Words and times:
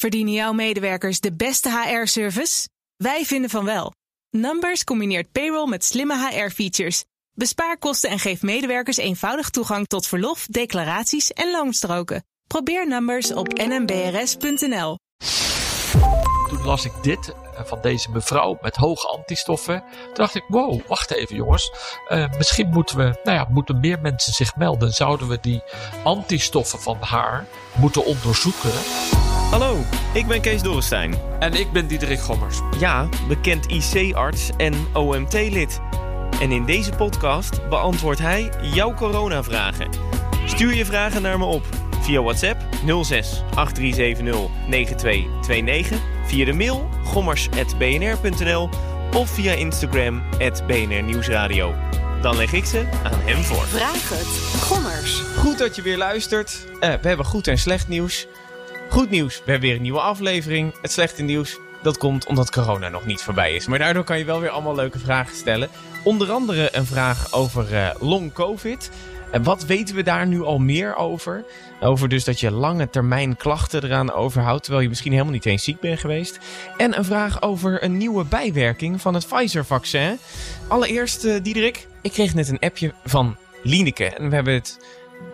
Verdienen 0.00 0.32
jouw 0.32 0.52
medewerkers 0.52 1.20
de 1.20 1.32
beste 1.32 1.70
HR-service? 1.70 2.68
Wij 2.96 3.24
vinden 3.24 3.50
van 3.50 3.64
wel. 3.64 3.92
Numbers 4.30 4.84
combineert 4.84 5.32
payroll 5.32 5.68
met 5.68 5.84
slimme 5.84 6.28
HR-features. 6.28 7.04
Bespaar 7.32 7.78
kosten 7.78 8.10
en 8.10 8.18
geef 8.18 8.42
medewerkers 8.42 8.96
eenvoudig 8.96 9.50
toegang 9.50 9.86
tot 9.86 10.06
verlof, 10.06 10.46
declaraties 10.46 11.32
en 11.32 11.50
loonstroken. 11.50 12.24
Probeer 12.46 12.88
Numbers 12.88 13.32
op 13.32 13.48
nmbrs.nl. 13.48 14.96
Toen 16.48 16.64
las 16.64 16.84
ik 16.84 16.92
dit 17.02 17.28
eh, 17.28 17.64
van 17.64 17.80
deze 17.80 18.10
mevrouw 18.10 18.58
met 18.62 18.76
hoge 18.76 19.08
antistoffen. 19.08 19.84
Toen 20.04 20.14
dacht 20.14 20.34
ik, 20.34 20.44
wow, 20.48 20.80
wacht 20.86 21.10
even 21.10 21.36
jongens. 21.36 21.72
Uh, 22.08 22.32
misschien 22.36 22.68
moeten 22.68 22.96
we, 22.96 23.20
nou 23.24 23.36
ja, 23.36 23.46
moeten 23.50 23.80
meer 23.80 24.00
mensen 24.00 24.32
zich 24.32 24.56
melden. 24.56 24.92
Zouden 24.92 25.28
we 25.28 25.38
die 25.40 25.62
antistoffen 26.04 26.80
van 26.80 26.96
haar 27.00 27.46
moeten 27.76 28.04
onderzoeken? 28.04 28.72
Hallo, 29.50 29.84
ik 30.14 30.26
ben 30.26 30.40
Kees 30.40 30.62
Dorrestein. 30.62 31.14
En 31.38 31.54
ik 31.54 31.72
ben 31.72 31.86
Diederik 31.86 32.20
Gommers. 32.20 32.60
Ja, 32.78 33.08
bekend 33.28 33.66
IC-arts 33.66 34.50
en 34.56 34.74
OMT-lid. 34.92 35.80
En 36.40 36.52
in 36.52 36.64
deze 36.64 36.90
podcast 36.90 37.68
beantwoordt 37.68 38.20
hij 38.20 38.50
jouw 38.62 38.94
coronavragen. 38.94 39.88
Stuur 40.46 40.74
je 40.74 40.84
vragen 40.84 41.22
naar 41.22 41.38
me 41.38 41.44
op 41.44 41.62
via 42.00 42.22
WhatsApp 42.22 42.60
06 43.02 43.42
8370 43.54 44.50
9229, 44.66 45.98
via 46.26 46.44
de 46.44 46.52
mail 46.52 46.88
gommers.bnr.nl 47.04 48.68
of 49.14 49.30
via 49.30 49.52
Instagram 49.52 50.22
BNR 50.66 51.02
Nieuwsradio. 51.02 51.74
Dan 52.22 52.36
leg 52.36 52.52
ik 52.52 52.64
ze 52.64 52.86
aan 53.02 53.20
hem 53.20 53.42
voor. 53.42 53.66
Vraag 53.66 54.08
het. 54.08 54.62
Gommers. 54.62 55.22
Goed 55.36 55.58
dat 55.58 55.76
je 55.76 55.82
weer 55.82 55.96
luistert. 55.96 56.66
Uh, 56.72 56.80
we 56.80 57.08
hebben 57.08 57.26
goed 57.26 57.46
en 57.46 57.58
slecht 57.58 57.88
nieuws. 57.88 58.26
Goed 58.88 59.10
nieuws, 59.10 59.36
we 59.44 59.50
hebben 59.50 59.68
weer 59.68 59.76
een 59.76 59.82
nieuwe 59.82 60.00
aflevering. 60.00 60.74
Het 60.82 60.92
slechte 60.92 61.22
nieuws, 61.22 61.58
dat 61.82 61.98
komt 61.98 62.26
omdat 62.26 62.50
corona 62.50 62.88
nog 62.88 63.06
niet 63.06 63.22
voorbij 63.22 63.54
is. 63.54 63.66
Maar 63.66 63.78
daardoor 63.78 64.04
kan 64.04 64.18
je 64.18 64.24
wel 64.24 64.40
weer 64.40 64.50
allemaal 64.50 64.74
leuke 64.74 64.98
vragen 64.98 65.36
stellen. 65.36 65.68
Onder 66.04 66.30
andere 66.30 66.68
een 66.72 66.86
vraag 66.86 67.32
over 67.32 67.72
uh, 67.72 67.90
long 68.00 68.32
covid. 68.32 68.90
En 69.30 69.42
wat 69.42 69.64
weten 69.64 69.94
we 69.94 70.02
daar 70.02 70.26
nu 70.26 70.42
al 70.42 70.58
meer 70.58 70.96
over? 70.96 71.44
Over 71.80 72.08
dus 72.08 72.24
dat 72.24 72.40
je 72.40 72.50
lange 72.50 72.90
termijn 72.90 73.36
klachten 73.36 73.84
eraan 73.84 74.12
overhoudt, 74.12 74.62
terwijl 74.62 74.82
je 74.82 74.88
misschien 74.88 75.12
helemaal 75.12 75.32
niet 75.32 75.46
eens 75.46 75.64
ziek 75.64 75.80
bent 75.80 76.00
geweest. 76.00 76.38
En 76.76 76.98
een 76.98 77.04
vraag 77.04 77.42
over 77.42 77.82
een 77.82 77.96
nieuwe 77.96 78.24
bijwerking 78.24 79.00
van 79.00 79.14
het 79.14 79.26
Pfizer-vaccin. 79.26 80.18
Allereerst, 80.68 81.24
uh, 81.24 81.42
Diederik, 81.42 81.86
ik 82.02 82.12
kreeg 82.12 82.34
net 82.34 82.48
een 82.48 82.58
appje 82.58 82.92
van 83.04 83.36
Lieneke. 83.62 84.04
En 84.04 84.28
we 84.28 84.34
hebben 84.34 84.54
het, 84.54 84.78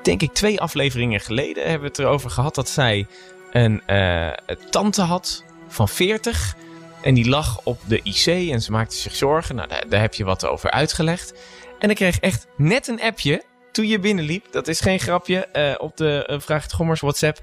denk 0.02 0.22
ik, 0.22 0.32
twee 0.32 0.60
afleveringen 0.60 1.20
geleden 1.20 1.62
hebben 1.62 1.80
we 1.80 1.86
het 1.86 1.98
erover 1.98 2.30
gehad 2.30 2.54
dat 2.54 2.68
zij 2.68 3.06
een 3.54 3.82
uh, 3.86 4.30
tante 4.70 5.02
had 5.02 5.44
van 5.68 5.88
40. 5.88 6.56
En 7.02 7.14
die 7.14 7.28
lag 7.28 7.60
op 7.64 7.80
de 7.86 8.00
IC 8.02 8.50
en 8.50 8.62
ze 8.62 8.70
maakte 8.70 8.96
zich 8.96 9.16
zorgen. 9.16 9.54
Nou, 9.54 9.68
daar, 9.68 9.88
daar 9.88 10.00
heb 10.00 10.14
je 10.14 10.24
wat 10.24 10.46
over 10.46 10.70
uitgelegd. 10.70 11.34
En 11.78 11.90
ik 11.90 11.96
kreeg 11.96 12.18
echt 12.18 12.46
net 12.56 12.88
een 12.88 13.00
appje 13.00 13.44
toen 13.72 13.86
je 13.86 13.98
binnenliep. 13.98 14.46
Dat 14.52 14.68
is 14.68 14.80
geen 14.80 15.00
grapje. 15.00 15.48
Uh, 15.52 15.74
op 15.78 15.96
de 15.96 16.28
uh, 16.30 16.40
Vraag 16.40 16.62
het 16.62 16.72
Gommers 16.72 17.00
WhatsApp. 17.00 17.40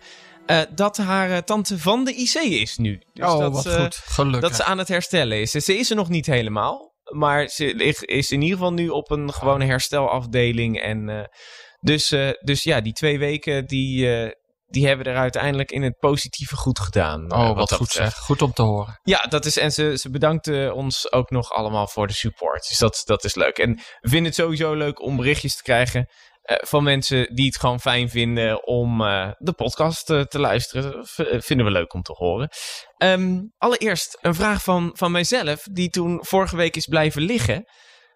Uh, 0.47 0.61
dat 0.75 0.97
haar 0.97 1.43
tante 1.43 1.79
van 1.79 2.03
de 2.05 2.13
IC 2.13 2.33
is 2.33 2.77
nu. 2.77 3.01
Dus 3.13 3.25
oh, 3.25 3.39
dat, 3.39 3.51
wat 3.51 3.75
goed. 3.75 3.95
Gelukkig. 3.95 4.41
Dat 4.41 4.55
ze 4.55 4.63
aan 4.63 4.77
het 4.77 4.87
herstellen 4.87 5.41
is. 5.41 5.51
Ze 5.51 5.77
is 5.77 5.89
er 5.89 5.95
nog 5.95 6.09
niet 6.09 6.25
helemaal. 6.25 6.89
Maar 7.03 7.47
ze 7.47 7.73
is 8.05 8.31
in 8.31 8.41
ieder 8.41 8.57
geval 8.57 8.73
nu 8.73 8.89
op 8.89 9.11
een 9.11 9.33
gewone 9.33 9.65
herstelafdeling. 9.65 10.79
En, 10.79 11.29
dus, 11.79 12.15
dus 12.41 12.63
ja, 12.63 12.81
die 12.81 12.93
twee 12.93 13.19
weken 13.19 13.65
die, 13.65 14.07
die 14.71 14.87
hebben 14.87 15.05
er 15.05 15.17
uiteindelijk 15.17 15.71
in 15.71 15.81
het 15.81 15.97
positieve 15.99 16.55
goed 16.55 16.79
gedaan. 16.79 17.33
Oh, 17.33 17.55
wat, 17.55 17.73
goed 17.73 17.89
zeg. 17.89 18.15
Goed 18.15 18.41
om 18.41 18.53
te 18.53 18.61
horen. 18.61 18.99
Ja, 19.03 19.17
dat 19.17 19.45
is, 19.45 19.57
en 19.57 19.71
ze, 19.71 19.97
ze 19.97 20.09
bedankte 20.09 20.71
ons 20.75 21.11
ook 21.11 21.29
nog 21.29 21.51
allemaal 21.51 21.87
voor 21.87 22.07
de 22.07 22.13
support. 22.13 22.67
Dus 22.67 22.77
dat, 22.77 23.01
dat 23.05 23.23
is 23.23 23.35
leuk. 23.35 23.57
En 23.57 23.75
we 23.75 24.09
vinden 24.09 24.25
het 24.25 24.35
sowieso 24.35 24.73
leuk 24.73 25.01
om 25.01 25.15
berichtjes 25.15 25.55
te 25.55 25.63
krijgen 25.63 26.09
uh, 26.43 26.57
van 26.59 26.83
mensen 26.83 27.35
die 27.35 27.45
het 27.45 27.59
gewoon 27.59 27.79
fijn 27.79 28.09
vinden 28.09 28.67
om 28.67 29.01
uh, 29.01 29.31
de 29.37 29.53
podcast 29.53 30.09
uh, 30.09 30.21
te 30.21 30.39
luisteren. 30.39 31.05
V 31.07 31.43
vinden 31.45 31.65
we 31.65 31.71
leuk 31.71 31.93
om 31.93 32.01
te 32.01 32.13
horen. 32.13 32.49
Um, 32.97 33.53
allereerst 33.57 34.17
een 34.21 34.35
vraag 34.35 34.63
van, 34.63 34.91
van 34.93 35.11
mijzelf, 35.11 35.63
die 35.71 35.89
toen 35.89 36.19
vorige 36.21 36.55
week 36.55 36.75
is 36.75 36.85
blijven 36.85 37.21
liggen. 37.21 37.65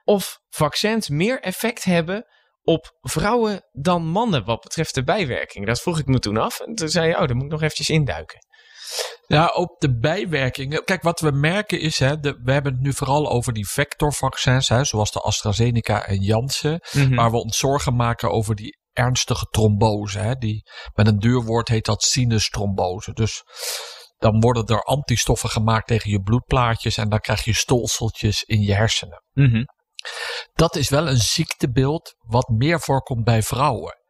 Of 0.03 0.39
vaccins 0.49 1.09
meer 1.09 1.41
effect 1.41 1.83
hebben 1.83 2.25
op 2.65 2.97
vrouwen 3.01 3.61
dan 3.71 4.07
mannen 4.07 4.45
wat 4.45 4.61
betreft 4.61 4.95
de 4.95 5.03
bijwerking. 5.03 5.65
Dat 5.65 5.81
vroeg 5.81 5.99
ik 5.99 6.05
me 6.05 6.19
toen 6.19 6.37
af. 6.37 6.59
En 6.59 6.75
toen 6.75 6.89
zei 6.89 7.07
je, 7.07 7.13
oh, 7.13 7.27
daar 7.27 7.35
moet 7.35 7.45
ik 7.45 7.51
nog 7.51 7.61
eventjes 7.61 7.89
induiken. 7.89 8.39
Ja, 9.27 9.47
op 9.47 9.79
de 9.79 9.97
bijwerkingen. 9.97 10.83
Kijk, 10.83 11.01
wat 11.01 11.19
we 11.19 11.31
merken 11.31 11.79
is, 11.79 11.99
hè, 11.99 12.19
de, 12.19 12.39
we 12.43 12.51
hebben 12.51 12.73
het 12.73 12.81
nu 12.81 12.93
vooral 12.93 13.29
over 13.29 13.53
die 13.53 13.67
vectorvaccins, 13.67 14.69
hè, 14.69 14.83
zoals 14.83 15.11
de 15.11 15.19
AstraZeneca 15.19 16.05
en 16.05 16.21
Janssen, 16.21 16.81
mm 16.91 17.03
-hmm. 17.03 17.15
waar 17.15 17.31
we 17.31 17.37
ons 17.37 17.57
zorgen 17.57 17.95
maken 17.95 18.31
over 18.31 18.55
die 18.55 18.77
ernstige 18.93 19.45
trombose. 19.45 20.19
Hè, 20.19 20.35
die, 20.35 20.63
met 20.93 21.07
een 21.07 21.19
duur 21.19 21.43
woord 21.43 21.67
heet 21.67 21.85
dat 21.85 22.03
sinustrombose. 22.03 23.13
Dus 23.13 23.43
dan 24.17 24.39
worden 24.39 24.65
er 24.65 24.83
antistoffen 24.83 25.49
gemaakt 25.49 25.87
tegen 25.87 26.09
je 26.09 26.21
bloedplaatjes 26.21 26.97
en 26.97 27.09
dan 27.09 27.19
krijg 27.19 27.43
je 27.43 27.53
stolseltjes 27.53 28.43
in 28.43 28.61
je 28.61 28.73
hersenen. 28.73 29.23
Mm 29.31 29.49
-hmm. 29.49 29.65
Dat 30.53 30.75
is 30.75 30.89
wel 30.89 31.07
een 31.07 31.17
ziektebeeld 31.17 32.15
wat 32.27 32.47
meer 32.47 32.79
voorkomt 32.79 33.23
bij 33.23 33.43
vrouwen. 33.43 34.03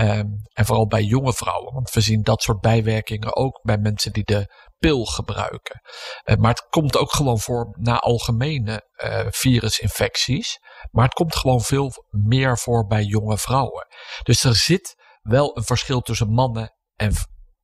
Um, 0.00 0.42
en 0.52 0.66
vooral 0.66 0.86
bij 0.86 1.02
jonge 1.02 1.32
vrouwen, 1.32 1.74
want 1.74 1.90
we 1.90 2.00
zien 2.00 2.22
dat 2.22 2.42
soort 2.42 2.60
bijwerkingen 2.60 3.36
ook 3.36 3.60
bij 3.62 3.78
mensen 3.78 4.12
die 4.12 4.24
de 4.24 4.48
pil 4.78 5.04
gebruiken. 5.04 5.80
Uh, 6.24 6.36
maar 6.36 6.50
het 6.50 6.66
komt 6.68 6.96
ook 6.96 7.12
gewoon 7.12 7.38
voor 7.38 7.76
na 7.80 7.98
algemene 7.98 8.88
uh, 9.04 9.26
virusinfecties. 9.28 10.58
Maar 10.90 11.04
het 11.04 11.14
komt 11.14 11.36
gewoon 11.36 11.60
veel 11.60 11.92
meer 12.10 12.58
voor 12.58 12.86
bij 12.86 13.02
jonge 13.02 13.38
vrouwen. 13.38 13.86
Dus 14.22 14.44
er 14.44 14.54
zit 14.54 14.94
wel 15.22 15.56
een 15.56 15.64
verschil 15.64 16.00
tussen 16.00 16.30
mannen 16.30 16.74
en, 16.96 17.12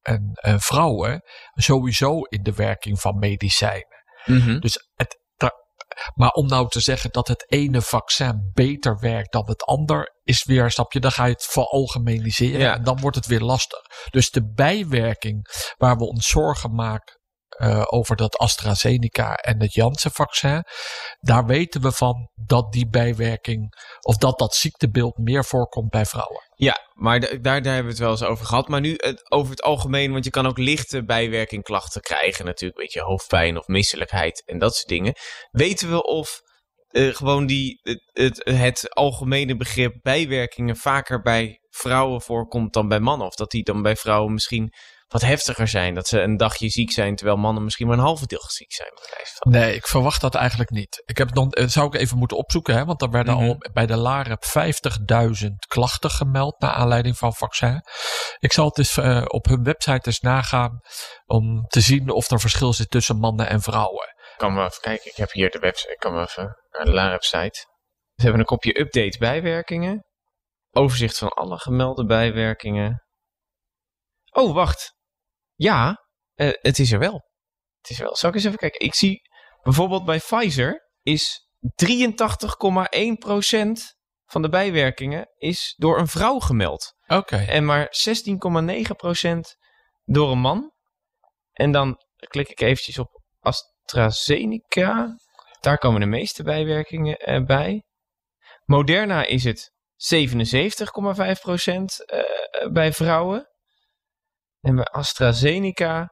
en, 0.01 0.31
en 0.35 0.61
vrouwen, 0.61 1.23
sowieso 1.55 2.21
in 2.21 2.43
de 2.43 2.53
werking 2.53 3.01
van 3.01 3.19
medicijnen. 3.19 4.05
Mm 4.25 4.41
-hmm. 4.41 4.61
Dus 4.61 4.91
het, 4.95 5.20
maar 6.15 6.31
om 6.31 6.47
nou 6.47 6.69
te 6.69 6.81
zeggen 6.81 7.11
dat 7.11 7.29
het 7.29 7.45
ene 7.49 7.83
vaccin 7.83 8.51
beter 8.53 8.99
werkt 9.01 9.33
dan 9.33 9.47
het 9.47 9.63
ander, 9.63 10.19
is 10.23 10.45
weer, 10.45 10.71
snap 10.71 10.93
je, 10.93 11.01
dan 11.01 11.13
ga 11.13 11.25
je 11.25 11.33
het 11.33 11.45
veralgemeniseren 11.45 12.61
ja. 12.61 12.75
en 12.75 12.85
dan 12.85 13.01
wordt 13.01 13.17
het 13.17 13.27
weer 13.27 13.41
lastig. 13.41 13.81
Dus 14.11 14.31
de 14.31 14.53
bijwerking 14.53 15.47
waar 15.77 15.97
we 15.97 16.05
ons 16.05 16.29
zorgen 16.29 16.75
maken 16.75 17.20
uh, 17.61 17.83
over 17.87 18.17
dat 18.17 18.37
AstraZeneca 18.37 19.35
en 19.35 19.61
het 19.61 19.75
Janssen-vaccin. 19.75 20.65
Daar 21.21 21.47
weten 21.47 21.81
we 21.81 21.93
van 21.93 22.31
dat 22.35 22.73
die 22.73 22.89
bijwerking 22.89 23.75
of 24.01 24.17
dat 24.17 24.39
dat 24.39 24.55
ziektebeeld 24.55 25.19
meer 25.19 25.45
voorkomt 25.45 25.91
bij 25.91 26.07
vrouwen. 26.07 26.49
Ja, 26.55 26.89
maar 26.93 27.21
daar, 27.21 27.41
daar 27.43 27.75
hebben 27.75 27.83
we 27.83 27.89
het 27.89 27.99
wel 27.99 28.11
eens 28.11 28.23
over 28.23 28.47
gehad. 28.47 28.69
Maar 28.69 28.81
nu 28.81 28.95
het, 28.97 29.31
over 29.31 29.51
het 29.51 29.63
algemeen, 29.63 30.13
want 30.13 30.25
je 30.25 30.31
kan 30.31 30.47
ook 30.47 30.59
lichte 30.59 31.05
bijwerkingklachten 31.05 32.01
krijgen 32.01 32.45
natuurlijk. 32.45 32.81
Weet 32.81 32.93
je, 32.93 33.01
hoofdpijn 33.01 33.59
of 33.59 33.67
misselijkheid 33.67 34.43
en 34.47 34.59
dat 34.59 34.75
soort 34.75 34.89
dingen. 34.89 35.15
Weten 35.51 35.91
we 35.91 36.03
of 36.03 36.41
uh, 36.91 37.15
gewoon 37.15 37.47
die, 37.47 37.81
het, 37.83 38.11
het, 38.13 38.41
het 38.45 38.95
algemene 38.95 39.57
begrip 39.57 39.95
bijwerkingen 40.03 40.77
vaker 40.77 41.21
bij 41.23 41.59
vrouwen 41.71 42.21
voorkomt 42.23 42.73
dan 42.73 42.89
bij 42.89 43.01
mannen? 43.01 43.27
Of 43.27 43.35
dat 43.35 43.51
die 43.51 43.63
dan 43.63 43.83
bij 43.83 43.97
vrouwen 43.97 44.33
misschien 44.33 44.75
wat 45.11 45.21
heftiger 45.21 45.69
zijn. 45.69 45.95
Dat 45.95 46.09
ze 46.09 46.21
een 46.21 46.37
dagje 46.37 46.69
ziek 46.69 46.93
zijn, 46.93 47.17
terwijl 47.17 47.37
mannen 47.37 47.65
misschien 47.65 47.87
maar 47.87 47.99
een 47.99 48.05
halve 48.05 48.27
deel 48.27 48.45
ziek 48.47 48.73
zijn. 48.73 48.93
Nee, 49.41 49.75
ik 49.75 49.87
verwacht 49.87 50.21
dat 50.21 50.35
eigenlijk 50.35 50.71
niet. 50.71 51.03
Ik 51.05 51.19
heb 51.19 51.35
dan, 51.35 51.57
zou 51.67 51.87
ik 51.87 51.95
even 51.95 52.19
moeten 52.19 52.37
opzoeken, 52.37 52.75
hè, 52.75 52.85
want 52.85 53.03
er 53.03 53.11
werden 53.11 53.35
mm 53.35 53.41
-hmm. 53.41 53.49
al 53.49 53.71
bij 53.73 53.87
de 53.87 53.97
LAREP 53.97 54.45
50.000 55.45 55.49
klachten 55.69 56.11
gemeld 56.11 56.61
naar 56.61 56.73
aanleiding 56.73 57.19
van 57.19 57.35
vaccin. 57.35 57.83
Ik 58.39 58.53
zal 58.53 58.67
het 58.67 58.79
eens 58.79 58.97
uh, 58.97 59.25
op 59.27 59.45
hun 59.47 59.63
website 59.63 60.07
eens 60.07 60.21
nagaan 60.21 60.81
om 61.27 61.67
te 61.67 61.81
zien 61.81 62.11
of 62.11 62.31
er 62.31 62.41
verschil 62.41 62.73
zit 62.73 62.91
tussen 62.91 63.17
mannen 63.17 63.49
en 63.49 63.61
vrouwen. 63.61 64.09
Ik 64.33 64.47
kan 64.47 64.55
maar 64.55 64.67
even 64.67 64.81
kijken, 64.81 65.11
ik 65.11 65.17
heb 65.17 65.33
hier 65.33 65.51
de 65.51 65.59
website, 65.59 65.93
ik 65.93 65.99
kan 65.99 66.13
maar 66.13 66.29
even 66.29 66.57
naar 66.71 66.85
de 66.85 66.93
LAREP 66.93 67.23
site. 67.23 67.67
Ze 68.15 68.23
hebben 68.23 68.41
een 68.41 68.47
kopje 68.47 68.81
update 68.81 69.19
bijwerkingen. 69.19 70.05
Overzicht 70.71 71.19
van 71.19 71.29
alle 71.29 71.59
gemelde 71.59 72.05
bijwerkingen. 72.05 73.05
Oh, 74.31 74.55
wacht. 74.55 74.99
Ja, 75.61 76.07
uh, 76.35 76.51
het 76.61 76.79
is 76.79 76.93
er 76.93 76.99
wel. 76.99 77.25
Het 77.81 77.91
is 77.91 77.99
wel. 77.99 78.17
Zal 78.17 78.29
ik 78.29 78.35
eens 78.35 78.45
even 78.45 78.59
kijken? 78.59 78.81
Ik 78.81 78.95
zie 78.95 79.23
bijvoorbeeld 79.63 80.05
bij 80.05 80.19
Pfizer 80.19 80.91
is 81.03 81.49
83,1% 81.85 81.87
van 84.25 84.43
de 84.43 84.49
bijwerkingen 84.49 85.29
is 85.37 85.75
door 85.77 85.99
een 85.99 86.07
vrouw 86.07 86.39
gemeld. 86.39 86.95
Oké. 87.07 87.15
Okay. 87.15 87.47
En 87.47 87.65
maar 87.65 87.87
16,9% 87.87 89.39
door 90.05 90.31
een 90.31 90.39
man. 90.39 90.73
En 91.53 91.73
dan 91.73 91.97
klik 92.29 92.49
ik 92.49 92.61
eventjes 92.61 92.99
op 92.99 93.23
AstraZeneca. 93.41 95.19
Daar 95.61 95.79
komen 95.79 96.01
de 96.01 96.07
meeste 96.07 96.43
bijwerkingen 96.43 97.31
uh, 97.31 97.45
bij. 97.45 97.85
Moderna 98.65 99.25
is 99.25 99.45
het 99.45 99.73
77,5% 100.15 100.15
uh, 101.75 102.73
bij 102.73 102.93
vrouwen. 102.93 103.50
En 104.61 104.75
bij 104.75 104.85
AstraZeneca 104.85 106.09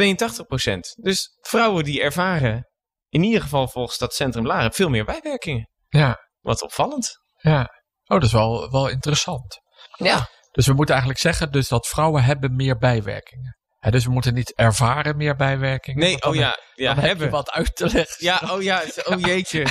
82%. 0.00 0.78
Dus 1.00 1.38
vrouwen 1.40 1.84
die 1.84 2.02
ervaren, 2.02 2.68
in 3.08 3.22
ieder 3.22 3.42
geval 3.42 3.68
volgens 3.68 3.98
dat 3.98 4.14
Centrum 4.14 4.46
Laren, 4.46 4.72
veel 4.72 4.88
meer 4.88 5.04
bijwerkingen. 5.04 5.68
Ja, 5.88 6.28
Wat 6.40 6.62
opvallend. 6.62 7.16
ja. 7.36 7.60
Oh, 8.04 8.16
dat 8.16 8.22
is 8.22 8.32
wel, 8.32 8.70
wel 8.70 8.88
interessant. 8.88 9.58
Ja. 9.96 10.28
Dus 10.50 10.66
we 10.66 10.72
moeten 10.72 10.94
eigenlijk 10.94 11.24
zeggen 11.24 11.52
dus 11.52 11.68
dat 11.68 11.86
vrouwen 11.86 12.24
hebben 12.24 12.56
meer 12.56 12.76
bijwerkingen. 12.78 13.56
Hè, 13.78 13.90
dus 13.90 14.04
we 14.04 14.10
moeten 14.10 14.34
niet 14.34 14.54
ervaren 14.54 15.16
meer 15.16 15.36
bijwerkingen. 15.36 16.00
Nee, 16.00 16.22
oh 16.22 16.34
ja, 16.34 16.56
ja, 16.74 16.94
heb 16.94 17.04
hebben. 17.04 17.24
je 17.24 17.32
wat 17.32 17.50
uit 17.50 17.76
te 17.76 17.84
leggen. 17.92 18.16
Ja, 18.24 18.40
oh 18.50 18.62
ja, 18.62 18.82
oh 19.04 19.20
jeetje. 19.26 19.66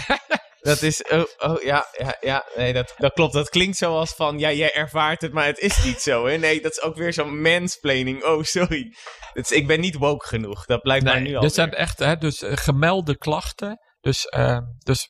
Dat 0.60 0.82
is, 0.82 1.04
oh, 1.04 1.24
oh 1.38 1.62
ja, 1.62 1.86
ja, 1.98 2.18
ja, 2.20 2.46
nee, 2.56 2.74
dat, 2.74 2.94
dat 2.98 3.14
klopt. 3.14 3.34
Dat 3.34 3.50
klinkt 3.50 3.78
zoals 3.78 4.14
van, 4.14 4.40
ja, 4.40 4.52
jij 4.52 4.74
ervaart 4.74 5.22
het, 5.22 5.34
maar 5.34 5.46
het 5.46 5.58
is 5.60 5.84
niet 5.84 6.02
zo, 6.02 6.26
hè. 6.26 6.38
Nee, 6.38 6.62
dat 6.62 6.72
is 6.72 6.82
ook 6.82 6.96
weer 6.96 7.14
zo'n 7.14 7.42
mansplaining. 7.42 8.24
Oh, 8.24 8.44
sorry. 8.44 8.96
Dat 9.34 9.44
is, 9.44 9.52
ik 9.52 9.68
ben 9.68 9.80
niet 9.80 9.96
woke 9.96 10.28
genoeg. 10.28 10.66
Dat 10.66 10.82
blijkt 10.82 11.04
mij 11.04 11.20
nu 11.20 11.36
al. 11.36 11.42
dit 11.42 11.54
zijn 11.54 11.74
echt 11.74 12.00
hè, 12.00 12.16
dus, 12.18 12.42
eh, 12.42 12.52
gemelde 12.58 13.18
klachten. 13.18 13.80
Dus, 14.00 14.26
eh, 14.26 14.60
dus 14.78 15.10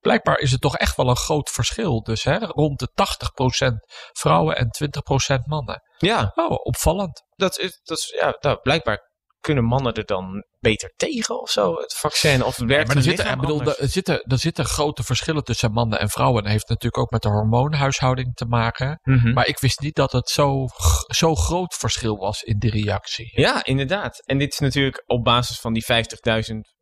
blijkbaar 0.00 0.38
is 0.38 0.50
het 0.50 0.60
toch 0.60 0.76
echt 0.76 0.96
wel 0.96 1.08
een 1.08 1.16
groot 1.16 1.50
verschil. 1.50 2.02
Dus 2.02 2.24
hè, 2.24 2.38
rond 2.38 2.78
de 2.78 2.88
80% 2.94 3.74
vrouwen 4.12 4.56
en 4.56 4.70
20% 4.70 5.46
mannen. 5.46 5.82
Ja, 5.98 6.32
Oh, 6.34 6.50
opvallend. 6.50 7.22
dat 7.36 7.58
is, 7.58 7.80
dat 7.82 7.98
is 7.98 8.14
ja, 8.20 8.36
nou, 8.40 8.60
blijkbaar 8.60 9.06
kunnen 9.40 9.64
mannen 9.64 9.94
er 9.94 10.04
dan 10.04 10.44
beter 10.60 10.92
tegen 10.96 11.40
of 11.40 11.50
zo, 11.50 11.74
het 11.74 11.94
vaccin. 11.94 12.44
Of 12.44 12.56
werkt 12.56 12.86
maar 12.86 12.96
er 12.96 13.02
zitten, 13.02 13.30
ik 13.30 13.40
bedoel, 13.40 13.62
er, 13.62 13.88
zitten, 13.88 14.22
er 14.22 14.38
zitten 14.38 14.64
grote 14.64 15.02
verschillen 15.02 15.44
tussen 15.44 15.72
mannen 15.72 16.00
en 16.00 16.08
vrouwen. 16.08 16.36
En 16.38 16.42
dat 16.42 16.52
heeft 16.52 16.68
natuurlijk 16.68 16.98
ook 17.02 17.10
met 17.10 17.22
de 17.22 17.28
hormoonhuishouding 17.28 18.34
te 18.34 18.44
maken. 18.44 19.00
Mhm. 19.02 19.32
Maar 19.32 19.46
ik 19.46 19.58
wist 19.58 19.80
niet 19.80 19.94
dat 19.94 20.12
het 20.12 20.28
zo, 20.28 20.66
zo 21.06 21.34
groot 21.34 21.74
verschil 21.74 22.16
was 22.16 22.42
in 22.42 22.58
die 22.58 22.70
reactie. 22.70 23.40
Ja, 23.40 23.64
inderdaad. 23.64 24.22
En 24.26 24.38
dit 24.38 24.52
is 24.52 24.58
natuurlijk 24.58 25.02
op 25.06 25.24
basis 25.24 25.60
van 25.60 25.72
die 25.72 25.84
50.000 25.84 25.88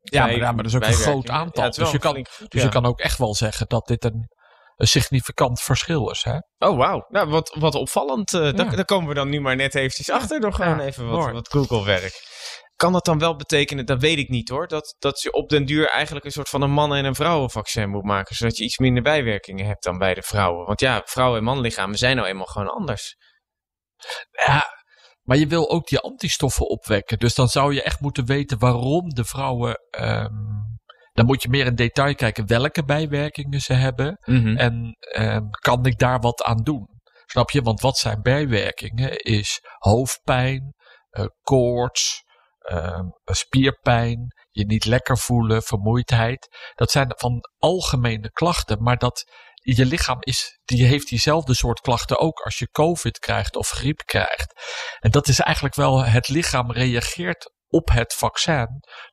Ja, 0.01 0.21
maar, 0.23 0.37
ja, 0.37 0.53
maar 0.53 0.63
dat 0.63 0.67
is 0.67 0.75
ook 0.75 0.85
een 0.85 0.93
groot 0.93 1.29
aantal. 1.29 1.65
Ja, 1.65 1.71
dus 1.71 1.91
je 1.91 1.99
kan, 1.99 2.11
flink 2.13 2.29
dus 2.39 2.61
ja. 2.61 2.63
je 2.63 2.69
kan 2.69 2.87
ook 2.87 3.01
echt 3.01 3.19
wel 3.19 3.35
zeggen 3.35 3.67
dat 3.69 3.87
dit 3.87 4.05
een, 4.05 4.29
een 4.77 4.87
significant 4.89 5.61
verschil 5.61 6.11
is. 6.11 6.23
Hè? 6.25 6.37
Oh, 6.59 6.77
wauw. 6.77 7.07
Nou, 7.09 7.29
wat, 7.29 7.57
wat 7.59 7.75
opvallend. 7.75 8.33
eh, 8.35 8.41
daar, 8.41 8.55
Ja. 8.71 8.77
daar 8.77 8.85
komen 8.85 9.09
we 9.09 9.15
dan 9.15 9.29
nu 9.29 9.41
maar 9.41 9.57
net 9.57 9.75
eventjes 9.75 10.11
achter 10.11 10.41
door 10.41 10.53
gewoon 10.53 10.79
Ja, 10.79 10.85
even 10.85 11.09
wat, 11.09 11.31
wat 11.33 11.49
Google-werk. 11.49 12.35
Kan 12.77 12.93
dat 12.93 13.05
dan 13.05 13.19
wel 13.19 13.37
betekenen, 13.37 13.87
dat 13.87 14.01
weet 14.01 14.19
ik 14.19 14.29
niet 14.29 14.49
hoor, 14.49 14.67
dat, 14.69 14.97
dat 14.99 15.21
je 15.23 15.33
op 15.33 15.49
den 15.49 15.65
duur 15.65 15.89
eigenlijk 15.89 16.25
een 16.25 16.33
soort 16.33 16.49
van 16.49 16.63
een 16.63 16.71
mannen- 16.71 16.99
en 16.99 17.05
een 17.05 17.15
vrouwenvaccin 17.15 17.89
moet 17.91 18.05
maken, 18.05 18.37
zodat 18.37 18.57
je 18.57 18.65
iets 18.65 18.79
minder 18.79 19.03
bijwerkingen 19.03 19.67
hebt 19.67 19.83
dan 19.85 19.99
bij 19.99 20.15
de 20.15 20.23
vrouwen? 20.23 20.67
Want 20.67 20.81
ja, 20.81 21.03
vrouwen- 21.05 21.39
en 21.39 21.45
mannenlichamen 21.45 21.99
zijn 21.99 22.17
nou 22.17 22.29
eenmaal 22.29 22.47
gewoon 22.47 22.69
anders. 22.71 23.17
Ja, 24.47 24.65
maar 25.23 25.37
je 25.37 25.47
wil 25.47 25.71
ook 25.71 25.87
die 25.89 25.99
antistoffen 25.99 26.69
opwekken. 26.69 27.19
Dus 27.19 27.35
dan 27.35 27.49
zou 27.49 27.75
je 27.75 27.83
echt 27.83 28.01
moeten 28.01 28.27
weten 28.27 28.59
waarom 28.59 29.09
de 29.09 29.25
vrouwen. 29.25 29.75
ehm, 29.91 30.35
dan 31.13 31.27
moet 31.27 31.43
je 31.43 31.49
meer 31.49 31.67
in 31.67 31.75
detail 31.75 32.15
kijken 32.15 32.47
welke 32.47 32.85
bijwerkingen 32.85 33.61
ze 33.61 33.73
hebben. 33.73 34.17
En 34.57 34.97
ehm, 34.99 35.49
kan 35.49 35.87
ik 35.87 35.99
daar 35.99 36.21
wat 36.21 36.43
aan 36.43 36.63
doen? 36.63 36.87
Snap 37.27 37.51
je? 37.51 37.63
Want 37.63 37.81
wat 37.81 37.97
zijn 37.97 38.23
bijwerkingen? 38.23 39.17
Is 39.19 39.61
hoofdpijn, 39.79 40.75
eh, 41.11 41.25
koorts, 41.41 42.23
ehm, 42.67 43.05
spierpijn, 43.25 44.35
je 44.51 44.67
niet 44.67 44.85
lekker 44.85 45.19
voelen, 45.19 45.63
vermoeidheid. 45.63 46.49
Dat 46.75 46.91
zijn 46.91 47.13
van 47.17 47.41
algemene 47.59 48.31
klachten, 48.31 48.83
maar 48.83 48.97
dat 48.97 49.25
je 49.75 49.87
lichaam 49.87 50.19
is, 50.21 50.59
die 50.65 50.85
heeft 50.85 51.09
diezelfde 51.09 51.55
soort 51.55 51.81
klachten 51.81 52.19
ook 52.19 52.41
als 52.41 52.59
je 52.59 52.71
COVID 52.71 53.19
krijgt 53.19 53.57
of 53.57 53.69
griep 53.69 54.03
krijgt. 54.05 54.53
En 54.99 55.11
dat 55.11 55.29
is 55.29 55.41
eigenlijk 55.41 55.75
wel, 55.75 56.05
het 56.05 56.29
lichaam 56.29 56.73
reageert 56.73 57.55
op 57.69 57.89
het 57.89 58.15
vaccin 58.15 58.67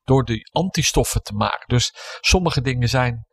door 0.03 0.23
die 0.23 0.49
antistoffen 0.51 1.21
te 1.21 1.33
maken. 1.33 1.67
Dus 1.67 1.93
sommige 2.19 2.61
dingen 2.61 2.89
zijn, 2.89 3.27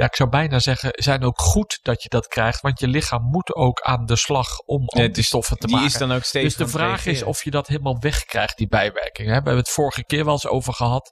ja, 0.00 0.06
ik 0.06 0.14
zou 0.16 0.28
bijna 0.28 0.58
zeggen, 0.58 0.90
zijn 0.92 1.22
ook 1.22 1.40
goed 1.40 1.78
dat 1.82 2.02
je 2.02 2.08
dat 2.08 2.26
krijgt, 2.26 2.60
want 2.60 2.80
je 2.80 2.88
lichaam 2.88 3.22
moet 3.22 3.54
ook 3.54 3.80
aan 3.80 4.04
de 4.06 4.16
slag 4.16 4.58
om 4.58 4.80
Ja, 4.80 4.86
dus 4.98 5.06
antistoffen 5.06 5.56
te 5.56 5.66
Die 5.66 5.74
maken. 5.74 5.90
is 5.92 5.98
dan 5.98 6.12
ook 6.12 6.24
steeds 6.24 6.44
Dus 6.56 6.66
de 6.66 6.72
vraag 6.72 7.06
is 7.06 7.22
of 7.22 7.44
je 7.44 7.50
dat 7.50 7.66
helemaal 7.66 7.98
wegkrijgt, 8.00 8.56
die 8.56 8.68
bijwerkingen. 8.68 9.28
We 9.28 9.34
hebben 9.34 9.56
het 9.56 9.68
vorige 9.68 10.04
keer 10.04 10.24
wel 10.24 10.32
eens 10.32 10.46
over 10.46 10.72
gehad. 10.74 11.10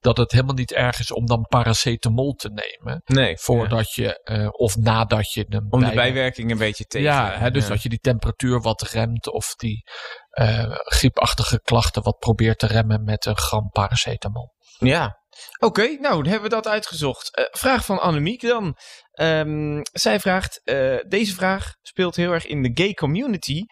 Dat 0.00 0.16
het 0.16 0.32
helemaal 0.32 0.54
niet 0.54 0.72
erg 0.72 0.98
is 0.98 1.12
om 1.12 1.26
dan 1.26 1.46
paracetamol 1.48 2.32
te 2.32 2.48
nemen. 2.48 3.02
Nee, 3.04 3.38
Voordat 3.38 3.92
je, 3.92 4.22
eh, 4.22 4.48
of 4.50 4.76
nadat 4.76 5.32
je 5.32 5.44
een 5.48 5.58
om 5.58 5.68
de 5.70 5.76
bijwer- 5.86 5.94
bijwerking 5.94 6.50
een 6.50 6.58
beetje 6.58 6.84
tegen. 6.84 7.06
Ja, 7.06 7.38
hè, 7.38 7.50
dus 7.50 7.62
ja. 7.62 7.68
dat 7.68 7.82
je 7.82 7.88
die 7.88 7.98
temperatuur 8.00 8.60
wat 8.60 8.82
remt. 8.82 9.32
Of 9.32 9.54
die 9.54 9.82
eh, 10.30 10.70
griepachtige 10.72 11.60
klachten 11.60 12.02
wat 12.02 12.18
probeert 12.18 12.58
te 12.58 12.66
remmen 12.66 13.04
met 13.04 13.26
een 13.26 13.36
gram 13.38 13.68
paracetamol. 13.70 14.52
Ja. 14.78 15.20
Oké, 15.58 15.82
nou, 15.82 16.22
dan 16.22 16.32
hebben 16.32 16.50
we 16.50 16.54
dat 16.54 16.66
uitgezocht. 16.68 17.36
Eh, 17.36 17.44
vraag 17.50 17.84
van 17.84 18.00
Annemiek 18.00 18.40
dan. 18.40 18.76
Ehm, 19.12 19.80
zij 19.92 20.20
vraagt, 20.20 20.60
eh, 20.64 20.98
deze 21.08 21.34
vraag 21.34 21.74
speelt 21.82 22.16
heel 22.16 22.32
erg 22.32 22.46
in 22.46 22.62
de 22.62 22.70
gay 22.74 22.94
community. 22.94 23.64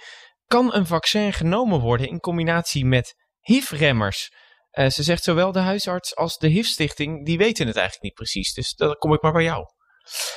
Kan 0.46 0.74
een 0.74 0.86
vaccin 0.86 1.32
genomen 1.32 1.80
worden 1.80 2.08
in 2.08 2.20
combinatie 2.20 2.84
met 2.84 3.14
HIV-remmers? 3.40 4.32
Eh, 4.70 4.88
ze 4.88 5.02
zegt 5.02 5.22
zowel 5.22 5.52
de 5.52 5.58
huisarts 5.58 6.16
als 6.16 6.38
de 6.38 6.48
HIV-stichting, 6.48 7.26
die 7.26 7.38
weten 7.38 7.66
het 7.66 7.76
eigenlijk 7.76 8.04
niet 8.04 8.14
precies. 8.14 8.54
Dus 8.54 8.74
dan 8.74 8.94
kom 8.94 9.12
ik 9.12 9.22
maar 9.22 9.32
bij 9.32 9.42
jou. 9.42 9.64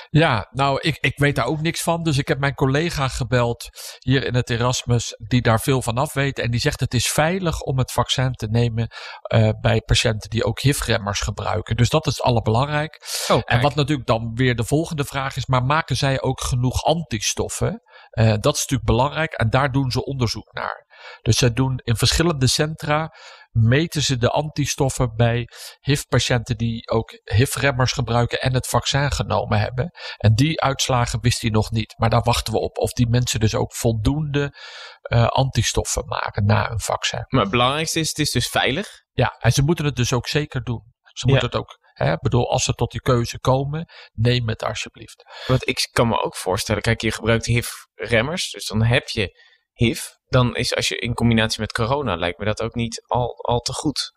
Ja, 0.10 0.48
nou, 0.52 0.80
ik, 0.82 0.98
ik 1.02 1.18
weet 1.18 1.36
daar 1.36 1.46
ook 1.46 1.62
niks 1.62 1.82
van. 1.82 2.04
Dus 2.04 2.18
ik 2.18 2.28
heb 2.28 2.40
mijn 2.40 2.54
collega 2.54 3.08
gebeld 3.08 3.70
hier 4.00 4.26
in 4.26 4.36
het 4.36 4.50
Erasmus, 4.50 5.16
die 5.28 5.42
daar 5.42 5.60
veel 5.60 5.82
van 5.82 5.98
af 5.98 6.14
weet. 6.14 6.40
En 6.40 6.52
die 6.52 6.60
zegt 6.60 6.80
het 6.80 6.94
is 6.94 7.08
veilig 7.08 7.62
om 7.62 7.78
het 7.78 7.92
vaccin 7.92 8.34
te 8.34 8.48
nemen 8.48 8.88
eh, 9.22 9.50
bij 9.62 9.82
patiënten 9.82 10.30
die 10.30 10.44
ook 10.44 10.60
HIV-remmers 10.60 11.20
gebruiken. 11.20 11.76
Dus 11.76 11.90
dat 11.90 12.08
is 12.08 12.18
het 12.18 12.26
allerbelangrijkste. 12.26 13.34
Oh, 13.34 13.42
En 13.46 13.62
wat 13.62 13.76
natuurlijk 13.76 14.08
dan 14.08 14.32
weer 14.36 14.56
de 14.56 14.64
volgende 14.64 15.06
vraag 15.06 15.36
is, 15.36 15.46
maar 15.46 15.64
maken 15.64 15.96
zij 15.96 16.22
ook 16.22 16.42
genoeg 16.42 16.84
antistoffen? 16.84 17.82
Eh, 18.10 18.34
dat 18.40 18.56
is 18.56 18.60
natuurlijk 18.60 18.90
belangrijk 18.90 19.34
en 19.34 19.50
daar 19.50 19.72
doen 19.72 19.92
ze 19.92 20.06
onderzoek 20.06 20.54
naar. 20.54 20.86
Dus 21.22 21.38
zij 21.38 21.54
doen 21.54 21.80
in 21.84 21.96
verschillende 21.96 22.48
centra, 22.48 23.14
meten 23.54 24.02
ze 24.02 24.18
de 24.18 24.30
antistoffen 24.30 25.16
bij 25.16 25.48
HIV-patiënten 25.80 26.58
die 26.58 26.90
ook 26.90 27.20
HIV-remmers 27.24 27.92
gebruiken 27.92 28.42
en 28.42 28.54
het 28.54 28.68
vaccin 28.68 29.12
genomen 29.12 29.60
hebben. 29.60 29.92
En 30.18 30.34
die 30.36 30.62
uitslagen 30.62 31.22
wist 31.22 31.42
hij 31.42 31.50
nog 31.50 31.72
niet. 31.72 31.94
Maar 31.98 32.10
daar 32.10 32.22
wachten 32.24 32.54
we 32.54 32.60
op 32.60 32.78
of 32.78 32.92
die 32.92 33.08
mensen 33.10 33.40
dus 33.40 33.56
ook 33.56 33.74
voldoende 33.76 34.54
eh, 35.02 35.28
antistoffen 35.28 36.06
maken 36.06 36.46
na 36.46 36.70
een 36.72 36.80
vaccin. 36.80 37.26
Maar 37.28 37.42
het 37.42 37.52
belangrijkste 37.52 38.00
is, 38.00 38.10
het 38.10 38.20
is 38.20 38.32
dus 38.32 38.48
veilig. 38.48 38.88
Ja, 39.12 39.36
en 39.40 39.52
ze 39.52 39.62
moeten 39.64 39.86
het 39.86 39.96
dus 39.96 40.14
ook 40.14 40.28
zeker 40.28 40.64
doen. 40.64 40.84
Ze 41.14 41.26
Ja. 41.26 41.32
moeten 41.32 41.50
het 41.50 41.58
ook, 41.60 41.78
hè, 41.94 42.12
ik 42.14 42.20
bedoel, 42.22 42.52
als 42.52 42.64
ze 42.64 42.74
tot 42.74 42.92
die 42.92 43.02
keuze 43.02 43.40
komen, 43.40 43.90
neem 44.14 44.48
het 44.48 44.64
alsjeblieft. 44.64 45.24
Want 45.48 45.68
ik 45.68 45.90
kan 45.92 46.08
me 46.08 46.22
ook 46.24 46.36
voorstellen, 46.36 46.82
kijk, 46.82 47.02
je 47.02 47.12
gebruikt 47.12 47.46
HIV-remmers, 47.46 48.52
dus 48.52 48.66
dan 48.68 48.84
heb 48.84 49.08
je 49.10 49.40
HIV. 49.74 50.02
Dan 50.34 50.56
is 50.56 50.76
als 50.76 50.88
je 50.88 50.96
in 50.96 51.14
combinatie 51.14 51.60
met 51.60 51.72
corona, 51.72 52.16
lijkt 52.16 52.40
me 52.40 52.46
dat 52.46 52.62
ook 52.62 52.76
niet 52.76 53.04
al, 53.08 53.36
al 53.42 53.60
te 53.60 53.74
goed. 53.74 54.12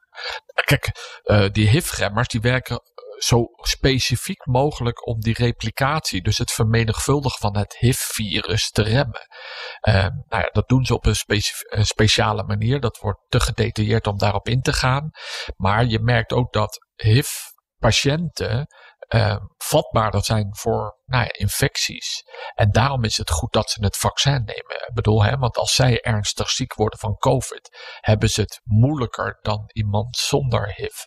Kijk, 0.65 0.91
eh, 1.23 1.49
die 1.53 1.69
HIV-remmers 1.69 2.29
die 2.29 2.41
werken 2.41 2.77
eh, 2.77 2.83
zo 3.19 3.47
specifiek 3.57 4.47
mogelijk 4.47 5.07
om 5.07 5.21
die 5.21 5.35
replicatie, 5.35 6.23
dus 6.23 6.39
het 6.39 6.53
vermenigvuldigen 6.53 7.39
van 7.39 7.57
het 7.57 7.77
HIV-virus 7.79 8.71
te 8.71 8.83
remmen. 8.83 9.27
Eh, 9.81 9.95
nou 10.29 10.43
ja, 10.43 10.49
dat 10.53 10.69
doen 10.69 10.85
ze 10.85 10.95
op 10.95 11.07
een, 11.07 11.17
een 11.69 11.87
speciale 11.87 12.43
manier. 12.45 12.81
Dat 12.81 12.99
wordt 12.99 13.21
te 13.29 13.41
gedetailleerd 13.41 14.07
om 14.07 14.19
daarop 14.19 14.49
in 14.49 14.61
te 14.61 14.73
gaan. 14.73 15.11
Maar 15.57 15.85
je 15.85 16.01
merkt 16.01 16.33
ook 16.33 16.53
dat 16.53 16.87
HIV-patiënten 16.95 18.67
eh, 19.09 19.37
vatbaarder 19.59 20.25
zijn 20.25 20.49
voor 20.57 20.99
nou 21.05 21.25
ja, 21.25 21.33
infecties. 21.33 22.25
En 22.55 22.71
daarom 22.71 23.05
is 23.05 23.17
het 23.17 23.31
goed 23.31 23.53
dat 23.53 23.71
ze 23.71 23.85
het 23.85 23.97
vaccin 23.97 24.45
nemen. 24.45 24.87
Ik 24.89 24.95
bedoel, 24.95 25.25
hè, 25.25 25.37
want 25.37 25.57
als 25.57 25.75
zij 25.75 26.01
ernstig 26.01 26.51
ziek 26.51 26.75
worden 26.75 26.99
van 26.99 27.17
COVID, 27.17 27.97
hebben 28.01 28.29
ze 28.29 28.41
het 28.41 28.61
moeilijker 28.65 29.39
dan 29.43 29.71
iemand 29.73 30.17
zonder 30.17 30.75
HIV. 30.75 31.05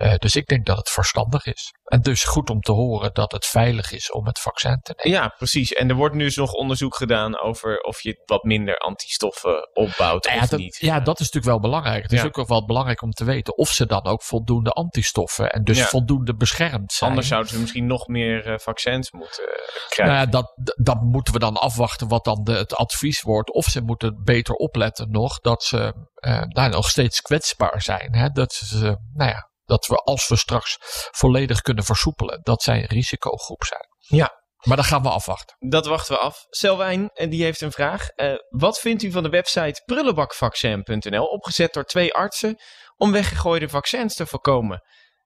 Eh, 0.00 0.14
dus 0.14 0.36
ik 0.36 0.46
denk 0.46 0.66
dat 0.66 0.76
het 0.76 0.90
verstandig 0.90 1.46
is. 1.46 1.70
En 1.84 2.00
dus 2.00 2.24
goed 2.24 2.50
om 2.50 2.60
te 2.60 2.72
horen 2.72 3.14
dat 3.14 3.32
het 3.32 3.46
veilig 3.46 3.92
is 3.92 4.12
om 4.12 4.26
het 4.26 4.38
vaccin 4.40 4.78
te 4.82 4.94
nemen. 4.96 5.20
Ja, 5.20 5.28
precies. 5.28 5.72
En 5.72 5.88
er 5.88 5.94
wordt 5.94 6.14
nu 6.14 6.24
dus 6.24 6.36
nog 6.36 6.52
onderzoek 6.52 6.94
gedaan 6.96 7.40
over 7.40 7.80
of 7.80 8.00
je 8.02 8.22
wat 8.24 8.42
minder 8.42 8.76
antistoffen 8.76 9.68
opbouwt 9.72 10.24
Nou 10.24 10.36
ja, 10.36 10.42
of 10.42 10.48
dat, 10.48 10.58
niet. 10.58 10.76
ja, 10.80 11.00
dat 11.00 11.20
is 11.20 11.30
natuurlijk 11.30 11.44
wel 11.52 11.60
belangrijk. 11.70 12.02
Het 12.02 12.12
is 12.12 12.24
ook 12.24 12.46
wel 12.48 12.64
belangrijk 12.66 13.02
om 13.02 13.10
te 13.10 13.24
weten 13.24 13.56
of 13.56 13.68
ze 13.68 13.86
dan 13.86 14.04
ook 14.04 14.22
voldoende 14.22 14.70
antistoffen 14.70 15.50
en 15.52 15.64
dus 15.64 15.78
Ja. 15.78 15.84
voldoende 15.86 16.34
beschermd 16.34 16.92
zijn. 16.92 17.10
Anders 17.10 17.28
zouden 17.28 17.50
ze 17.52 17.58
misschien 17.60 17.86
nog 17.86 18.06
meer 18.06 18.46
eh, 18.46 18.58
vaccins 18.58 19.10
moeten 19.12 19.42
eh, 19.44 19.88
krijgen. 19.88 20.14
Nou 20.14 20.26
ja, 20.26 20.30
dat, 20.30 20.44
d- 20.64 20.84
dan 20.84 20.98
moeten 21.06 21.32
we 21.32 21.38
dan 21.38 21.56
afwachten 21.56 22.08
wat 22.08 22.24
dan 22.24 22.44
de, 22.44 22.52
het 22.52 22.74
advies 22.74 23.22
wordt. 23.22 23.52
Of 23.52 23.64
ze 23.64 23.80
moeten 23.80 24.20
beter 24.24 24.54
opletten 24.54 25.10
nog 25.10 25.38
dat 25.40 25.62
ze 25.62 25.94
eh, 26.14 26.42
nou, 26.42 26.70
nog 26.70 26.88
steeds 26.88 27.20
kwetsbaar 27.20 27.82
zijn. 27.82 28.14
Hè? 28.14 28.28
Dat, 28.28 28.52
ze, 28.52 28.96
nou 29.14 29.30
ja, 29.30 29.48
dat 29.70 29.86
we 29.86 29.96
als 29.96 30.28
we 30.28 30.36
straks 30.36 30.76
volledig 31.10 31.60
kunnen 31.60 31.84
versoepelen, 31.84 32.40
dat 32.42 32.62
zij 32.62 32.78
een 32.78 32.86
risicogroep 32.86 33.64
zijn. 33.64 33.88
Ja. 34.20 34.38
Maar 34.60 34.76
dan 34.76 34.84
gaan 34.84 35.02
we 35.02 35.08
afwachten. 35.08 35.56
Dat 35.58 35.86
wachten 35.86 36.14
we 36.14 36.20
af. 36.20 36.46
Selwijn, 36.48 37.10
en 37.14 37.30
die 37.30 37.42
heeft 37.42 37.60
een 37.60 37.72
vraag. 37.72 38.08
Eh, 38.08 38.32
wat 38.48 38.80
vindt 38.80 39.02
u 39.02 39.10
van 39.10 39.22
de 39.22 39.28
website 39.28 39.82
prullenbakvaccin.nl, 39.84 41.24
opgezet 41.24 41.72
door 41.72 41.84
twee 41.84 42.14
artsen 42.14 42.56
om 42.96 43.12
weggegooide 43.12 43.68
vaccins 43.68 44.14
te 44.14 44.26
voorkomen. 44.26 44.82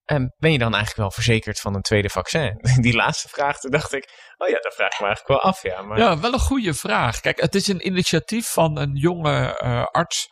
Um, 0.07 0.35
ben 0.37 0.53
je 0.53 0.59
dan 0.59 0.75
eigenlijk 0.75 0.97
wel 0.97 1.11
verzekerd 1.11 1.61
van 1.61 1.75
een 1.75 1.83
tweede 1.83 2.09
vaccin? 2.09 2.59
Die 2.81 2.95
laatste 2.95 3.29
vraag, 3.29 3.61
toen 3.61 3.71
dacht 3.71 3.93
ik, 3.93 4.09
oh 4.37 4.49
ja, 4.49 4.59
dat 4.61 4.75
vraag 4.75 4.93
ik 4.93 5.01
me 5.01 5.07
eigenlijk 5.07 5.29
wel 5.29 5.51
af. 5.51 5.63
Ja, 5.63 5.83
maar... 5.83 5.99
ja 5.99 6.21
wel 6.21 6.33
een 6.33 6.39
goede 6.39 6.75
vraag. 6.75 7.21
Kijk, 7.21 7.41
het 7.41 7.55
is 7.55 7.67
een 7.67 7.87
initiatief 7.87 8.49
van 8.49 8.79
een 8.79 8.95
jonge 8.95 9.61
uh, 9.63 9.85
arts 9.85 10.29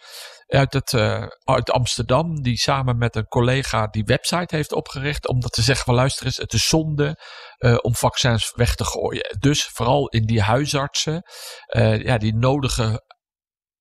uit, 0.59 0.73
het, 0.73 0.93
uh, 0.93 1.27
uit 1.45 1.71
Amsterdam, 1.71 2.43
die 2.43 2.57
samen 2.57 2.99
met 2.99 3.17
een 3.17 3.29
collega 3.29 3.87
die 3.87 4.05
website 4.05 4.57
heeft 4.57 4.73
opgericht. 4.73 5.29
Om 5.29 5.41
dat 5.41 5.53
te 5.53 5.63
zeggen 5.63 5.85
van 5.85 5.95
luister 5.95 6.27
eens, 6.27 6.37
het 6.37 6.53
is 6.53 6.69
zonde 6.69 7.19
uh, 7.59 7.77
om 7.81 7.95
vaccins 7.95 8.53
weg 8.55 8.75
te 8.75 8.85
gooien. 8.85 9.37
Dus 9.39 9.65
vooral 9.65 10.09
in 10.09 10.27
die 10.27 10.43
huisartsen, 10.43 11.23
uh, 11.69 12.03
ja, 12.03 12.19
die 12.19 12.35
nodige 12.35 13.03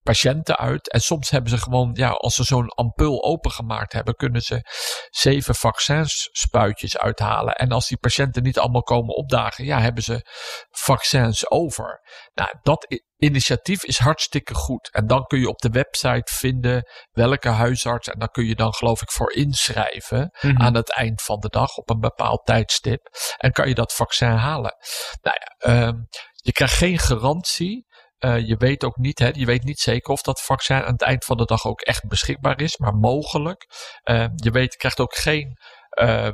patiënten 0.03 0.57
uit. 0.57 0.91
En 0.91 1.01
soms 1.01 1.29
hebben 1.29 1.49
ze 1.49 1.57
gewoon, 1.57 1.91
ja, 1.93 2.09
als 2.09 2.35
ze 2.35 2.43
zo'n 2.43 2.69
ampul 2.69 3.23
opengemaakt 3.23 3.93
hebben, 3.93 4.15
kunnen 4.15 4.41
ze 4.41 4.65
zeven 5.09 5.55
vaccins 5.55 6.29
spuitjes 6.31 6.97
uithalen. 6.97 7.55
En 7.55 7.71
als 7.71 7.87
die 7.87 7.97
patiënten 7.97 8.43
niet 8.43 8.59
allemaal 8.59 8.83
komen 8.83 9.15
opdagen, 9.15 9.65
ja, 9.65 9.79
hebben 9.79 10.03
ze 10.03 10.25
vaccins 10.69 11.49
over. 11.51 12.01
Nou, 12.33 12.49
dat 12.61 13.01
initiatief 13.17 13.83
is 13.83 13.97
hartstikke 13.97 14.53
goed. 14.53 14.89
En 14.91 15.07
dan 15.07 15.25
kun 15.25 15.39
je 15.39 15.49
op 15.49 15.59
de 15.59 15.69
website 15.69 16.33
vinden 16.33 16.89
welke 17.11 17.49
huisarts. 17.49 18.07
En 18.07 18.19
dan 18.19 18.27
kun 18.27 18.45
je 18.45 18.55
dan 18.55 18.73
geloof 18.73 19.01
ik 19.01 19.11
voor 19.11 19.33
inschrijven 19.33 20.19
mm 20.19 20.49
-hmm. 20.49 20.61
aan 20.61 20.75
het 20.75 20.91
eind 20.93 21.21
van 21.21 21.39
de 21.39 21.49
dag 21.49 21.75
op 21.75 21.89
een 21.89 21.99
bepaald 21.99 22.45
tijdstip. 22.45 23.07
En 23.37 23.51
kan 23.51 23.67
je 23.67 23.75
dat 23.75 23.93
vaccin 23.93 24.27
halen. 24.27 24.75
Nou 25.21 25.37
ja, 25.39 25.87
um, 25.87 26.07
je 26.35 26.51
krijgt 26.51 26.73
geen 26.73 26.99
garantie. 26.99 27.89
Uh, 28.25 28.47
je 28.47 28.55
weet 28.57 28.83
ook 28.83 28.97
niet, 28.97 29.19
hè, 29.19 29.29
je 29.33 29.45
weet 29.45 29.63
niet 29.63 29.79
zeker 29.79 30.11
of 30.11 30.21
dat 30.21 30.41
vaccin 30.41 30.83
aan 30.83 30.91
het 30.91 31.01
eind 31.01 31.25
van 31.25 31.37
de 31.37 31.45
dag 31.45 31.65
ook 31.65 31.81
echt 31.81 32.07
beschikbaar 32.07 32.61
is, 32.61 32.77
maar 32.77 32.93
mogelijk. 32.93 33.67
Uh, 34.03 34.25
je 34.35 34.51
weet, 34.51 34.75
krijgt 34.75 34.99
ook 34.99 35.15
geen 35.15 35.57
uh, 36.01 36.29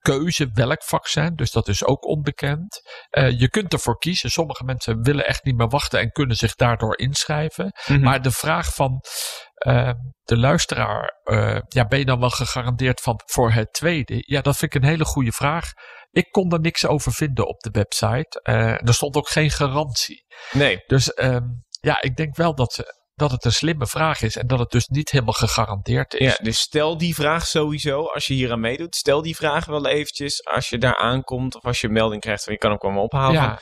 keuze 0.00 0.50
welk 0.54 0.82
vaccin, 0.82 1.34
dus 1.34 1.50
dat 1.50 1.68
is 1.68 1.84
ook 1.84 2.06
onbekend. 2.06 2.80
je 3.10 3.48
kunt 3.50 3.72
ervoor 3.72 3.98
kiezen. 3.98 4.30
Sommige 4.30 4.64
mensen 4.64 5.02
willen 5.02 5.26
echt 5.26 5.44
niet 5.44 5.56
meer 5.56 5.68
wachten 5.68 6.00
en 6.00 6.12
kunnen 6.12 6.36
zich 6.36 6.54
daardoor 6.54 6.98
inschrijven. 6.98 7.64
Mm 7.64 7.72
-hmm. 7.94 8.04
Maar 8.04 8.22
de 8.22 8.30
vraag 8.30 8.74
van 8.74 9.00
de 10.24 10.36
luisteraar, 10.36 11.20
ja, 11.68 11.86
ben 11.88 11.98
je 11.98 12.04
dan 12.04 12.20
wel 12.20 12.30
gegarandeerd 12.30 13.00
van 13.00 13.20
voor 13.26 13.52
het 13.52 13.72
tweede? 13.72 14.22
Ja, 14.26 14.40
dat 14.40 14.56
vind 14.56 14.74
ik 14.74 14.82
een 14.82 14.88
hele 14.88 15.04
goede 15.04 15.32
vraag. 15.32 15.72
Ik 16.12 16.30
kon 16.30 16.52
er 16.52 16.60
niks 16.60 16.86
over 16.86 17.12
vinden 17.12 17.46
op 17.46 17.60
de 17.60 17.70
website. 17.70 18.40
Uh, 18.42 18.88
er 18.88 18.94
stond 18.94 19.16
ook 19.16 19.28
geen 19.28 19.50
garantie. 19.50 20.24
Nee. 20.52 20.82
Dus 20.86 21.18
um, 21.18 21.64
ja, 21.80 22.02
ik 22.02 22.16
denk 22.16 22.36
wel 22.36 22.54
dat, 22.54 22.72
ze, 22.72 22.94
dat 23.14 23.30
het 23.30 23.44
een 23.44 23.52
slimme 23.52 23.86
vraag 23.86 24.22
is 24.22 24.36
en 24.36 24.46
dat 24.46 24.58
het 24.58 24.70
dus 24.70 24.86
niet 24.86 25.10
helemaal 25.10 25.32
gegarandeerd 25.32 26.14
is. 26.14 26.36
Ja, 26.36 26.44
dus 26.44 26.58
stel 26.58 26.98
die 26.98 27.14
vraag 27.14 27.46
sowieso 27.46 28.04
als 28.04 28.26
je 28.26 28.34
hier 28.34 28.52
aan 28.52 28.60
meedoet. 28.60 28.96
Stel 28.96 29.22
die 29.22 29.36
vraag 29.36 29.64
wel 29.64 29.86
eventjes 29.86 30.44
als 30.44 30.68
je 30.68 30.78
daar 30.78 30.96
aankomt 30.96 31.54
of 31.54 31.64
als 31.64 31.80
je 31.80 31.86
een 31.86 31.92
melding 31.92 32.20
krijgt 32.20 32.44
van 32.44 32.52
je 32.52 32.58
kan 32.58 32.70
hem 32.70 32.78
komen 32.78 33.02
ophalen. 33.02 33.42
Ja. 33.42 33.60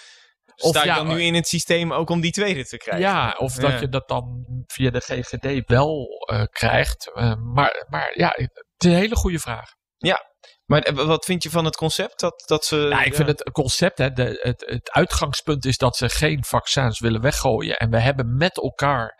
Of 0.57 0.71
Sta 0.71 0.81
je 0.81 0.87
ja, 0.87 0.95
dan 0.95 1.07
nu 1.07 1.23
in 1.23 1.35
het 1.35 1.49
systeem 1.49 1.93
ook 1.93 2.11
om 2.11 2.21
die 2.21 2.33
tweede 2.33 2.65
te 2.65 2.77
krijgen? 2.77 3.09
Ja, 3.09 3.35
of 3.39 3.55
dat 3.55 3.81
je 3.81 3.89
dat 3.89 4.09
dan 4.09 4.45
via 4.67 4.91
de 4.91 5.01
GGD 5.01 5.69
wel 5.69 6.07
uh, 6.33 6.43
krijgt. 6.51 7.11
Uh, 7.15 7.35
maar, 7.35 7.87
maar 7.89 8.13
ja, 8.15 8.29
het 8.37 8.65
is 8.79 8.91
een 8.91 8.97
hele 8.97 9.17
goede 9.17 9.39
vraag. 9.39 9.71
Ja, 9.97 10.30
maar 10.65 10.93
wat 10.95 11.25
vind 11.25 11.43
je 11.43 11.51
van 11.51 11.65
het 11.65 11.77
concept? 11.77 12.21
Dat, 12.21 12.43
dat 12.47 12.65
ze, 12.65 12.77
ja, 12.77 13.03
ik 13.03 13.15
vind 13.15 13.29
het 13.29 13.51
concept, 13.53 13.99
hè, 13.99 14.11
de, 14.11 14.39
het, 14.43 14.65
het 14.67 14.91
uitgangspunt 14.91 15.65
is 15.65 15.77
dat 15.77 15.97
ze 15.97 16.09
geen 16.09 16.45
vaccins 16.45 17.01
willen 17.01 17.21
weggooien. 17.21 17.77
En 17.77 17.91
we 17.91 18.01
hebben 18.01 18.37
met 18.37 18.57
elkaar 18.57 19.19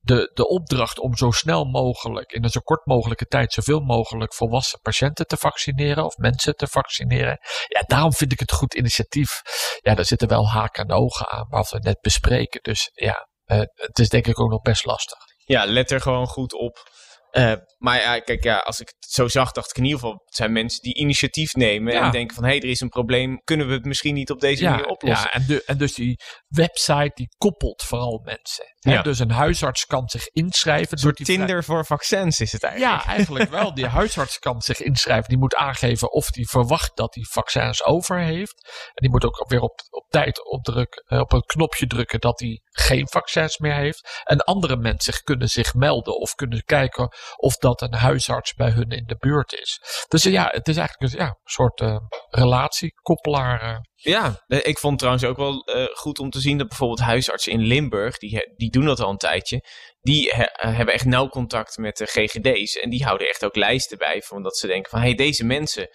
de, 0.00 0.30
de 0.34 0.48
opdracht 0.48 0.98
om 0.98 1.16
zo 1.16 1.30
snel 1.30 1.64
mogelijk, 1.64 2.32
in 2.32 2.44
een 2.44 2.50
zo 2.50 2.60
kort 2.60 2.86
mogelijke 2.86 3.24
tijd, 3.24 3.52
zoveel 3.52 3.80
mogelijk 3.80 4.34
volwassen 4.34 4.80
patiënten 4.80 5.26
te 5.26 5.36
vaccineren 5.36 6.04
of 6.04 6.16
mensen 6.16 6.56
te 6.56 6.66
vaccineren. 6.66 7.38
Ja, 7.66 7.82
daarom 7.86 8.12
vind 8.12 8.32
ik 8.32 8.40
het 8.40 8.50
een 8.50 8.56
goed 8.56 8.74
initiatief. 8.74 9.40
Ja, 9.80 9.94
daar 9.94 10.04
zitten 10.04 10.28
wel 10.28 10.48
haken 10.48 10.84
en 10.84 10.96
ogen 10.96 11.28
aan, 11.28 11.46
wat 11.48 11.70
we 11.70 11.78
net 11.78 12.00
bespreken. 12.00 12.62
Dus 12.62 12.90
ja, 12.92 13.28
uh, 13.46 13.58
het 13.74 13.98
is 13.98 14.08
denk 14.08 14.26
ik 14.26 14.40
ook 14.40 14.50
nog 14.50 14.60
best 14.60 14.84
lastig. 14.84 15.18
Ja, 15.44 15.64
let 15.66 15.90
er 15.90 16.00
gewoon 16.00 16.26
goed 16.26 16.52
op. 16.52 16.90
Uh, 17.32 17.52
maar 17.78 18.00
ja, 18.00 18.18
kijk, 18.18 18.42
ja, 18.42 18.58
als 18.58 18.80
ik 18.80 18.86
het 18.98 19.10
zo 19.10 19.28
zag, 19.28 19.52
dacht 19.52 19.70
ik 19.70 19.76
in 19.76 19.84
ieder 19.84 19.98
geval, 19.98 20.22
het 20.24 20.34
zijn 20.34 20.52
mensen 20.52 20.82
die 20.82 20.94
initiatief 20.94 21.54
nemen 21.54 21.92
ja. 21.92 22.04
en 22.04 22.10
denken 22.10 22.34
van, 22.34 22.44
hé, 22.44 22.50
hey, 22.50 22.60
er 22.60 22.68
is 22.68 22.80
een 22.80 22.88
probleem, 22.88 23.40
kunnen 23.44 23.66
we 23.66 23.72
het 23.72 23.84
misschien 23.84 24.14
niet 24.14 24.30
op 24.30 24.40
deze 24.40 24.62
ja, 24.62 24.70
manier 24.70 24.86
oplossen? 24.86 25.30
Ja, 25.32 25.40
en, 25.40 25.46
de, 25.46 25.62
en 25.66 25.78
dus 25.78 25.94
die 25.94 26.20
website, 26.48 27.10
die 27.14 27.28
koppelt 27.38 27.82
vooral 27.82 28.20
mensen. 28.24 28.64
Ja. 28.80 29.02
Dus 29.02 29.18
een 29.18 29.30
huisarts 29.30 29.86
kan 29.86 30.08
zich 30.08 30.28
inschrijven. 30.28 30.92
Een 30.92 30.98
soort 30.98 31.24
Tinder 31.24 31.64
voor 31.64 31.86
vaccins 31.86 32.40
is 32.40 32.52
het 32.52 32.62
eigenlijk. 32.62 33.02
Ja, 33.02 33.08
eigenlijk 33.08 33.50
wel. 33.50 33.74
Die 33.74 33.86
huisarts 33.98 34.38
kan 34.38 34.60
zich 34.60 34.80
inschrijven. 34.80 35.28
Die 35.28 35.38
moet 35.38 35.54
aangeven 35.54 36.12
of 36.12 36.30
die 36.30 36.48
verwacht 36.48 36.96
dat 36.96 37.14
hij 37.14 37.24
vaccins 37.24 37.84
over 37.84 38.18
heeft. 38.18 38.64
En 38.86 38.94
die 38.94 39.10
moet 39.10 39.24
ook 39.24 39.44
weer 39.48 39.60
op, 39.60 39.80
op 40.08 40.14
tijd 40.14 40.44
opdruk, 40.44 41.04
op 41.08 41.32
een 41.32 41.44
knopje 41.46 41.86
drukken 41.86 42.20
dat 42.20 42.40
hij 42.40 42.60
geen 42.70 43.08
vaccins 43.08 43.58
meer 43.58 43.74
heeft. 43.74 44.22
En 44.24 44.44
andere 44.44 44.76
mensen 44.76 45.22
kunnen 45.22 45.48
zich 45.48 45.74
melden 45.74 46.16
of 46.16 46.34
kunnen 46.34 46.64
kijken 46.64 47.12
of 47.36 47.56
dat 47.56 47.82
een 47.82 47.94
huisarts 47.94 48.54
bij 48.54 48.70
hun 48.70 48.90
in 48.90 49.04
de 49.06 49.16
buurt 49.18 49.52
is. 49.52 49.80
Dus 50.08 50.22
ja, 50.22 50.48
het 50.50 50.68
is 50.68 50.76
eigenlijk 50.76 51.12
een, 51.12 51.18
ja, 51.18 51.38
soort 51.44 51.80
uh, 51.80 51.96
relatie, 52.30 52.92
koppelaar. 53.02 53.62
Uh. 53.62 53.78
Ja, 53.94 54.44
ik 54.46 54.78
vond 54.78 54.98
trouwens 54.98 55.24
ook 55.24 55.36
wel 55.36 55.64
goed 55.94 56.18
om 56.18 56.30
te 56.30 56.40
zien 56.40 56.58
dat 56.58 56.68
bijvoorbeeld 56.68 57.00
huisartsen 57.00 57.52
in 57.52 57.60
Limburg, 57.60 58.18
die, 58.18 58.52
die 58.56 58.70
doen 58.70 58.84
dat 58.84 59.00
al 59.00 59.10
een 59.10 59.16
tijdje, 59.16 59.64
die 60.00 60.32
he, 60.34 60.72
hebben 60.72 60.94
echt 60.94 61.04
nauw 61.04 61.28
contact 61.28 61.76
met 61.76 61.96
de 61.96 62.06
GGD's. 62.06 62.76
En 62.76 62.90
die 62.90 63.04
houden 63.04 63.28
echt 63.28 63.44
ook 63.44 63.56
lijsten 63.56 63.98
bij, 63.98 64.22
van 64.22 64.50
ze 64.50 64.66
denken 64.66 64.90
van, 64.90 65.00
hé, 65.00 65.06
hey, 65.06 65.14
deze 65.14 65.44
mensen, 65.44 65.88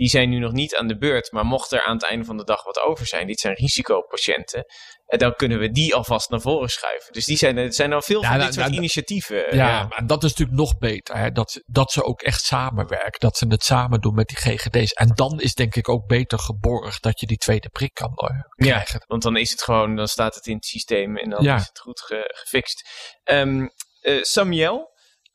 die 0.00 0.08
zijn 0.08 0.28
nu 0.28 0.38
nog 0.38 0.52
niet 0.52 0.76
aan 0.76 0.86
de 0.86 0.98
beurt, 0.98 1.32
maar 1.32 1.44
mocht 1.44 1.72
er 1.72 1.82
aan 1.82 1.94
het 1.94 2.04
einde 2.04 2.24
van 2.24 2.36
de 2.36 2.44
dag 2.44 2.64
wat 2.64 2.80
over 2.80 3.06
zijn, 3.06 3.26
dit 3.26 3.40
zijn 3.40 3.54
risicopatiënten, 3.54 4.64
en 5.06 5.18
dan 5.18 5.34
kunnen 5.34 5.58
we 5.58 5.70
die 5.70 5.94
alvast 5.94 6.30
naar 6.30 6.40
voren 6.40 6.68
schuiven. 6.68 7.12
Dus 7.12 7.24
die 7.24 7.36
zijn, 7.36 7.56
er 7.56 7.72
zijn 7.72 7.92
al 7.92 8.02
veel 8.02 8.22
ja, 8.22 8.28
van 8.28 8.36
nou, 8.36 8.46
dit 8.46 8.54
soort 8.54 8.66
nou, 8.66 8.78
initiatieven. 8.78 9.36
Ja, 9.36 9.68
ja, 9.68 9.86
maar 9.88 10.06
dat 10.06 10.24
is 10.24 10.30
natuurlijk 10.30 10.58
nog 10.58 10.78
beter. 10.78 11.16
Hè? 11.16 11.30
Dat, 11.30 11.62
dat 11.66 11.92
ze 11.92 12.04
ook 12.04 12.22
echt 12.22 12.44
samenwerken. 12.44 13.20
Dat 13.20 13.36
ze 13.36 13.46
het 13.48 13.64
samen 13.64 14.00
doen 14.00 14.14
met 14.14 14.28
die 14.28 14.36
GGD's. 14.36 14.92
En 14.92 15.08
dan 15.14 15.40
is 15.40 15.54
denk 15.54 15.74
ik 15.74 15.88
ook 15.88 16.06
beter 16.06 16.38
geborgd 16.38 17.02
dat 17.02 17.20
je 17.20 17.26
die 17.26 17.36
tweede 17.36 17.68
prik 17.68 17.94
kan 17.94 18.10
uh, 18.10 18.40
krijgen. 18.54 18.98
Ja, 18.98 19.04
want 19.06 19.22
dan 19.22 19.36
is 19.36 19.50
het 19.50 19.62
gewoon, 19.62 19.96
dan 19.96 20.08
staat 20.08 20.34
het 20.34 20.46
in 20.46 20.56
het 20.56 20.64
systeem 20.64 21.16
en 21.16 21.30
dan 21.30 21.46
is 21.46 21.66
het 21.66 21.78
goed 21.78 22.00
ge, 22.00 22.34
gefixt. 22.34 22.88
Um, 23.24 23.70
uh, 24.02 24.22
Samuel, 24.22 24.90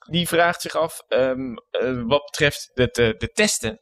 die 0.10 0.27
vraagt 0.27 0.62
zich 0.62 0.75
af 0.75 1.01
um, 1.07 1.53
uh, 1.72 2.01
wat 2.07 2.25
betreft 2.25 2.72
de, 2.74 2.89
de, 2.91 3.15
de 3.17 3.27
testen. 3.27 3.79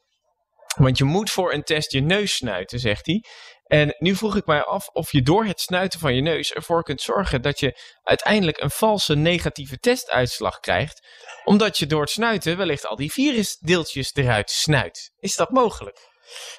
Want 0.76 0.98
je 0.98 1.04
moet 1.04 1.32
voor 1.32 1.54
een 1.54 1.64
test 1.64 1.92
je 1.92 2.02
neus 2.02 2.36
snuiten, 2.36 2.80
zegt 2.80 3.06
hij. 3.06 3.24
En 3.64 3.96
nu 4.00 4.16
vroeg 4.16 4.36
ik 4.36 4.46
mij 4.46 4.64
af 4.64 4.88
of 4.88 5.12
je 5.12 5.22
door 5.22 5.46
het 5.46 5.62
snuiten 5.62 6.00
van 6.00 6.16
je 6.16 6.22
neus 6.22 6.54
ervoor 6.54 6.84
kunt 6.84 7.02
zorgen 7.02 7.42
dat 7.42 7.60
je 7.60 7.80
uiteindelijk 8.04 8.62
een 8.62 8.72
valse 8.72 9.16
negatieve 9.16 9.78
testuitslag 9.78 10.60
krijgt. 10.60 11.08
Omdat 11.44 11.78
je 11.78 11.86
door 11.86 12.02
het 12.02 12.10
snuiten 12.10 12.58
wellicht 12.58 12.88
al 12.88 12.96
die 12.96 13.12
virusdeeltjes 13.12 14.14
eruit 14.14 14.50
snuit. 14.50 15.12
Is 15.20 15.36
dat 15.36 15.50
mogelijk? 15.50 16.12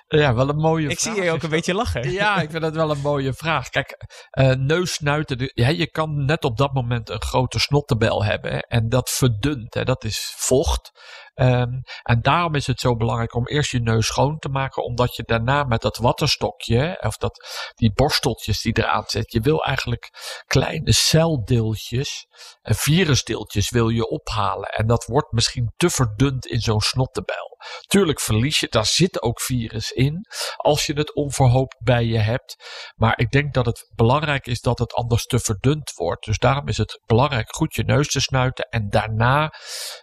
Ja, 0.09 0.35
wel 0.35 0.49
een 0.49 0.57
mooie 0.57 0.89
ik 0.89 0.99
vraag. 0.99 1.13
Ik 1.13 1.19
zie 1.19 1.29
je 1.29 1.35
ook 1.35 1.43
een 1.43 1.51
beetje 1.51 1.75
lachen. 1.75 2.11
Ja, 2.11 2.41
ik 2.41 2.51
vind 2.51 2.63
dat 2.63 2.75
wel 2.75 2.91
een 2.91 3.01
mooie 3.01 3.33
vraag. 3.33 3.69
Kijk, 3.69 3.97
uh, 4.39 4.51
neussnuiten, 4.51 5.39
de, 5.39 5.51
ja, 5.55 5.69
je 5.69 5.91
kan 5.91 6.25
net 6.25 6.45
op 6.45 6.57
dat 6.57 6.73
moment 6.73 7.09
een 7.09 7.23
grote 7.23 7.59
snottebel 7.59 8.25
hebben. 8.25 8.61
En 8.61 8.89
dat 8.89 9.11
verdunt, 9.11 9.75
hè, 9.75 9.85
dat 9.85 10.05
is 10.05 10.33
vocht. 10.37 10.91
Um, 11.35 11.83
en 12.03 12.21
daarom 12.23 12.55
is 12.55 12.67
het 12.67 12.81
zo 12.81 12.97
belangrijk 12.97 13.35
om 13.35 13.47
eerst 13.47 13.71
je 13.71 13.81
neus 13.81 14.07
schoon 14.07 14.39
te 14.39 14.49
maken, 14.49 14.85
omdat 14.85 15.17
je 15.17 15.23
daarna 15.23 15.65
met 15.65 15.83
dat 15.83 15.97
wattenstokje, 15.97 16.99
of 17.03 17.17
dat, 17.17 17.49
die 17.75 17.93
borsteltjes 17.93 18.63
die 18.63 18.79
eraan 18.79 19.05
zit, 19.07 19.33
je 19.33 19.41
wil 19.41 19.65
eigenlijk 19.65 20.11
kleine 20.47 20.93
celdeeltjes, 20.93 22.27
en 22.63 22.75
virusdeeltjes 22.75 23.71
wil 23.71 23.89
je 23.89 24.09
ophalen. 24.09 24.69
En 24.69 24.87
dat 24.87 25.05
wordt 25.05 25.33
misschien 25.33 25.73
te 25.77 25.91
verdund 25.91 26.47
in 26.47 26.61
zo'n 26.61 26.81
snottebel. 26.81 27.55
Tuurlijk 27.87 28.21
verlies 28.21 28.61
je, 28.61 28.69
daar 28.69 28.87
zit 28.87 29.23
ook 29.23 29.41
virus 29.41 29.91
in, 29.91 30.27
als 30.57 30.87
je 30.87 30.93
het 30.93 31.15
onverhoopt 31.15 31.77
bij 31.79 32.05
je 32.05 32.19
hebt. 32.19 32.57
Maar 32.97 33.19
ik 33.19 33.31
denk 33.31 33.55
dat 33.55 33.67
het 33.67 33.91
belangrijk 33.95 34.47
is 34.47 34.61
dat 34.61 34.79
het 34.79 34.93
anders 34.95 35.25
te 35.25 35.39
verdund 35.39 35.93
wordt. 35.95 36.25
Dus 36.25 36.39
daarom 36.39 36.69
is 36.69 36.77
het 36.77 37.01
belangrijk 37.07 37.55
goed 37.55 37.75
je 37.75 37.85
neus 37.85 38.09
te 38.09 38.21
snuiten 38.21 38.69
en 38.69 38.89
daarna 38.91 39.53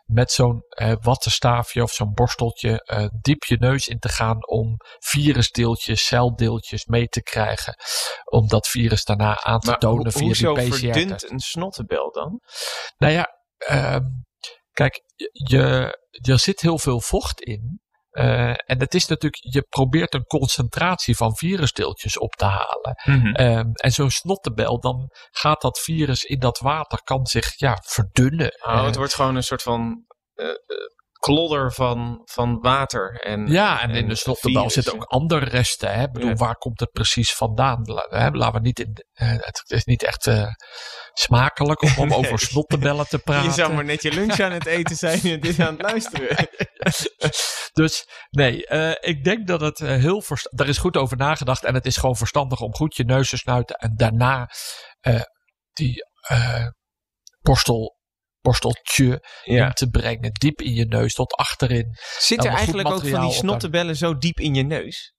met 0.06 0.32
zo'n 0.32 0.66
eh, 0.70 0.94
wattenstaafje 1.22 1.84
of 1.84 1.92
zo'n 1.92 2.14
borsteltje 2.14 2.84
eh, 2.84 3.06
diep 3.22 3.44
je 3.44 3.58
neus 3.60 3.88
in 3.88 4.00
te 4.00 4.10
gaan 4.10 4.48
om 4.48 4.78
virusdeeltjes, 5.00 6.06
celdeeltjes 6.06 6.86
mee 6.86 7.08
te 7.08 7.24
krijgen. 7.24 7.76
Om 8.24 8.48
dat 8.48 8.68
virus 8.68 9.04
daarna 9.04 9.44
aan 9.44 9.60
te 9.60 9.70
maar 9.70 9.80
tonen 9.80 10.14
ho 10.14 10.34
via 10.34 10.54
die 10.54 10.70
PCR. 10.70 10.76
verdunt 10.76 11.30
een 11.30 11.40
snottebel 11.40 12.12
dan? 12.12 12.42
Nou 12.98 13.14
ja, 13.14 13.28
uh, 13.72 13.98
kijk, 14.72 15.02
je, 15.32 15.98
er 16.22 16.40
zit 16.40 16.62
heel 16.62 16.80
veel 16.80 17.02
vocht 17.02 17.42
in. 17.42 17.80
Uh, 18.12 18.50
en 18.50 18.80
het 18.80 18.94
is 18.94 19.06
natuurlijk, 19.06 19.54
je 19.54 19.62
probeert 19.62 20.14
een 20.14 20.26
concentratie 20.26 21.16
van 21.16 21.36
virusdeeltjes 21.36 22.18
op 22.18 22.34
te 22.34 22.46
halen. 22.46 23.02
Mhm. 23.04 23.18
Mm 23.18 23.22
-hmm. 23.22 23.58
um, 23.58 23.72
en 23.74 23.92
zo'n 23.92 24.10
snottebel, 24.10 24.80
dan 24.80 25.10
gaat 25.32 25.62
dat 25.62 25.80
virus 25.80 26.24
in 26.24 26.40
dat 26.40 26.60
water, 26.60 27.02
kan 27.04 27.26
zich 27.26 27.60
ja, 27.60 27.78
verdunnen. 27.86 28.58
Oh, 28.66 28.86
het 28.86 28.96
wordt 28.96 29.14
gewoon 29.14 29.36
een 29.36 29.44
soort 29.44 29.62
van 29.62 30.06
klodder 31.22 31.74
van, 31.74 32.22
van 32.26 32.60
water. 32.60 33.20
En, 33.20 33.48
Ja, 33.48 33.82
en 33.82 33.90
in 33.90 34.08
de 34.08 34.16
virussen. 34.16 34.70
zitten 34.72 34.94
ook 34.94 35.04
andere 35.04 35.46
resten. 35.46 35.94
Hè? 35.94 36.04
Ik 36.04 36.12
bedoel, 36.12 36.30
Ja. 36.30 36.36
waar 36.36 36.56
komt 36.56 36.80
het 36.80 36.92
precies 36.92 37.34
vandaan? 37.34 37.82
Hè? 38.10 38.30
Laten 38.30 38.54
we 38.54 38.60
niet 38.60 38.80
in, 38.80 39.06
eh, 39.14 39.30
het 39.30 39.64
is 39.66 39.84
niet 39.84 40.04
echt 40.04 40.28
eh, 40.28 40.48
smakelijk 41.14 41.82
om, 41.82 41.94
om 41.98 42.14
over 42.14 42.40
snottebellen 42.40 43.08
te 43.08 43.20
praten. 43.20 43.44
Je 43.50 43.52
zou 43.56 43.74
maar 43.74 43.86
net 43.86 44.02
je 44.02 44.14
lunch 44.14 44.40
aan 44.40 44.52
het 44.52 44.66
eten 44.66 44.96
zijn 44.96 45.22
en 45.24 45.40
dit 45.40 45.60
aan 45.60 45.74
het 45.74 45.82
luisteren. 45.92 46.48
Dus 47.74 48.08
nee, 48.30 48.66
eh, 48.66 49.10
ik 49.10 49.24
denk 49.24 49.48
dat 49.48 49.62
het 49.62 49.80
heel 49.80 50.22
verstandig... 50.22 50.60
Daar 50.60 50.68
is 50.68 50.78
goed 50.78 50.98
over 50.98 51.18
nagedacht. 51.18 51.64
En 51.64 51.74
het 51.74 51.86
is 51.86 51.98
gewoon 51.98 52.16
verstandig 52.16 52.60
om 52.60 52.74
goed 52.76 52.96
je 52.96 53.04
neus 53.04 53.30
te 53.30 53.38
snuiten. 53.38 53.76
En 53.76 53.94
daarna 53.96 54.50
die 55.74 56.04
borstel, 57.42 58.00
borsteltje 58.42 59.24
in 59.44 59.72
te 59.74 59.90
brengen. 59.90 60.32
Diep 60.34 60.62
in 60.62 60.74
je 60.74 60.86
neus, 60.86 61.14
tot 61.14 61.34
achterin. 61.34 61.98
Zit 62.20 62.44
Ja, 62.44 62.50
er 62.50 62.58
eigenlijk 62.58 62.90
ook 62.90 63.08
van 63.08 63.20
die 63.20 63.30
op 63.30 63.36
snottebellen 63.36 63.96
zo 63.96 64.18
diep 64.18 64.40
in 64.40 64.54
je 64.54 64.64
neus? 64.64 65.14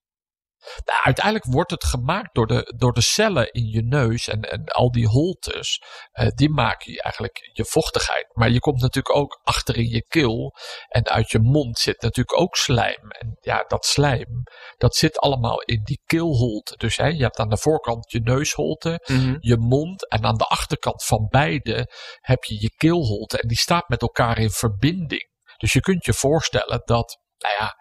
Nou, 0.85 1.03
uiteindelijk 1.03 1.45
wordt 1.45 1.71
het 1.71 1.85
gemaakt 1.85 2.35
door 2.35 2.47
de, 2.47 2.75
door 2.77 2.93
de 2.93 3.01
cellen 3.01 3.53
in 3.53 3.69
je 3.69 3.83
neus 3.83 4.29
en, 4.29 4.41
en 4.41 4.65
al 4.65 4.91
die 4.91 5.07
holtes. 5.07 5.83
eh, 6.13 6.27
die 6.35 6.51
maken 6.51 6.93
je 6.93 7.03
eigenlijk 7.03 7.51
je 7.53 7.65
vochtigheid. 7.65 8.27
Maar 8.33 8.51
je 8.51 8.61
komt 8.61 8.81
natuurlijk 8.81 9.17
ook 9.17 9.41
achter 9.45 9.77
in 9.77 9.89
je 9.89 10.07
keel. 10.07 10.55
En 10.89 11.09
uit 11.09 11.31
je 11.31 11.39
mond 11.39 11.79
zit 11.79 12.03
natuurlijk 12.03 12.41
ook 12.41 12.57
slijm. 12.57 13.11
En 13.11 13.37
ja, 13.41 13.65
dat 13.67 13.85
slijm, 13.85 14.43
dat 14.77 14.95
zit 14.97 15.19
allemaal 15.19 15.61
in 15.61 15.81
die 15.85 16.01
keelholte. 16.05 16.77
Dus 16.77 16.97
hè, 16.97 17.07
je 17.07 17.23
hebt 17.23 17.39
aan 17.39 17.49
de 17.49 17.57
voorkant 17.59 18.13
je 18.13 18.21
neusholte, 18.21 19.01
je 19.41 19.57
mond. 19.57 20.09
En 20.09 20.25
aan 20.25 20.37
de 20.37 20.45
achterkant 20.45 21.05
van 21.05 21.27
beide 21.31 21.91
heb 22.21 22.45
je 22.45 22.61
je 22.61 22.71
keelholte. 22.77 23.41
En 23.41 23.49
die 23.49 23.59
staat 23.59 23.89
met 23.89 24.03
elkaar 24.03 24.39
in 24.39 24.51
verbinding. 24.51 25.31
Dus 25.57 25.73
je 25.73 25.81
kunt 25.81 26.05
je 26.05 26.15
voorstellen 26.15 26.83
dat, 26.85 27.19
nou 27.39 27.55
ja, 27.59 27.77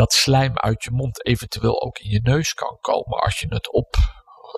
dat 0.00 0.12
slijm 0.12 0.58
uit 0.58 0.84
je 0.84 0.90
mond 0.90 1.26
eventueel 1.26 1.82
ook 1.82 1.98
in 1.98 2.10
je 2.10 2.20
neus 2.22 2.54
kan 2.54 2.78
komen 2.80 3.18
als 3.18 3.40
je 3.40 3.46
het 3.48 3.72
op 3.72 3.96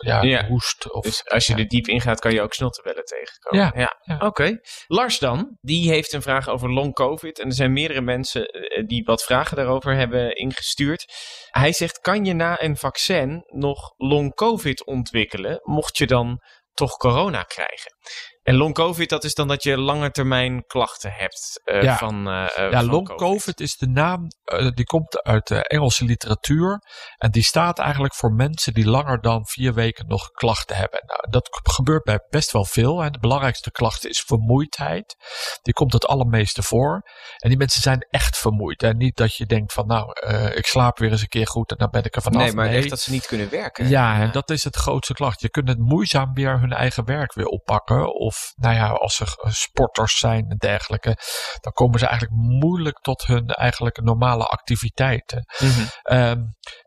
ja, 0.00 0.22
Ja. 0.22 0.46
hoest. 0.46 0.92
Of, 0.92 1.04
Dus 1.04 1.28
als 1.28 1.46
je 1.46 1.52
ja. 1.52 1.58
er 1.58 1.68
diep 1.68 1.86
in 1.86 2.00
gaat, 2.00 2.20
kan 2.20 2.32
je 2.32 2.42
ook 2.42 2.54
snottebellen 2.54 3.04
tegenkomen. 3.04 3.72
Ja, 3.74 3.96
ja. 4.02 4.26
Oké. 4.26 4.60
Lars 4.86 5.18
dan, 5.18 5.58
die 5.60 5.90
heeft 5.90 6.12
een 6.12 6.22
vraag 6.22 6.48
over 6.48 6.72
long 6.72 6.94
covid. 6.94 7.38
En 7.38 7.46
er 7.46 7.54
zijn 7.54 7.72
meerdere 7.72 8.00
mensen 8.00 8.46
eh, 8.46 8.86
die 8.86 9.04
wat 9.04 9.24
vragen 9.24 9.56
daarover 9.56 9.94
hebben 9.94 10.36
ingestuurd. 10.36 11.14
Hij 11.50 11.72
zegt, 11.72 12.00
kan 12.00 12.24
je 12.24 12.32
na 12.32 12.62
een 12.62 12.76
vaccin 12.76 13.44
nog 13.46 13.94
long 13.96 14.34
covid 14.34 14.84
ontwikkelen, 14.84 15.60
mocht 15.62 15.98
je 15.98 16.06
dan 16.06 16.42
toch 16.74 16.96
corona 16.96 17.42
krijgen? 17.42 17.96
En 18.42 18.54
long 18.54 18.74
covid, 18.74 19.08
dat 19.08 19.24
is 19.24 19.34
dan 19.34 19.48
dat 19.48 19.62
je 19.62 19.78
lange 19.78 20.10
termijn 20.10 20.66
klachten 20.66 21.12
hebt 21.12 21.60
eh, 21.64 21.82
Ja. 21.82 21.96
van, 21.96 22.28
eh, 22.28 22.44
eh, 22.44 22.70
Ja, 22.70 22.78
van 22.78 22.90
long 22.90 23.16
COVID 23.16 23.60
is 23.60 23.76
de 23.76 23.88
naam, 23.88 24.26
die 24.74 24.84
komt 24.84 25.22
uit 25.22 25.46
de 25.46 25.68
Engelse 25.68 26.04
literatuur. 26.04 26.82
En 27.18 27.30
die 27.30 27.42
staat 27.42 27.78
eigenlijk 27.78 28.14
voor 28.14 28.32
mensen 28.32 28.74
die 28.74 28.88
langer 28.88 29.20
dan 29.20 29.46
vier 29.46 29.74
weken 29.74 30.06
nog 30.06 30.30
klachten 30.30 30.76
hebben. 30.76 31.02
Nou, 31.06 31.20
dat 31.30 31.48
gebeurt 31.62 32.04
bij 32.04 32.20
best 32.30 32.52
wel 32.52 32.64
veel. 32.64 33.00
Hè. 33.00 33.10
De 33.10 33.18
belangrijkste 33.18 33.70
klacht 33.70 34.06
is 34.06 34.20
vermoeidheid. 34.20 35.16
Die 35.62 35.74
komt 35.74 35.92
het 35.92 36.06
allermeeste 36.06 36.62
voor. 36.62 37.02
En 37.36 37.48
die 37.48 37.58
mensen 37.58 37.82
zijn 37.82 38.06
echt 38.10 38.38
vermoeid. 38.38 38.82
En 38.82 38.96
niet 38.96 39.16
dat 39.16 39.36
je 39.36 39.46
denkt 39.46 39.72
van 39.72 39.86
nou, 39.86 40.12
eh, 40.12 40.56
ik 40.56 40.66
slaap 40.66 40.98
weer 40.98 41.10
eens 41.10 41.20
een 41.22 41.28
keer 41.28 41.46
goed 41.46 41.70
en 41.70 41.76
dan 41.76 41.90
ben 41.90 42.04
ik 42.04 42.16
er 42.16 42.22
vanaf. 42.22 42.42
Nee, 42.42 42.52
maar 42.52 42.68
echt 42.68 42.88
dat 42.90 43.00
ze 43.00 43.10
niet 43.10 43.26
kunnen 43.26 43.50
werken. 43.50 43.88
Ja, 43.88 44.20
en 44.20 44.32
dat 44.32 44.50
is 44.50 44.64
het 44.64 44.76
grootste 44.76 45.14
klacht. 45.14 45.40
Je 45.40 45.50
kunt 45.50 45.68
het 45.68 45.78
moeizaam 45.78 46.34
weer 46.34 46.60
hun 46.60 46.72
eigen 46.72 47.04
werk 47.04 47.34
weer 47.34 47.46
oppakken. 47.46 48.14
Of 48.14 48.31
nou 48.56 48.74
ja, 48.74 48.88
als 48.90 49.16
ze 49.16 49.24
eh, 49.24 49.50
sporters 49.52 50.18
zijn 50.18 50.44
en 50.48 50.56
dergelijke, 50.56 51.16
dan 51.60 51.72
komen 51.72 51.98
ze 51.98 52.06
eigenlijk 52.06 52.40
moeilijk 52.42 52.98
tot 53.00 53.22
hun 53.22 53.46
eigenlijk 53.48 54.02
normale 54.02 54.44
activiteiten. 54.44 55.44
Mhm. 55.58 55.80
Ehm, 56.02 56.40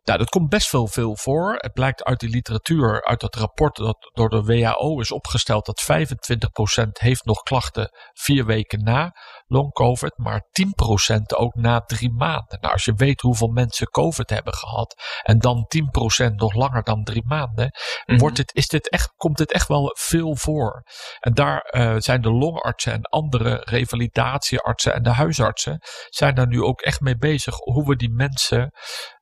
nou, 0.04 0.19
dat 0.19 0.30
komt 0.30 0.50
best 0.50 0.72
wel 0.72 0.88
veel 0.88 1.15
voor. 1.17 1.56
Het 1.58 1.74
blijkt 1.74 2.04
uit 2.04 2.19
die 2.19 2.30
literatuur, 2.30 3.04
uit 3.06 3.19
dat 3.19 3.36
rapport 3.36 3.76
dat 3.76 4.12
door 4.13 4.30
de 4.30 4.43
WHO 4.43 5.00
is 5.00 5.12
opgesteld, 5.12 5.65
dat 5.65 5.82
25% 5.82 7.00
heeft 7.00 7.26
nog 7.26 7.41
klachten 7.41 7.89
vier 8.13 8.46
weken 8.46 8.84
na 8.84 9.15
long 9.48 9.72
COVID, 9.72 10.17
maar 10.17 10.41
10% 10.52 11.36
ook 11.36 11.56
na 11.56 11.80
drie 11.82 12.12
maanden. 12.13 12.58
Nou, 12.62 12.74
als 12.74 12.86
je 12.86 12.93
weet 12.93 13.22
hoeveel 13.22 13.48
mensen 13.48 13.88
COVID 13.89 14.30
hebben 14.30 14.54
gehad 14.54 14.96
en 15.24 15.39
dan 15.39 15.65
10% 15.67 16.36
nog 16.36 16.54
langer 16.54 16.84
dan 16.84 17.04
drie 17.04 17.26
maanden, 17.26 17.72
Mhm. 18.06 18.19
wordt 18.19 18.38
het, 18.38 18.56
is 18.56 18.67
dit 18.67 18.89
echt, 18.89 19.13
komt 19.15 19.38
dit 19.38 19.52
echt 19.52 19.67
wel 19.67 19.96
veel 20.00 20.36
voor. 20.36 20.84
En 21.19 21.34
daar 21.36 21.60
eh, 21.60 21.95
zijn 21.98 22.21
de 22.21 22.32
longartsen 22.32 22.93
en 22.93 23.02
andere 23.02 23.62
revalidatieartsen 23.63 24.93
en 24.93 25.04
de 25.04 25.10
huisartsen 25.10 25.80
zijn 26.10 26.36
daar 26.36 26.48
nu 26.48 26.62
ook 26.62 26.82
echt 26.82 27.00
mee 27.00 27.17
bezig 27.17 27.56
hoe 27.56 27.88
we 27.88 27.95
die 27.95 28.12
mensen, 28.12 28.71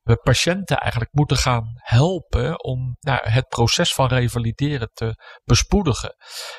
we 0.04 0.16
patiënten 0.16 0.76
eigenlijk 0.78 1.12
moeten 1.12 1.36
gaan 1.36 1.72
helpen 1.76 2.64
om 2.64 2.96
nou, 3.00 3.28
het 3.28 3.48
proces 3.48 3.94
van 3.94 4.06
revalideren 4.08 4.90
te 4.92 5.14
bespoedigen. 5.44 6.14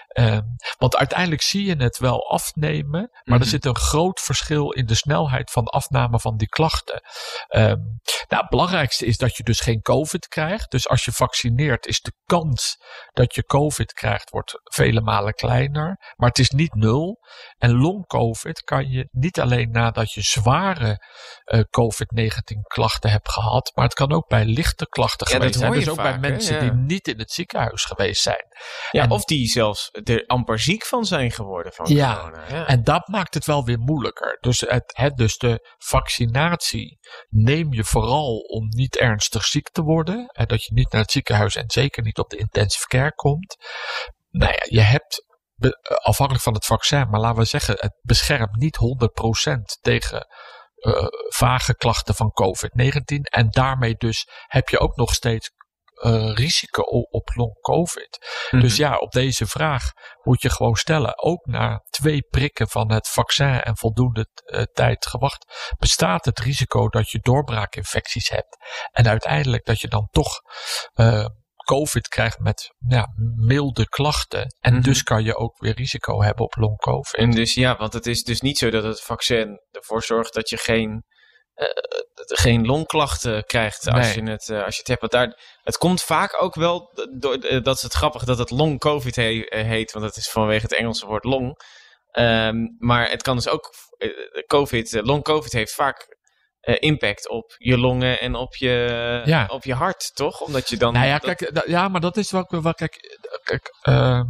Ehm, 0.07 0.41
want 0.77 0.95
uiteindelijk 0.95 1.41
zie 1.41 1.65
je 1.65 1.75
het 1.75 1.97
wel 1.97 2.29
afnemen, 2.29 3.09
maar 3.11 3.21
Mhm. 3.23 3.41
er 3.41 3.45
zit 3.45 3.65
een 3.65 3.75
groot 3.75 4.19
verschil 4.19 4.71
in 4.71 4.85
de 4.85 4.95
snelheid 4.95 5.51
van 5.51 5.65
afname 5.65 6.19
van 6.19 6.37
die 6.37 6.47
klachten. 6.47 7.01
Ehm, 7.47 7.79
nou, 8.27 8.41
het 8.41 8.49
belangrijkste 8.49 9.05
is 9.05 9.17
dat 9.17 9.37
je 9.37 9.43
dus 9.43 9.59
geen 9.59 9.81
COVID 9.81 10.27
krijgt. 10.27 10.71
Dus 10.71 10.87
als 10.89 11.05
je 11.05 11.11
vaccineert, 11.11 11.85
is 11.85 12.01
de 12.01 12.13
kans 12.25 12.77
dat 13.13 13.35
je 13.35 13.43
COVID 13.45 13.93
krijgt, 13.93 14.29
wordt 14.29 14.59
vele 14.63 15.01
malen 15.01 15.33
kleiner. 15.33 16.13
Maar 16.15 16.29
het 16.29 16.39
is 16.39 16.49
niet 16.49 16.73
nul. 16.73 17.19
En 17.57 17.71
long-COVID 17.77 18.61
kan 18.63 18.89
je 18.89 19.07
niet 19.11 19.39
alleen 19.39 19.71
nadat 19.71 20.11
je 20.11 20.21
zware 20.21 21.03
eh, 21.43 21.59
COVID-19 21.69 22.61
klachten 22.67 23.09
hebt 23.09 23.29
gehad, 23.41 23.71
maar 23.73 23.85
het 23.85 23.93
kan 23.93 24.11
ook 24.11 24.27
bij 24.27 24.45
lichte 24.45 24.87
klachten 24.87 25.27
Ja, 25.31 25.39
dat 25.39 25.41
geweest 25.41 25.59
zijn. 25.59 25.71
Dus 25.79 25.89
ook 25.89 25.95
vaak, 25.95 26.21
bij 26.21 26.29
mensen 26.31 26.59
die 26.59 26.71
niet 26.71 27.07
in 27.07 27.19
het 27.19 27.31
ziekenhuis 27.31 27.83
geweest 27.85 28.21
zijn. 28.21 28.45
Ja, 28.91 29.03
En- 29.03 29.11
of 29.11 29.23
die 29.23 29.47
zelfs 29.47 29.89
er 30.03 30.23
amper 30.25 30.59
ziek 30.59 30.85
van 30.85 31.05
zijn 31.05 31.31
geworden 31.31 31.73
van 31.73 31.85
Ja, 31.93 32.15
corona. 32.15 32.47
Ja. 32.49 32.67
En 32.67 32.83
dat 32.83 33.07
maakt 33.07 33.33
het 33.33 33.45
wel 33.45 33.63
weer 33.63 33.79
moeilijker. 33.79 34.37
Dus, 34.39 34.59
het, 34.59 34.91
het, 34.95 35.15
dus 35.15 35.37
de 35.37 35.75
vaccinatie 35.77 36.99
neem 37.29 37.73
je 37.73 37.83
vooral 37.83 38.37
om 38.37 38.67
niet 38.67 38.97
ernstig 38.97 39.45
ziek 39.45 39.69
te 39.69 39.81
worden. 39.81 40.27
En 40.27 40.47
dat 40.47 40.63
je 40.63 40.73
niet 40.73 40.91
naar 40.91 41.01
het 41.01 41.11
ziekenhuis 41.11 41.55
en 41.55 41.69
zeker 41.71 42.03
niet 42.03 42.17
op 42.17 42.29
de 42.29 42.37
intensive 42.37 42.87
care 42.87 43.13
komt. 43.13 43.55
Nou 44.29 44.51
ja, 44.51 44.65
je 44.69 44.81
hebt 44.81 45.25
eh, 45.57 45.69
afhankelijk 45.87 46.43
van 46.43 46.53
het 46.53 46.65
vaccin, 46.65 47.09
maar 47.09 47.19
laten 47.19 47.39
we 47.39 47.45
zeggen, 47.45 47.75
het 47.79 47.99
beschermt 48.01 48.55
niet 48.55 48.77
100% 48.77 49.79
tegen 49.81 50.27
eh, 50.85 51.05
vage 51.27 51.75
klachten 51.75 52.15
van 52.15 52.31
COVID-19. 52.31 53.21
En 53.21 53.49
daarmee 53.49 53.95
dus 53.95 54.27
heb 54.47 54.69
je 54.69 54.79
ook 54.79 54.95
nog 54.95 55.13
steeds 55.13 55.51
eh, 55.95 56.33
risico 56.33 56.81
op 57.09 57.29
long 57.33 57.61
COVID. 57.61 58.47
Mhm. 58.51 58.61
Dus 58.61 58.75
ja, 58.75 58.97
op 58.97 59.11
deze 59.11 59.45
vraag 59.45 59.91
moet 60.23 60.41
je 60.41 60.49
gewoon 60.49 60.75
stellen. 60.75 61.23
Ook 61.23 61.45
na 61.45 61.83
twee 61.89 62.21
prikken 62.29 62.69
van 62.69 62.91
het 62.91 63.07
vaccin 63.07 63.61
en 63.61 63.77
voldoende 63.77 64.27
eh, 64.45 64.61
tijd 64.73 65.05
gewacht, 65.05 65.73
bestaat 65.77 66.25
het 66.25 66.39
risico 66.39 66.87
dat 66.87 67.09
je 67.09 67.19
doorbraakinfecties 67.19 68.29
hebt. 68.29 68.57
En 68.91 69.07
uiteindelijk 69.07 69.65
dat 69.65 69.81
je 69.81 69.87
dan 69.87 70.07
toch 70.11 70.41
COVID 71.65 72.07
krijgt 72.07 72.39
met 72.39 72.73
ja, 72.87 73.07
milde 73.35 73.87
klachten. 73.89 74.55
En 74.59 74.73
Mhm. 74.73 74.81
dus 74.81 75.03
kan 75.03 75.23
je 75.23 75.35
ook 75.35 75.57
weer 75.59 75.75
risico 75.75 76.21
hebben 76.21 76.45
op 76.45 76.55
long 76.55 76.77
COVID. 76.77 77.13
En 77.15 77.31
dus 77.31 77.53
ja, 77.53 77.77
want 77.77 77.93
het 77.93 78.05
is 78.05 78.23
dus 78.23 78.41
niet 78.41 78.57
zo 78.57 78.69
dat 78.69 78.83
het 78.83 79.01
vaccin 79.01 79.59
ervoor 79.71 80.03
zorgt 80.03 80.33
dat 80.33 80.49
je 80.49 80.57
geen, 80.57 81.03
eh, 81.53 81.65
geen 82.15 82.65
longklachten 82.65 83.43
krijgt 83.43 83.87
als, 83.87 84.15
Nee. 84.15 84.23
je 84.25 84.31
het, 84.31 84.49
eh, 84.49 84.63
als 84.63 84.73
je 84.73 84.79
het 84.79 84.87
hebt. 84.87 84.99
Want 85.01 85.11
daar, 85.11 85.39
het 85.63 85.77
komt 85.77 86.01
vaak 86.01 86.43
ook 86.43 86.55
wel, 86.55 86.91
door, 87.19 87.33
eh, 87.35 87.61
dat 87.63 87.75
is 87.75 87.81
het 87.81 87.93
grappig 87.93 88.23
dat 88.23 88.37
het 88.37 88.49
long 88.49 88.79
COVID 88.79 89.15
he- 89.15 89.45
heet, 89.49 89.91
want 89.91 90.05
dat 90.05 90.15
is 90.17 90.29
vanwege 90.29 90.61
het 90.61 90.73
Engelse 90.75 91.05
woord 91.05 91.23
long. 91.23 91.59
Ehm, 92.11 92.55
maar 92.77 93.09
het 93.09 93.21
kan 93.21 93.35
dus 93.35 93.47
ook, 93.47 93.73
COVID, 94.47 94.99
long 95.03 95.23
COVID 95.23 95.51
heeft 95.51 95.73
vaak 95.73 96.14
eh, 96.65 96.75
impact 96.79 97.29
op 97.29 97.55
je 97.57 97.77
longen 97.77 98.19
en 98.19 98.35
op 98.35 98.55
je, 98.55 99.21
Ja. 99.25 99.45
op 99.47 99.63
je 99.63 99.73
hart, 99.73 100.11
toch? 100.13 100.41
Omdat 100.41 100.69
je 100.69 100.77
dan... 100.77 100.93
Nou 100.93 101.05
ja, 101.05 101.17
dat- 101.19 101.35
kijk, 101.35 101.67
ja, 101.67 101.87
maar 101.87 102.01
dat 102.01 102.17
is 102.17 102.31
wel, 102.31 102.45
wel 102.61 102.73
kijk, 102.73 102.95
eh, 102.95 103.37
kijk 103.43 103.69
ehm, 103.81 104.23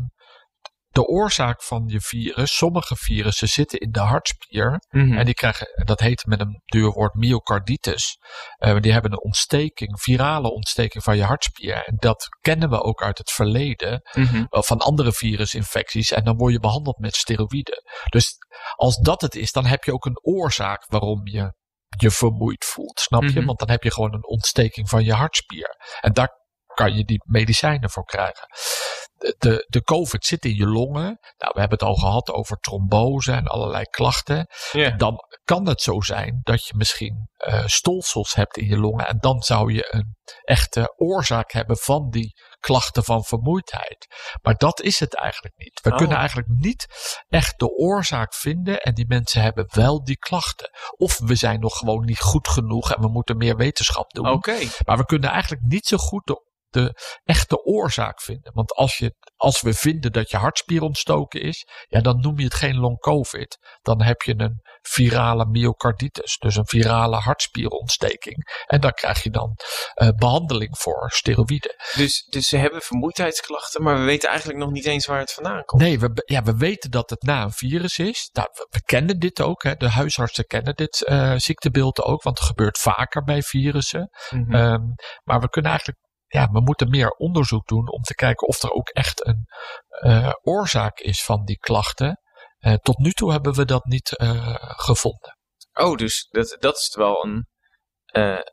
de 0.89 1.05
oorzaak 1.07 1.63
van 1.63 1.83
je 1.87 2.01
virus, 2.01 2.55
sommige 2.57 2.95
virussen 2.95 3.47
zitten 3.47 3.79
in 3.79 3.91
de 3.91 3.99
hartspier. 3.99 4.79
Mhm. 4.89 5.17
En 5.17 5.25
die 5.25 5.33
krijgen, 5.33 5.67
dat 5.85 5.99
heet 5.99 6.25
met 6.25 6.39
een 6.39 6.61
duur 6.65 6.91
woord 6.91 7.13
myocarditis. 7.13 8.17
Eh, 8.57 8.79
die 8.79 8.91
hebben 8.91 9.11
een 9.11 9.23
ontsteking, 9.23 10.01
virale 10.01 10.51
ontsteking 10.51 11.03
van 11.03 11.17
je 11.17 11.23
hartspier. 11.23 11.83
En 11.85 11.95
dat 11.97 12.27
kennen 12.41 12.69
we 12.69 12.81
ook 12.81 13.03
uit 13.03 13.17
het 13.17 13.31
verleden 13.31 14.01
Mhm. 14.13 14.45
van 14.49 14.77
andere 14.79 15.11
virusinfecties. 15.13 16.11
En 16.11 16.23
dan 16.23 16.37
word 16.37 16.53
je 16.53 16.59
behandeld 16.59 16.97
met 16.99 17.15
steroïden. 17.15 17.83
Dus 18.09 18.33
als 18.75 18.97
dat 18.97 19.21
het 19.21 19.35
is, 19.35 19.51
dan 19.51 19.65
heb 19.65 19.83
je 19.83 19.93
ook 19.93 20.05
een 20.05 20.19
oorzaak 20.25 20.85
waarom 20.87 21.27
je 21.27 21.53
je 21.97 22.11
vermoeid 22.11 22.65
voelt. 22.65 22.99
Snap 22.99 23.23
je? 23.23 23.37
Mhm. 23.37 23.45
Want 23.45 23.59
dan 23.59 23.69
heb 23.69 23.83
je 23.83 23.91
gewoon 23.91 24.13
een 24.13 24.27
ontsteking 24.27 24.89
van 24.89 25.03
je 25.03 25.13
hartspier. 25.13 25.75
En 26.01 26.13
daar 26.13 26.29
kan 26.73 26.95
je 26.95 27.05
die 27.05 27.21
medicijnen 27.25 27.89
voor 27.89 28.05
krijgen. 28.05 28.47
De, 29.17 29.65
de 29.67 29.83
COVID 29.83 30.25
zit 30.25 30.45
in 30.45 30.55
je 30.55 30.67
longen. 30.67 31.03
Nou, 31.37 31.51
we 31.53 31.59
hebben 31.59 31.77
het 31.77 31.87
al 31.87 31.95
gehad 31.95 32.29
over 32.31 32.57
trombose 32.57 33.31
en 33.31 33.47
allerlei 33.47 33.83
klachten. 33.83 34.47
Ja. 34.71 34.89
Dan 34.91 35.19
kan 35.43 35.67
het 35.67 35.81
zo 35.81 36.01
zijn 36.01 36.39
dat 36.43 36.65
je 36.65 36.73
misschien 36.75 37.29
uh, 37.47 37.65
stolsels 37.65 38.35
hebt 38.35 38.57
in 38.57 38.67
je 38.67 38.77
longen. 38.77 39.07
En 39.07 39.17
dan 39.19 39.41
zou 39.41 39.73
je 39.73 39.87
een 39.89 40.15
echte 40.43 40.93
oorzaak 40.97 41.51
hebben 41.51 41.77
van 41.77 42.09
die 42.09 42.33
klachten 42.59 43.03
van 43.03 43.23
vermoeidheid. 43.23 44.07
Maar 44.41 44.55
dat 44.55 44.81
is 44.81 44.99
het 44.99 45.15
eigenlijk 45.15 45.57
niet. 45.57 45.79
We 45.81 45.91
Oh. 45.91 45.97
kunnen 45.97 46.17
eigenlijk 46.17 46.47
niet 46.47 46.85
echt 47.27 47.59
de 47.59 47.69
oorzaak 47.69 48.33
vinden. 48.33 48.81
En 48.81 48.93
die 48.93 49.07
mensen 49.07 49.41
hebben 49.41 49.65
wel 49.69 50.03
die 50.03 50.17
klachten. 50.17 50.69
Of 50.97 51.19
we 51.19 51.35
zijn 51.35 51.59
nog 51.59 51.77
gewoon 51.77 52.05
niet 52.05 52.19
goed 52.19 52.47
genoeg 52.47 52.93
en 52.93 53.01
we 53.01 53.07
moeten 53.07 53.37
meer 53.37 53.55
wetenschap 53.55 54.11
doen. 54.11 54.29
Oké. 54.29 54.57
Maar 54.85 54.97
we 54.97 55.05
kunnen 55.05 55.29
eigenlijk 55.29 55.61
niet 55.65 55.85
zo 55.85 55.97
goed 55.97 56.25
de, 56.25 56.44
de 56.75 57.19
echte 57.23 57.63
oorzaak 57.63 58.21
vinden. 58.21 58.53
Want 58.53 58.73
als, 58.73 58.97
je, 58.97 59.15
als 59.35 59.61
we 59.61 59.73
vinden 59.73 60.11
dat 60.11 60.29
je 60.29 60.37
hartspier 60.37 60.81
ontstoken 60.81 61.41
is, 61.41 61.67
ja, 61.87 62.01
dan 62.01 62.21
noem 62.21 62.39
je 62.39 62.43
het 62.43 62.53
geen 62.53 62.77
long 62.77 62.99
COVID. 62.99 63.57
Dan 63.81 64.01
heb 64.01 64.21
je 64.21 64.33
een 64.37 64.61
virale 64.81 65.45
myocarditis, 65.45 66.37
dus 66.37 66.55
een 66.55 66.67
virale 66.67 67.15
hartspierontsteking. 67.15 68.63
En 68.65 68.81
daar 68.81 68.93
krijg 68.93 69.23
je 69.23 69.29
dan 69.29 69.55
eh, 69.93 70.09
behandeling 70.09 70.77
voor, 70.77 71.11
steroïden. 71.11 71.75
Dus, 71.93 72.25
dus 72.29 72.47
ze 72.47 72.57
hebben 72.57 72.81
vermoeidheidsklachten, 72.81 73.83
maar 73.83 73.97
we 73.97 74.03
weten 74.03 74.29
eigenlijk 74.29 74.59
nog 74.59 74.71
niet 74.71 74.85
eens 74.85 75.05
waar 75.05 75.19
het 75.19 75.31
vandaan 75.31 75.63
komt. 75.65 75.81
Nee, 75.81 75.99
we, 75.99 76.23
ja, 76.25 76.43
we 76.43 76.57
weten 76.57 76.91
dat 76.91 77.09
het 77.09 77.21
na 77.21 77.43
een 77.43 77.51
virus 77.51 77.97
is. 77.97 78.29
Nou, 78.33 78.47
we, 78.53 78.67
we 78.69 78.81
kennen 78.83 79.19
dit 79.19 79.41
ook. 79.41 79.63
Hè. 79.63 79.75
De 79.75 79.89
huisartsen 79.89 80.45
kennen 80.45 80.75
dit 80.75 81.03
eh, 81.03 81.33
ziektebeeld 81.35 82.01
ook, 82.01 82.23
want 82.23 82.37
het 82.37 82.47
gebeurt 82.47 82.77
vaker 82.77 83.23
bij 83.23 83.41
virussen. 83.41 84.09
Mhm. 84.29 84.55
Ehm, 84.55 84.81
maar 85.23 85.39
we 85.39 85.49
kunnen 85.49 85.71
eigenlijk, 85.71 86.03
ja, 86.35 86.49
we 86.51 86.61
moeten 86.61 86.89
meer 86.89 87.09
onderzoek 87.09 87.67
doen 87.67 87.91
om 87.91 88.01
te 88.01 88.15
kijken 88.15 88.47
of 88.47 88.63
er 88.63 88.71
ook 88.71 88.89
echt 88.89 89.25
een 89.25 89.45
eh, 89.87 90.31
oorzaak 90.41 90.99
is 90.99 91.23
van 91.23 91.45
die 91.45 91.57
klachten. 91.57 92.19
Eh, 92.57 92.73
tot 92.73 92.97
nu 92.97 93.11
toe 93.11 93.31
hebben 93.31 93.53
we 93.53 93.65
dat 93.65 93.85
niet 93.85 94.17
eh, 94.17 94.55
gevonden. 94.59 95.37
Oh, 95.73 95.95
dus 95.95 96.27
dat, 96.29 96.55
dat 96.59 96.77
is 96.77 96.95
wel 96.95 97.25
een, 97.25 97.47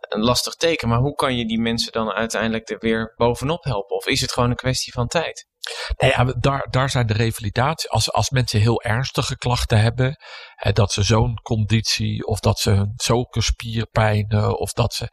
een 0.08 0.20
lastig 0.20 0.54
teken. 0.54 0.88
Maar 0.88 0.98
hoe 0.98 1.14
kan 1.14 1.36
je 1.36 1.46
die 1.46 1.60
mensen 1.60 1.92
dan 1.92 2.10
uiteindelijk 2.10 2.70
er 2.70 2.78
weer 2.78 3.12
bovenop 3.16 3.64
helpen? 3.64 3.96
Of 3.96 4.06
is 4.06 4.20
het 4.20 4.32
gewoon 4.32 4.50
een 4.50 4.56
kwestie 4.56 4.92
van 4.92 5.06
tijd? 5.06 5.46
Nou 5.96 6.12
ja, 6.12 6.34
daar, 6.38 6.66
daar 6.70 6.90
zijn 6.90 7.06
de 7.06 7.12
revalidatie. 7.12 7.90
Als, 7.90 8.12
als 8.12 8.30
mensen 8.30 8.60
heel 8.60 8.82
ernstige 8.82 9.36
klachten 9.36 9.80
hebben, 9.80 10.16
hè, 10.54 10.72
dat 10.72 10.92
ze 10.92 11.02
zo'n 11.02 11.34
conditie, 11.42 12.26
of 12.26 12.40
dat 12.40 12.58
ze 12.58 12.70
hun, 12.70 12.92
zulke 12.96 13.40
spierpijnen, 13.40 14.58
of 14.58 14.72
dat 14.72 14.94
ze 14.94 15.08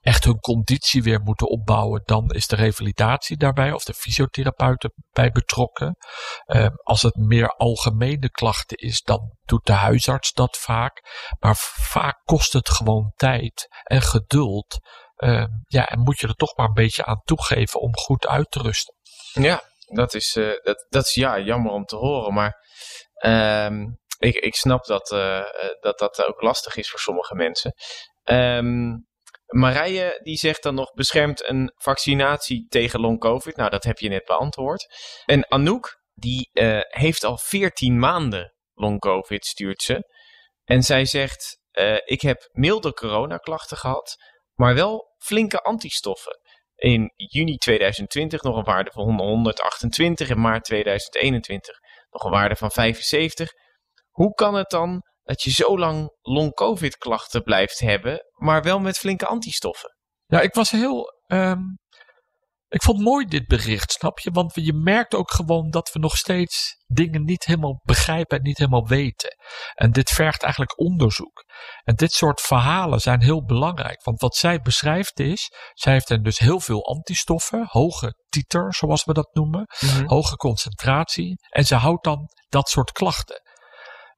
echt 0.00 0.24
hun 0.24 0.40
conditie 0.40 1.02
weer 1.02 1.20
moeten 1.20 1.48
opbouwen, 1.48 2.02
dan 2.04 2.30
is 2.30 2.46
de 2.46 2.56
revalidatie 2.56 3.36
daarbij, 3.36 3.72
of 3.72 3.84
de 3.84 3.94
fysiotherapeuten 3.94 4.92
bij 5.10 5.30
betrokken. 5.30 5.96
Ehm, 6.44 6.74
als 6.82 7.02
het 7.02 7.14
meer 7.14 7.48
algemene 7.48 8.30
klachten 8.30 8.76
is, 8.76 9.02
dan 9.02 9.36
doet 9.44 9.66
de 9.66 9.72
huisarts 9.72 10.32
dat 10.32 10.56
vaak. 10.56 11.00
Maar 11.38 11.56
vaak 11.80 12.20
kost 12.24 12.52
het 12.52 12.68
gewoon 12.68 13.12
tijd 13.16 13.66
en 13.82 14.02
geduld. 14.02 14.78
Ehm, 15.16 15.48
ja, 15.66 15.86
en 15.86 15.98
moet 15.98 16.20
je 16.20 16.26
er 16.26 16.34
toch 16.34 16.56
maar 16.56 16.66
een 16.66 16.74
beetje 16.74 17.04
aan 17.04 17.20
toegeven 17.24 17.80
om 17.80 17.96
goed 17.96 18.26
uit 18.26 18.50
te 18.50 18.62
rusten. 18.62 18.94
Ja, 19.32 19.62
dat 19.88 20.14
is, 20.14 20.36
eh, 20.36 20.52
dat, 20.62 20.86
dat 20.88 21.04
is 21.04 21.14
ja, 21.14 21.38
jammer 21.38 21.72
om 21.72 21.84
te 21.84 21.96
horen. 21.96 22.34
Maar 22.34 22.66
ehm, 23.14 23.86
ik, 24.18 24.34
ik 24.34 24.54
snap 24.54 24.84
dat, 24.84 25.12
eh, 25.12 25.38
eh, 25.38 25.44
dat 25.80 25.98
dat 25.98 26.26
ook 26.26 26.40
lastig 26.42 26.76
is 26.76 26.90
voor 26.90 27.00
sommige 27.00 27.34
mensen. 27.34 27.72
Ehm, 28.24 28.96
Marije 29.46 30.20
die 30.22 30.36
zegt 30.36 30.62
dan 30.62 30.74
nog 30.74 30.92
beschermt 30.92 31.48
een 31.48 31.72
vaccinatie 31.74 32.66
tegen 32.68 33.00
long 33.00 33.20
covid. 33.20 33.56
Nou, 33.56 33.70
dat 33.70 33.84
heb 33.84 33.98
je 33.98 34.08
net 34.08 34.24
beantwoord. 34.24 34.86
En 35.24 35.50
Anouk 35.50 35.96
die 36.14 36.50
heeft 36.88 37.24
al 37.24 37.38
14 37.38 37.98
maanden 37.98 38.54
long 38.74 38.98
covid, 38.98 39.46
stuurt 39.46 39.82
ze. 39.82 40.12
En 40.64 40.82
zij 40.82 41.04
zegt, 41.04 41.58
ik 42.04 42.20
heb 42.20 42.48
milde 42.52 42.92
coronaklachten 42.92 43.76
gehad, 43.76 44.16
maar 44.54 44.74
wel 44.74 45.14
flinke 45.18 45.58
antistoffen. 45.58 46.38
In 46.78 47.12
juni 47.16 47.56
2020 47.56 48.42
nog 48.42 48.56
een 48.56 48.64
waarde 48.64 48.90
van 48.90 49.20
128, 49.20 50.30
in 50.30 50.40
maart 50.40 50.64
2021 50.64 51.78
nog 52.10 52.24
een 52.24 52.30
waarde 52.30 52.56
van 52.56 52.70
75. 52.70 53.52
Hoe 54.10 54.34
kan 54.34 54.54
het 54.54 54.70
dan 54.70 55.02
dat 55.22 55.42
je 55.42 55.50
zo 55.50 55.78
lang 55.78 56.16
long-covid 56.20 56.96
klachten 56.96 57.42
blijft 57.42 57.78
hebben, 57.78 58.24
maar 58.32 58.62
wel 58.62 58.80
met 58.80 58.98
flinke 58.98 59.26
antistoffen? 59.26 59.96
Ja, 60.26 60.40
ik 60.40 60.54
was 60.54 60.70
heel. 60.70 61.06
ehm, 61.26 61.60
ik 62.68 62.82
vond 62.82 63.00
mooi 63.00 63.26
dit 63.26 63.46
bericht, 63.46 63.92
snap 63.92 64.18
je? 64.18 64.30
Want 64.30 64.52
je 64.54 64.72
merkt 64.72 65.14
ook 65.14 65.30
gewoon 65.30 65.70
dat 65.70 65.92
we 65.92 65.98
nog 65.98 66.16
steeds 66.16 66.76
dingen 66.86 67.24
niet 67.24 67.44
helemaal 67.44 67.80
begrijpen 67.82 68.38
en 68.38 68.42
niet 68.42 68.58
helemaal 68.58 68.86
weten. 68.86 69.36
En 69.74 69.92
dit 69.92 70.10
vergt 70.10 70.42
eigenlijk 70.42 70.78
onderzoek. 70.78 71.44
En 71.84 71.94
dit 71.94 72.12
soort 72.12 72.40
verhalen 72.40 73.00
zijn 73.00 73.22
heel 73.22 73.44
belangrijk. 73.44 74.04
Want 74.04 74.20
wat 74.20 74.36
zij 74.36 74.60
beschrijft 74.60 75.20
is, 75.20 75.52
zij 75.72 75.92
heeft 75.92 76.10
er 76.10 76.22
dus 76.22 76.38
heel 76.38 76.60
veel 76.60 76.86
antistoffen, 76.86 77.66
hoge 77.68 78.14
titer, 78.28 78.74
zoals 78.74 79.04
we 79.04 79.12
dat 79.12 79.28
noemen, 79.32 79.66
hoge 80.06 80.36
concentratie. 80.36 81.36
En 81.48 81.64
ze 81.64 81.74
houdt 81.74 82.04
dan 82.04 82.28
dat 82.48 82.68
soort 82.68 82.92
klachten. 82.92 83.42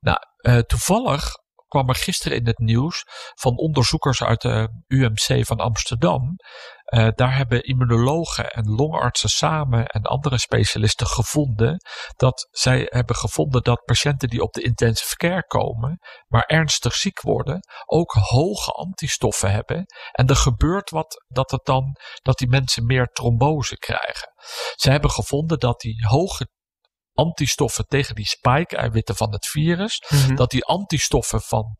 Nou, 0.01 0.19
eh, 0.37 0.59
toevallig 0.59 1.33
kwam 1.71 1.89
er 1.89 1.95
gisteren 1.95 2.39
in 2.39 2.47
het 2.47 2.59
nieuws 2.59 3.05
van 3.35 3.57
onderzoekers 3.57 4.23
uit 4.23 4.41
de 4.41 4.69
UMC 4.87 5.47
van 5.47 5.59
Amsterdam. 5.59 6.37
Eh, 6.85 7.09
daar 7.15 7.37
hebben 7.37 7.63
immunologen 7.63 8.51
en 8.51 8.71
longartsen 8.71 9.29
samen 9.29 9.87
en 9.87 10.03
andere 10.03 10.39
specialisten 10.39 11.07
gevonden 11.07 11.77
dat 12.17 12.49
zij 12.51 12.87
hebben 12.89 13.17
gevonden 13.17 13.63
dat 13.63 13.85
patiënten 13.85 14.29
die 14.29 14.43
op 14.43 14.53
de 14.53 14.63
intensive 14.63 15.17
care 15.17 15.47
komen, 15.47 15.99
maar 16.27 16.45
ernstig 16.47 16.95
ziek 16.95 17.21
worden, 17.21 17.61
ook 17.87 18.13
hoge 18.13 18.71
antistoffen 18.71 19.53
hebben. 19.53 19.85
En 20.13 20.27
er 20.27 20.37
gebeurt 20.37 20.91
wat 20.91 21.25
dat 21.29 21.51
het 21.51 21.65
dan 21.65 21.97
dat 22.23 22.39
die 22.39 22.49
mensen 22.49 22.87
meer 22.87 23.07
trombose 23.07 23.77
krijgen. 23.77 24.33
Ze 24.75 24.91
hebben 24.91 25.11
gevonden 25.11 25.59
dat 25.59 25.81
die 25.81 26.07
hoge 26.07 26.49
antistoffen 27.21 27.87
tegen 27.87 28.15
die 28.15 28.27
spike-eiwitten 28.27 29.17
van 29.17 29.33
het 29.33 29.47
virus, 29.47 30.03
Mhm. 30.09 30.35
dat 30.35 30.51
die 30.51 30.65
antistoffen 30.65 31.41
van 31.41 31.77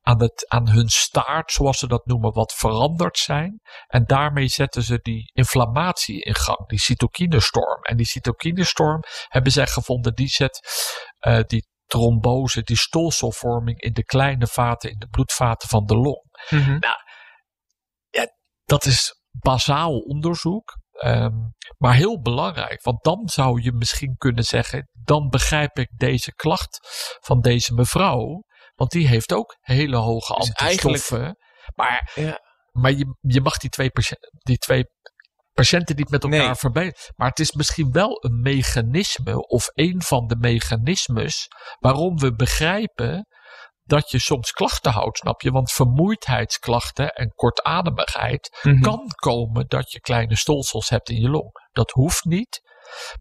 aan, 0.00 0.20
het, 0.20 0.44
aan 0.48 0.68
hun 0.68 0.88
staart, 0.88 1.52
zoals 1.52 1.78
ze 1.78 1.86
dat 1.86 2.06
noemen, 2.06 2.32
wat 2.32 2.52
veranderd 2.52 3.18
zijn. 3.18 3.60
En 3.86 4.04
daarmee 4.04 4.48
zetten 4.48 4.82
ze 4.82 4.98
die 5.02 5.30
inflammatie 5.32 6.22
in 6.22 6.34
gang, 6.34 6.68
die 6.68 6.78
cytokinestorm. 6.80 7.82
En 7.82 7.96
die 7.96 8.06
cytokinestorm 8.06 9.00
hebben 9.28 9.52
zij 9.52 9.66
gevonden, 9.66 10.14
die 10.14 10.28
zet 10.28 10.60
eh, 11.18 11.40
die 11.46 11.66
trombose, 11.86 12.62
die 12.62 12.76
stolselvorming 12.76 13.80
in 13.80 13.92
de 13.92 14.04
kleine 14.04 14.46
vaten, 14.46 14.90
in 14.90 14.98
de 14.98 15.08
bloedvaten 15.08 15.68
van 15.68 15.84
de 15.86 15.96
long. 15.96 16.22
Mhm. 16.50 16.78
Dat 18.64 18.84
is 18.84 19.20
bazaal 19.30 19.98
onderzoek. 19.98 20.76
Ehm, 21.00 21.32
maar 21.78 21.94
heel 21.94 22.20
belangrijk, 22.20 22.82
want 22.82 23.04
dan 23.04 23.28
zou 23.28 23.62
je 23.62 23.72
misschien 23.72 24.14
kunnen 24.16 24.44
zeggen: 24.44 24.88
dan 24.92 25.28
begrijp 25.28 25.78
ik 25.78 25.88
deze 25.96 26.34
klacht 26.34 26.78
van 27.20 27.40
deze 27.40 27.74
mevrouw. 27.74 28.42
Want 28.74 28.90
die 28.90 29.08
heeft 29.08 29.32
ook 29.32 29.56
hele 29.60 29.96
hoge 29.96 30.34
Dus 30.34 30.54
antistoffen. 30.54 31.36
Maar, 31.74 32.12
Ja. 32.14 32.38
maar 32.72 32.92
je, 32.92 33.16
je 33.20 33.40
mag 33.40 33.56
die 33.56 33.70
twee, 33.70 33.90
patiënten, 33.90 34.30
die 34.38 34.56
twee 34.58 34.84
patiënten 35.52 35.96
niet 35.96 36.10
met 36.10 36.22
elkaar 36.22 36.38
Nee. 36.46 36.54
verbeteren. 36.54 37.12
Maar 37.16 37.28
het 37.28 37.38
is 37.38 37.52
misschien 37.52 37.90
wel 37.92 38.24
een 38.24 38.40
mechanisme 38.40 39.46
of 39.46 39.66
een 39.74 40.02
van 40.02 40.26
de 40.26 40.36
mechanismes 40.36 41.46
waarom 41.78 42.18
we 42.18 42.34
begrijpen 42.34 43.26
dat 43.84 44.10
je 44.10 44.18
soms 44.18 44.50
klachten 44.52 44.92
houdt, 44.92 45.18
snap 45.18 45.40
je? 45.40 45.50
Want 45.50 45.72
vermoeidheidsklachten 45.72 47.12
en 47.14 47.32
kortademigheid 47.34 48.58
Mhm. 48.62 48.80
kan 48.82 49.10
komen 49.14 49.64
dat 49.68 49.92
je 49.92 50.00
kleine 50.00 50.36
stolsels 50.36 50.88
hebt 50.88 51.08
in 51.08 51.20
je 51.20 51.28
long. 51.28 51.50
Dat 51.72 51.90
hoeft 51.90 52.24
niet, 52.24 52.60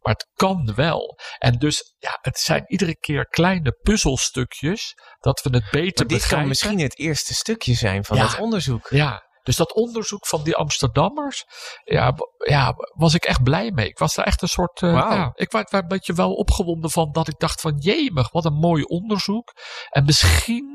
maar 0.01 0.13
het 0.13 0.27
kan 0.33 0.73
wel. 0.75 1.17
En 1.37 1.57
dus, 1.59 1.95
ja, 1.99 2.17
het 2.21 2.39
zijn 2.39 2.63
iedere 2.67 2.95
keer 2.97 3.25
kleine 3.27 3.71
puzzelstukjes 3.81 4.93
dat 5.19 5.41
we 5.41 5.49
het 5.49 5.63
beter 5.71 5.81
Maar 5.81 5.91
dit 5.93 6.07
begrijpen. 6.07 6.37
kan 6.37 6.47
misschien 6.47 6.79
het 6.79 6.97
eerste 6.99 7.33
stukje 7.33 7.73
zijn 7.73 8.03
van 8.05 8.17
Ja. 8.17 8.27
het 8.27 8.39
onderzoek. 8.39 8.87
Ja, 8.89 9.23
dus 9.43 9.55
dat 9.55 9.73
onderzoek 9.73 10.27
van 10.27 10.43
die 10.43 10.55
Amsterdammers, 10.55 11.45
ja, 11.83 12.13
ja, 12.37 12.73
was 12.95 13.13
ik 13.13 13.25
echt 13.25 13.43
blij 13.43 13.71
mee. 13.71 13.87
Ik 13.87 13.97
was 13.97 14.15
daar 14.15 14.25
echt 14.25 14.41
een 14.41 14.47
soort, 14.47 14.81
eh, 14.81 14.93
ja, 14.93 15.31
ik 15.35 15.51
was 15.51 15.63
daar 15.69 15.81
een 15.81 15.87
beetje 15.87 16.13
wel 16.13 16.33
opgewonden 16.33 16.89
van 16.89 17.11
dat 17.11 17.27
ik 17.27 17.39
dacht 17.39 17.61
van, 17.61 17.77
jemig, 17.77 18.31
wat 18.31 18.45
een 18.45 18.53
mooi 18.53 18.83
onderzoek. 18.83 19.53
En 19.89 20.05
misschien 20.05 20.71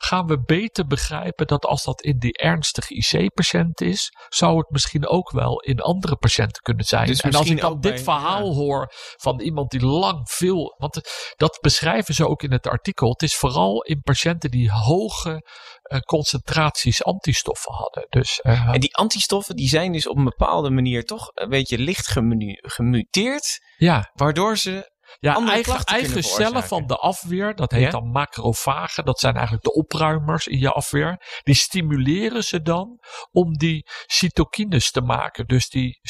gaan 0.00 0.26
we 0.26 0.42
beter 0.42 0.86
begrijpen 0.86 1.46
dat 1.46 1.64
als 1.64 1.84
dat 1.84 2.00
in 2.02 2.18
die 2.18 2.32
ernstige 2.38 2.94
IC-patiënt 2.94 3.80
is, 3.80 4.12
zou 4.28 4.58
het 4.58 4.70
misschien 4.70 5.06
ook 5.06 5.30
wel 5.30 5.60
in 5.60 5.80
andere 5.80 6.16
patiënten 6.16 6.62
kunnen 6.62 6.84
zijn. 6.84 7.06
Dus 7.06 7.20
en 7.20 7.34
als 7.34 7.50
ik 7.50 7.60
dan 7.60 7.80
dit 7.80 7.92
bij- 7.94 8.02
verhaal 8.02 8.46
ja. 8.46 8.54
hoor 8.54 8.92
van 9.16 9.40
iemand 9.40 9.70
die 9.70 9.84
lang 9.86 10.30
veel, 10.30 10.74
want 10.78 10.94
het- 10.94 11.34
dat 11.36 11.58
beschrijven 11.60 12.14
ze 12.14 12.28
ook 12.28 12.42
in 12.42 12.52
het 12.52 12.66
artikel. 12.68 13.10
Het 13.10 13.22
is 13.22 13.36
vooral 13.36 13.82
in 13.82 14.00
patiënten 14.02 14.50
die 14.50 14.70
hoge 14.72 15.42
eh, 15.82 15.98
concentraties 16.00 17.04
antistoffen 17.04 17.72
hadden. 17.72 18.06
Dus, 18.08 18.40
uh, 18.42 18.68
en 18.72 18.80
die 18.80 18.96
antistoffen 18.96 19.56
die 19.56 19.68
zijn 19.68 19.92
dus 19.92 20.08
op 20.08 20.16
een 20.16 20.24
bepaalde 20.24 20.70
manier 20.70 21.04
toch 21.04 21.30
een 21.34 21.48
beetje 21.48 21.78
licht 21.78 22.08
gemuteerd. 22.62 23.60
Ja. 23.76 24.10
Waardoor 24.14 24.56
ze 24.56 24.96
ja, 25.20 25.46
eigen, 25.46 25.84
eigen 25.84 26.22
cellen 26.22 26.62
van 26.62 26.86
de 26.86 26.96
afweer, 26.96 27.54
dat 27.54 27.70
heet 27.70 27.90
dan 27.90 28.10
macrofagen, 28.10 29.04
dat 29.04 29.18
zijn 29.18 29.34
eigenlijk 29.34 29.64
de 29.64 29.72
opruimers 29.72 30.46
in 30.46 30.58
je 30.58 30.72
afweer. 30.72 31.40
Die 31.42 31.54
stimuleren 31.54 32.44
ze 32.44 32.62
dan 32.62 32.98
om 33.30 33.56
die 33.56 33.86
cytokines 34.06 34.90
te 34.90 35.00
maken. 35.00 35.46
Dus 35.46 35.68
die, 35.68 36.00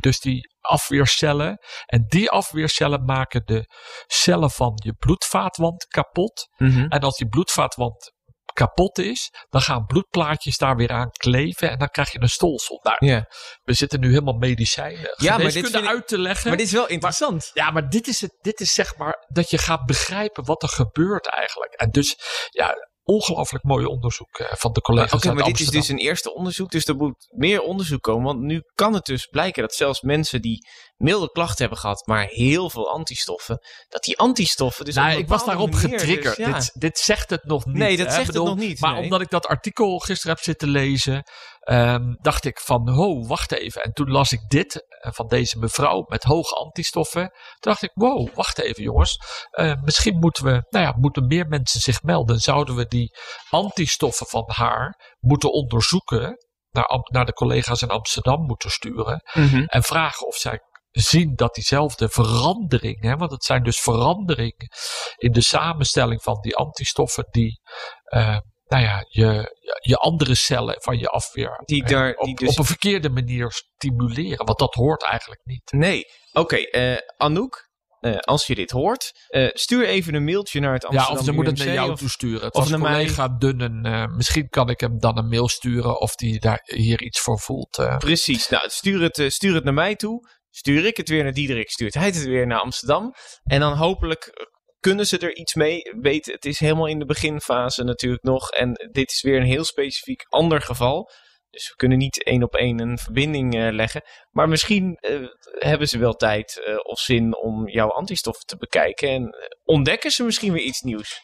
dus 0.00 0.20
die 0.20 0.50
afweercellen. 0.60 1.58
En 1.86 2.04
die 2.08 2.30
afweercellen 2.30 3.04
maken 3.04 3.42
de 3.44 3.66
cellen 4.06 4.50
van 4.50 4.72
je 4.84 4.92
bloedvaatwand 4.92 5.86
kapot. 5.86 6.48
Mhm. 6.56 6.86
En 6.88 7.00
als 7.00 7.16
die 7.16 7.28
bloedvaatwand 7.28 8.12
kapot 8.52 8.98
is, 8.98 9.30
dan 9.50 9.60
gaan 9.60 9.86
bloedplaatjes 9.86 10.56
daar 10.56 10.76
weer 10.76 10.90
aan 10.90 11.10
kleven 11.10 11.70
en 11.70 11.78
dan 11.78 11.88
krijg 11.88 12.12
je 12.12 12.20
een 12.20 12.28
stolsel. 12.28 12.80
Nou, 12.82 13.06
Ja. 13.06 13.26
We 13.62 13.72
zitten 13.72 14.00
nu 14.00 14.08
helemaal 14.08 14.34
medicijnen 14.38 15.14
Ja, 15.16 15.36
maar 15.38 15.52
dit 15.52 15.74
ik- 15.74 15.86
uit 15.86 16.08
te 16.08 16.18
leggen. 16.18 16.48
Maar 16.48 16.56
dit 16.56 16.66
is 16.66 16.72
wel 16.72 16.88
interessant. 16.88 17.50
Ja, 17.54 17.70
maar 17.70 17.88
dit 17.88 18.06
is, 18.06 18.20
het, 18.20 18.38
dit 18.40 18.60
is 18.60 18.74
zeg 18.74 18.96
maar 18.96 19.24
dat 19.28 19.50
je 19.50 19.58
gaat 19.58 19.84
begrijpen 19.86 20.44
wat 20.44 20.62
er 20.62 20.68
gebeurt 20.68 21.26
eigenlijk. 21.26 21.72
En 21.72 21.90
dus, 21.90 22.16
ja, 22.50 22.74
ongelooflijk 23.04 23.64
mooi 23.64 23.84
onderzoek 23.84 24.38
eh, 24.38 24.56
van 24.56 24.72
de 24.72 24.80
collega's 24.80 25.12
Oké, 25.12 25.32
maar 25.32 25.44
dit 25.44 25.60
is 25.60 25.68
dus 25.68 25.88
een 25.88 25.98
eerste 25.98 26.34
onderzoek, 26.34 26.70
dus 26.70 26.84
er 26.84 26.96
moet 26.96 27.26
meer 27.28 27.60
onderzoek 27.60 28.02
komen. 28.02 28.24
Want 28.24 28.40
nu 28.40 28.60
kan 28.74 28.94
het 28.94 29.04
dus 29.04 29.26
blijken 29.26 29.62
dat 29.62 29.74
zelfs 29.74 30.00
mensen 30.00 30.42
die 30.42 30.66
milde 30.96 31.30
klachten 31.30 31.58
hebben 31.58 31.78
gehad, 31.78 32.06
maar 32.06 32.26
heel 32.26 32.70
veel 32.70 32.90
antistoffen, 32.90 33.58
dat 33.88 34.02
die 34.02 34.18
antistoffen 34.18 34.84
dus 34.84 34.94
Nou, 34.94 35.18
ik 35.18 35.28
was 35.28 35.44
daarop 35.44 35.74
getriggerd. 35.74 36.36
dus, 36.36 36.46
ja. 36.46 36.58
dit, 36.58 36.70
dit 36.74 36.98
zegt 36.98 37.30
het 37.30 37.44
nog 37.44 37.66
niet. 37.66 37.76
Nee, 37.76 37.96
dat 37.96 38.06
hè? 38.06 38.12
zegt 38.12 38.26
Bedoel, 38.26 38.46
het 38.46 38.54
nog 38.54 38.64
niet, 38.68 38.80
Maar 38.80 38.92
nee. 38.92 39.02
omdat 39.02 39.20
ik 39.20 39.30
dat 39.30 39.46
artikel 39.46 39.98
gisteren 39.98 40.34
heb 40.34 40.44
zitten 40.44 40.68
lezen, 40.68 41.22
ehm, 41.62 42.14
dacht 42.20 42.44
ik 42.44 42.60
van, 42.60 42.88
ho, 42.88 43.26
wacht 43.26 43.52
even. 43.52 43.82
En 43.82 43.92
toen 43.92 44.10
las 44.10 44.32
ik 44.32 44.48
dit 44.48 44.86
eh, 44.88 45.12
van 45.12 45.26
deze 45.26 45.58
mevrouw 45.58 46.04
met 46.08 46.22
hoge 46.22 46.54
antistoffen. 46.54 47.22
Toen 47.22 47.72
dacht 47.72 47.82
ik, 47.82 47.90
wow, 47.94 48.34
wacht 48.34 48.58
even 48.58 48.82
jongens. 48.82 49.18
Eh, 49.50 49.82
misschien 49.82 50.18
moeten 50.18 50.44
we, 50.44 50.66
nou 50.68 50.84
ja, 50.84 50.94
moeten 50.98 51.26
meer 51.26 51.46
mensen 51.46 51.80
zich 51.80 52.02
melden. 52.02 52.38
Zouden 52.38 52.74
we 52.74 52.86
die 52.86 53.16
antistoffen 53.50 54.26
van 54.26 54.44
haar 54.46 55.16
moeten 55.20 55.52
onderzoeken. 55.52 56.36
Naar, 56.70 56.88
naar 57.10 57.26
de 57.26 57.32
collega's 57.32 57.82
in 57.82 57.88
Amsterdam 57.88 58.40
moeten 58.40 58.70
sturen. 58.70 59.22
Mhm. 59.32 59.64
En 59.66 59.82
vragen 59.82 60.26
of 60.26 60.36
zij 60.36 60.60
zien 60.92 61.34
dat 61.34 61.54
diezelfde 61.54 62.08
verandering, 62.08 63.02
hè, 63.02 63.16
want 63.16 63.30
het 63.30 63.44
zijn 63.44 63.62
dus 63.62 63.80
veranderingen 63.80 64.68
in 65.16 65.32
de 65.32 65.40
samenstelling 65.40 66.22
van 66.22 66.40
die 66.40 66.56
antistoffen 66.56 67.26
die, 67.30 67.60
eh, 68.02 68.38
nou 68.72 68.84
ja, 68.84 69.04
je, 69.08 69.56
je 69.80 69.96
andere 69.96 70.34
cellen 70.34 70.76
van 70.82 70.98
je 70.98 71.08
afweer 71.08 71.62
Die 71.64 71.84
daar- 71.84 72.14
op, 72.14 72.26
die 72.26 72.34
dus- 72.36 72.48
op 72.48 72.58
een 72.58 72.64
verkeerde 72.64 73.10
manier 73.10 73.50
stimuleren, 73.50 74.46
want 74.46 74.58
dat 74.58 74.74
hoort 74.74 75.02
eigenlijk 75.02 75.40
niet. 75.44 75.72
Nee. 75.72 76.04
Oké, 76.32 76.56
eh, 76.56 76.96
Anouk, 77.16 77.68
eh, 78.00 78.16
als 78.16 78.46
je 78.46 78.54
dit 78.54 78.70
hoort, 78.70 79.12
eh, 79.28 79.48
stuur 79.52 79.86
even 79.86 80.14
een 80.14 80.24
mailtje 80.24 80.60
naar 80.60 80.72
het 80.72 80.82
Ja, 80.82 80.88
Amsterdam 80.88 81.18
of 81.18 81.24
ze 81.24 81.32
moet 81.32 81.46
het 81.46 81.58
naar 81.58 81.74
jou 81.74 81.90
of- 81.92 81.98
toesturen. 81.98 82.44
Het 82.44 82.54
of 82.54 82.60
was 82.60 82.70
naar 82.70 82.78
mij. 82.80 82.92
collega 82.92 83.28
Dunnen. 83.28 84.16
misschien 84.16 84.48
kan 84.48 84.68
ik 84.70 84.80
hem 84.80 84.98
dan 84.98 85.18
een 85.18 85.28
mail 85.28 85.48
sturen 85.48 86.00
of 86.00 86.14
die 86.14 86.40
daar 86.40 86.60
hier 86.64 87.02
iets 87.02 87.20
voor 87.20 87.38
voelt. 87.40 87.96
Precies. 87.98 88.48
Nou, 88.48 88.68
stuur 88.70 89.00
het, 89.02 89.32
stuur 89.32 89.54
het 89.54 89.64
naar 89.64 89.74
mij 89.74 89.96
toe. 89.96 90.28
Stuur 90.50 90.86
ik 90.86 90.96
het 90.96 91.08
weer 91.08 91.22
naar 91.22 91.32
Diederik, 91.32 91.70
stuurt 91.70 91.94
hij 91.94 92.06
het 92.06 92.24
weer 92.24 92.46
naar 92.46 92.60
Amsterdam. 92.60 93.14
En 93.42 93.60
dan 93.60 93.76
hopelijk 93.76 94.50
kunnen 94.82 95.06
ze 95.06 95.18
er 95.18 95.36
iets 95.36 95.54
mee. 95.54 95.82
Weet, 96.00 96.26
het 96.26 96.44
is 96.44 96.58
helemaal 96.58 96.86
in 96.86 96.98
de 96.98 97.04
beginfase 97.04 97.84
natuurlijk 97.84 98.22
nog. 98.22 98.50
En 98.50 98.88
dit 98.92 99.10
is 99.10 99.22
weer 99.22 99.36
een 99.36 99.46
heel 99.46 99.64
specifiek 99.64 100.24
ander 100.28 100.60
geval. 100.60 101.10
Dus 101.50 101.68
we 101.68 101.76
kunnen 101.76 101.98
niet 101.98 102.24
één 102.24 102.42
op 102.42 102.54
één 102.54 102.80
een 102.80 102.98
verbinding 102.98 103.54
eh, 103.54 103.72
leggen. 103.72 104.02
Maar 104.30 104.48
misschien 104.48 104.96
eh, 105.00 105.20
hebben 105.42 105.88
ze 105.88 105.98
wel 105.98 106.12
tijd 106.12 106.62
eh, 106.64 106.76
of 106.82 107.00
zin 107.00 107.36
om 107.36 107.68
jouw 107.68 107.88
antistoffen 107.88 108.46
te 108.46 108.56
bekijken. 108.56 109.08
En 109.08 109.34
ontdekken 109.64 110.10
ze 110.10 110.24
misschien 110.24 110.52
weer 110.52 110.62
iets 110.62 110.80
nieuws. 110.80 111.20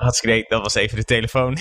Hartstikke 0.00 0.36
idee, 0.36 0.48
dat 0.48 0.62
was 0.62 0.74
even 0.74 0.96
de 0.96 1.04
telefoon. 1.04 1.58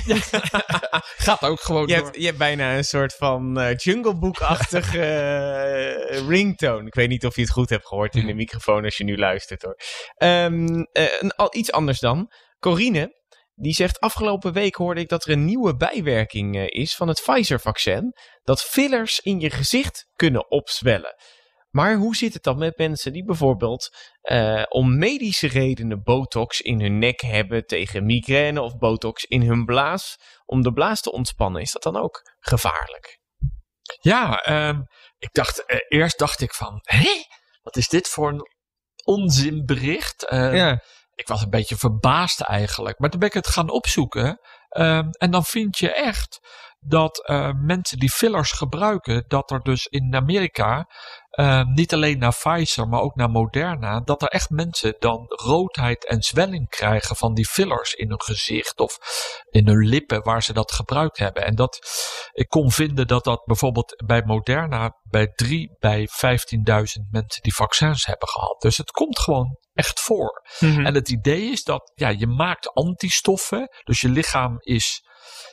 Gaat 1.28 1.42
ook 1.42 1.60
gewoon 1.60 1.88
Je 1.88 1.96
door. 1.96 2.04
hebt, 2.04 2.18
je 2.18 2.26
hebt 2.26 2.38
bijna 2.38 2.78
een 2.78 2.84
soort 2.84 3.16
van 3.16 3.60
eh 3.60 3.76
junglebook-achtig 3.78 4.96
eh, 4.96 6.28
ringtone. 6.28 6.88
Ik 6.88 6.94
weet 6.94 7.10
niet 7.10 7.26
of 7.26 7.36
je 7.36 7.42
het 7.42 7.52
goed 7.52 7.70
hebt 7.70 7.88
gehoord 7.88 8.16
in 8.16 8.26
de 8.26 8.34
microfoon 8.34 8.84
als 8.84 8.98
je 8.98 9.04
nu 9.04 9.18
luistert 9.18 9.62
hoor. 9.62 9.76
Ehm, 10.16 10.82
eh, 10.92 11.30
al, 11.36 11.56
iets 11.56 11.72
anders 11.72 12.00
dan. 12.00 12.32
Corine, 12.60 13.22
die 13.56 13.74
zegt 13.74 14.00
afgelopen 14.00 14.54
week 14.54 14.76
hoorde 14.76 15.02
ik 15.02 15.10
dat 15.10 15.26
er 15.26 15.32
een 15.32 15.46
nieuwe 15.46 15.76
bijwerking 15.76 16.70
is 16.70 16.96
van 16.96 17.08
het 17.08 17.22
Pfizer-vaccin. 17.22 18.14
Dat 18.44 18.62
fillers 18.62 19.20
in 19.20 19.40
je 19.40 19.50
gezicht 19.50 20.08
kunnen 20.16 20.52
opzwellen. 20.52 21.16
Maar 21.70 21.96
hoe 21.96 22.16
zit 22.16 22.34
het 22.34 22.44
dan 22.44 22.58
met 22.58 22.78
mensen 22.78 23.14
die 23.14 23.24
bijvoorbeeld 23.26 23.90
eh, 24.22 24.64
om 24.70 24.98
medische 24.98 25.48
redenen 25.48 26.04
botox 26.04 26.62
in 26.62 26.82
hun 26.82 26.98
nek 26.98 27.22
hebben 27.22 27.66
tegen 27.66 28.06
migraine 28.06 28.62
of 28.62 28.78
botox 28.78 29.24
in 29.24 29.42
hun 29.42 29.66
blaas 29.66 30.18
om 30.46 30.62
de 30.62 30.74
blaas 30.74 31.02
te 31.02 31.12
ontspannen? 31.12 31.62
Is 31.62 31.72
dat 31.72 31.84
dan 31.84 31.98
ook 31.98 32.22
gevaarlijk? 32.40 33.20
Ja, 34.02 34.38
ehm, 34.44 34.82
ik 35.18 35.30
dacht, 35.34 35.66
eh, 35.66 35.78
eerst 35.88 36.20
dacht 36.20 36.42
ik 36.42 36.54
van, 36.54 36.80
hé, 36.82 37.24
wat 37.62 37.76
is 37.76 37.88
dit 37.88 38.08
voor 38.08 38.30
een 38.30 38.48
onzinbericht? 39.04 40.26
Eh, 40.26 40.54
Ik 41.16 41.28
was 41.28 41.42
een 41.42 41.50
beetje 41.50 41.78
verbaasd 41.78 42.42
eigenlijk. 42.42 43.00
Maar 43.00 43.10
toen 43.10 43.20
ben 43.20 43.30
ik 43.30 43.36
het 43.36 43.48
gaan 43.48 43.70
opzoeken. 43.70 44.40
ehm, 44.70 45.10
en 45.10 45.32
dan 45.32 45.44
vind 45.44 45.78
je 45.78 45.94
echt 45.94 46.40
dat 46.80 47.26
eh, 47.28 47.52
mensen 47.54 48.00
die 48.00 48.10
fillers 48.10 48.52
gebruiken, 48.52 49.24
dat 49.28 49.52
er 49.52 49.62
dus 49.62 49.86
in 49.86 50.16
Amerika, 50.16 50.90
eh, 51.40 51.64
niet 51.64 51.94
alleen 51.94 52.18
naar 52.18 52.36
Pfizer, 52.44 52.88
maar 52.88 53.02
ook 53.02 53.16
naar 53.16 53.30
Moderna, 53.30 54.00
dat 54.00 54.22
er 54.22 54.28
echt 54.28 54.50
mensen 54.50 54.96
dan 55.00 55.26
roodheid 55.28 56.08
en 56.08 56.22
zwelling 56.22 56.70
krijgen 56.70 57.16
van 57.16 57.34
die 57.34 57.48
fillers 57.48 57.94
in 57.94 58.10
hun 58.10 58.22
gezicht 58.22 58.80
of 58.80 58.98
in 59.50 59.68
hun 59.68 59.88
lippen 59.88 60.24
waar 60.24 60.44
ze 60.44 60.54
dat 60.54 60.72
gebruikt 60.72 61.18
hebben. 61.18 61.46
En 61.46 61.56
dat 61.56 61.80
ik 62.32 62.48
kon 62.48 62.72
vinden 62.72 63.08
dat 63.08 63.24
dat 63.24 63.46
bijvoorbeeld 63.46 64.04
bij 64.06 64.24
Moderna 64.26 64.96
bij 65.04 65.28
3 65.28 65.76
bij 65.80 66.08
15.000 66.08 67.10
mensen 67.12 67.42
die 67.42 67.56
vaccins 67.56 68.06
hebben 68.06 68.28
gehad. 68.28 68.62
Dus 68.62 68.78
het 68.78 68.92
komt 68.92 69.20
gewoon 69.20 69.58
echt 69.74 70.00
voor. 70.00 70.42
Mhm. 70.60 70.86
En 70.86 70.94
het 70.94 71.10
idee 71.10 71.52
is 71.52 71.64
dat 71.64 71.92
ja, 71.96 72.10
je 72.10 72.28
maakt 72.28 72.74
antistoffen. 72.74 73.70
Dus 73.84 74.02
je 74.02 74.10
lichaam 74.10 74.56
is 74.60 75.04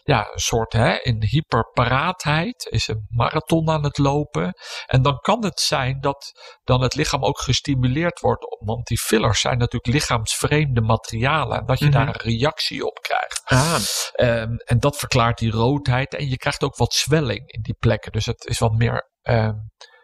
ja, 0.03 0.29
een 0.33 0.39
soort 0.39 0.73
hè, 0.73 0.97
in 1.03 1.23
hyperparaatheid. 1.25 2.67
Is 2.71 2.89
een 2.89 3.07
marathon 3.09 3.71
aan 3.71 3.85
het 3.85 3.99
lopen. 3.99 4.55
En 4.87 5.03
dan 5.03 5.19
kan 5.19 5.45
het 5.45 5.61
zijn 5.61 6.01
dat 6.01 6.33
dan 6.65 6.81
het 6.83 6.95
lichaam 6.95 7.25
ook 7.25 7.41
gestimuleerd 7.41 8.21
wordt. 8.21 8.57
Want 8.65 8.87
die 8.87 8.99
fillers 8.99 9.41
zijn 9.41 9.59
natuurlijk 9.59 9.95
lichaamsvreemde 9.95 10.81
materialen. 10.81 11.59
En 11.59 11.67
dat 11.67 11.79
je 11.79 11.85
Mhm. 11.85 11.95
daar 11.95 12.07
een 12.09 12.21
reactie 12.21 12.87
op 12.87 12.99
krijgt. 13.03 13.43
Ah, 13.45 13.77
Ehm, 14.13 14.55
en 14.65 14.79
dat 14.79 14.97
verklaart 14.97 15.39
die 15.39 15.51
roodheid. 15.51 16.15
En 16.15 16.29
je 16.29 16.37
krijgt 16.37 16.63
ook 16.63 16.77
wat 16.77 16.95
zwelling 16.95 17.51
in 17.53 17.63
die 17.63 17.77
plekken. 17.79 18.13
Dus 18.13 18.27
het 18.27 18.45
is 18.47 18.59
wat 18.59 18.73
meer 18.73 19.11
ehm, 19.23 19.55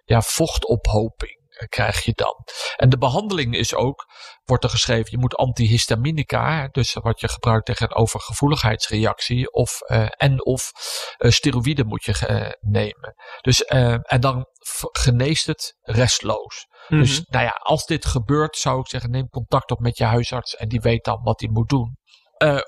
ja, 0.04 0.20
vochtophoping 0.20 1.41
krijg 1.68 2.04
je 2.04 2.12
dan. 2.14 2.44
En 2.76 2.88
de 2.88 2.98
behandeling 2.98 3.56
is 3.56 3.74
ook, 3.74 4.06
wordt 4.44 4.64
er 4.64 4.70
geschreven, 4.70 5.10
je 5.10 5.18
moet 5.18 5.36
antihistaminica, 5.36 6.68
dus 6.68 6.92
wat 6.92 7.20
je 7.20 7.28
gebruikt 7.28 7.66
tegen 7.66 7.90
een 7.90 7.96
overgevoeligheidsreactie, 7.96 9.52
of, 9.52 9.80
eh, 9.80 10.06
en 10.16 10.44
of 10.44 10.72
eh, 11.16 11.30
steroïden 11.30 11.86
moet 11.86 12.04
je 12.04 12.26
eh, 12.26 12.50
nemen. 12.60 13.14
Dus, 13.40 13.64
en 13.64 14.20
dan 14.20 14.46
geneest 14.92 15.46
het 15.46 15.76
restloos. 15.80 16.66
Dus 16.88 17.20
Mhm. 17.20 17.22
nou 17.28 17.44
ja, 17.44 17.50
als 17.62 17.86
dit 17.86 18.04
gebeurt, 18.04 18.56
zou 18.56 18.80
ik 18.80 18.88
zeggen, 18.88 19.10
neem 19.10 19.28
contact 19.28 19.70
op 19.70 19.78
met 19.78 19.98
je 19.98 20.04
huisarts 20.04 20.56
en 20.56 20.68
die 20.68 20.80
weet 20.80 21.04
dan 21.04 21.20
wat 21.22 21.40
hij 21.40 21.48
moet 21.50 21.68
doen. 21.68 21.96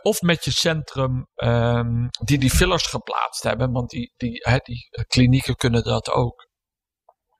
Of 0.02 0.20
met 0.20 0.44
je 0.44 0.50
centrum 0.50 1.26
ehm, 1.34 2.08
die 2.24 2.38
die 2.38 2.50
fillers 2.50 2.86
geplaatst 2.86 3.42
hebben, 3.42 3.72
want 3.72 3.90
die, 3.90 4.12
die, 4.16 4.40
hè, 4.42 4.56
die 4.62 4.88
klinieken 5.06 5.56
kunnen 5.56 5.84
dat 5.84 6.10
ook. 6.10 6.46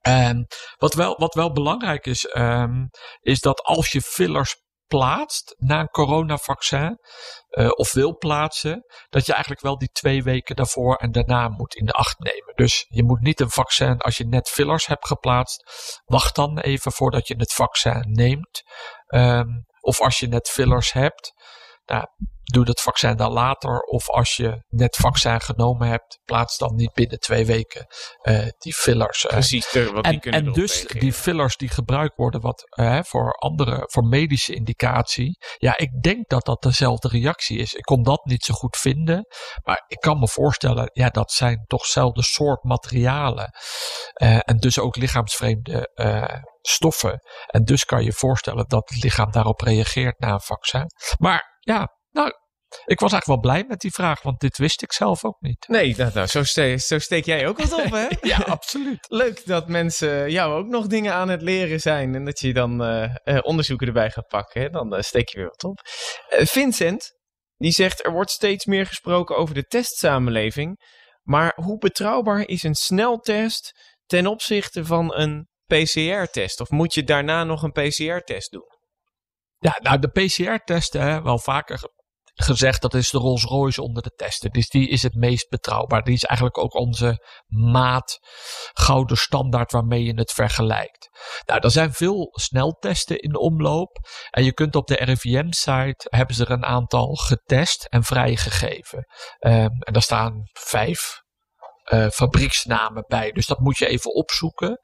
En 0.07 0.47
wat 0.77 0.95
wel, 0.95 1.17
wat 1.19 1.35
wel 1.35 1.53
belangrijk 1.53 2.07
is, 2.07 2.27
ehm, 2.27 2.87
is 3.21 3.41
dat 3.41 3.63
als 3.63 3.93
je 3.93 4.03
fillers 4.03 4.63
plaatst 4.87 5.55
na 5.59 5.81
een 5.81 5.89
coronavaccin, 5.89 6.99
eh, 7.49 7.71
of 7.75 7.93
wil 7.93 8.17
plaatsen, 8.17 8.85
dat 9.09 9.27
je 9.27 9.33
eigenlijk 9.33 9.63
wel 9.63 9.79
die 9.79 9.89
twee 9.93 10.23
weken 10.23 10.57
daarvoor 10.57 10.97
en 10.97 11.13
daarna 11.13 11.49
moet 11.49 11.75
in 11.75 11.87
de 11.87 11.93
acht 11.93 12.19
nemen. 12.19 12.53
Dus 12.55 12.87
je 12.89 13.05
moet 13.05 13.21
niet 13.21 13.41
een 13.41 13.51
vaccin, 13.51 13.99
als 13.99 14.17
je 14.17 14.27
net 14.27 14.49
fillers 14.49 14.87
hebt 14.87 15.07
geplaatst, 15.07 15.63
wacht 16.05 16.35
dan 16.35 16.59
even 16.59 16.93
voordat 16.93 17.29
je 17.29 17.37
het 17.37 17.53
vaccin 17.53 18.05
neemt. 18.13 18.63
Ehm, 19.07 19.49
of 19.81 20.01
als 20.01 20.19
je 20.19 20.27
net 20.27 20.49
fillers 20.49 20.93
hebt, 20.93 21.33
Nou, 21.87 22.07
doe 22.45 22.65
dat 22.65 22.81
vaccin 22.81 23.17
dan 23.17 23.33
later. 23.33 23.81
Of 23.81 24.11
als 24.11 24.37
je 24.37 24.65
net 24.69 24.97
vaccin 24.97 25.41
genomen 25.41 25.89
hebt, 25.89 26.19
plaats 26.25 26.59
dan 26.59 26.75
niet 26.75 26.93
binnen 26.93 27.19
twee 27.19 27.47
weken 27.47 27.87
uh, 28.23 28.47
die 28.59 28.75
fillers. 28.75 29.25
Uh. 29.25 29.31
Precies, 29.31 29.73
wat 29.73 30.05
en, 30.05 30.11
die 30.11 30.21
kunnen 30.21 30.47
en 30.47 30.53
dus 30.53 30.87
die 30.87 31.13
fillers 31.13 31.57
die 31.57 31.69
gebruikt 31.69 32.17
worden 32.17 32.41
wat, 32.41 32.79
uh, 32.79 32.99
voor 33.03 33.33
andere, 33.33 33.83
voor 33.87 34.05
medische 34.05 34.55
indicatie. 34.55 35.39
Ja, 35.57 35.77
ik 35.77 36.03
denk 36.03 36.29
dat 36.29 36.45
dat 36.45 36.63
dezelfde 36.63 37.09
reactie 37.09 37.59
is. 37.59 37.75
Ik 37.75 37.83
kon 37.83 38.03
dat 38.03 38.25
niet 38.25 38.45
zo 38.45 38.55
goed 38.55 38.77
vinden. 38.77 39.27
Maar 39.63 39.85
ik 39.87 40.01
kan 40.01 40.19
me 40.19 40.29
voorstellen, 40.29 40.91
ja, 40.93 41.09
dat 41.09 41.33
zijn 41.33 41.65
toch 41.67 41.83
dezelfde 41.83 42.23
soort 42.23 42.63
materialen. 42.63 43.51
en 44.15 44.57
dus 44.57 44.79
ook 44.79 44.97
lichaamsvreemde 44.97 45.91
stoffen. 46.63 47.21
En 47.47 47.65
dus 47.65 47.85
kan 47.85 48.05
je 48.05 48.13
voorstellen 48.13 48.69
dat 48.69 48.89
het 48.89 49.03
lichaam 49.03 49.31
daarop 49.31 49.61
reageert 49.61 50.19
na 50.19 50.33
een 50.33 50.41
vaccin. 50.41 50.87
Maar 51.19 51.54
ja, 51.65 51.89
nou, 52.11 52.33
ik 52.85 53.01
was 53.01 53.13
eigenlijk 53.13 53.43
wel 53.43 53.53
blij 53.53 53.65
met 53.69 53.81
die 53.81 53.93
vraag, 53.93 54.23
want 54.23 54.41
dit 54.41 54.59
wist 54.59 54.83
ik 54.83 54.93
zelf 54.93 55.25
ook 55.25 55.41
niet. 55.41 55.69
Nee, 55.69 55.97
nou, 55.97 56.11
nou 56.15 56.27
zo, 56.27 56.43
steek, 56.43 56.81
zo, 56.81 56.99
steek 56.99 57.25
jij 57.25 57.47
ook 57.49 57.59
wat 57.59 57.73
op, 57.73 57.91
hè? 57.91 58.07
ja, 58.33 58.37
absoluut. 58.37 59.07
Leuk 59.23 59.47
dat 59.47 59.69
mensen 59.69 60.31
jou 60.31 60.55
ook 60.55 60.67
nog 60.67 60.87
dingen 60.87 61.13
aan 61.13 61.29
het 61.29 61.43
leren 61.43 61.81
zijn 61.81 62.15
en 62.15 62.25
dat 62.25 62.41
je 62.41 62.53
dan 62.53 62.83
uh, 62.83 63.39
onderzoeken 63.43 63.87
erbij 63.87 64.11
gaat 64.11 64.27
pakken. 64.27 64.61
Hè? 64.61 64.69
Dan 64.71 64.95
uh, 64.95 65.01
steek 65.01 65.29
je 65.29 65.39
weer 65.39 65.47
wat 65.47 65.65
op. 65.65 65.81
Vincent, 66.29 67.13
die 67.57 67.73
zegt 67.73 68.05
er 68.05 68.13
wordt 68.13 68.31
steeds 68.31 68.65
meer 68.65 68.87
gesproken 68.87 69.37
over 69.37 69.55
de 69.55 69.65
testsamenleving. 69.65 70.77
Maar 71.23 71.53
hoe 71.55 71.79
betrouwbaar 71.79 72.49
is 72.49 72.63
een 72.63 72.75
sneltest 72.75 73.73
ten 74.07 74.27
opzichte 74.27 74.85
van 74.85 75.15
een 75.15 75.49
PCR-test? 75.67 76.61
Of 76.61 76.71
moet 76.71 76.95
je 76.95 77.05
daarna 77.05 77.45
nog 77.45 77.63
een 77.63 77.73
PCR-test 77.73 78.51
doen? 78.51 78.74
Ja, 79.65 79.79
nou 79.83 79.99
de 79.99 80.09
PCR-testen, 80.09 81.23
wel 81.23 81.39
vaker 81.39 81.81
gezegd, 82.35 82.83
dat 82.83 82.95
is 82.95 83.11
de 83.11 83.19
Rolls 83.19 83.45
Royce 83.45 83.83
onder 83.83 84.03
de 84.03 84.11
testen. 84.17 84.51
Dus 84.51 84.69
die 84.69 84.89
is 84.89 85.03
het 85.03 85.15
meest 85.15 85.49
betrouwbaar. 85.49 86.03
Die 86.03 86.15
is 86.15 86.25
eigenlijk 86.25 86.59
ook 86.59 86.75
onze 86.75 87.25
maat, 87.47 88.19
gouden 88.73 89.17
standaard 89.17 89.73
waarmee 89.73 90.05
je 90.05 90.15
het 90.15 90.33
vergelijkt. 90.33 91.09
Nou, 91.47 91.61
er 91.61 91.71
zijn 91.71 91.93
veel 91.93 92.29
sneltesten 92.33 93.19
in 93.19 93.37
omloop. 93.37 93.99
En 94.31 94.45
je 94.45 94.53
kunt 94.53 94.77
op 94.77 94.87
de 94.87 94.95
RIVM-site, 94.95 96.07
hebben 96.09 96.37
ze 96.37 96.45
er 96.45 96.51
een 96.51 96.65
aantal 96.65 97.15
getest 97.15 97.85
en 97.85 98.05
vrijgegeven. 98.05 99.07
Um, 99.41 99.53
en 99.81 99.93
daar 99.93 100.03
staan 100.03 100.43
vijf 100.53 101.23
uh, 101.93 102.09
fabrieksnamen 102.09 103.05
bij. 103.07 103.31
Dus 103.31 103.47
dat 103.47 103.59
moet 103.59 103.79
je 103.79 103.87
even 103.87 104.15
opzoeken. 104.15 104.81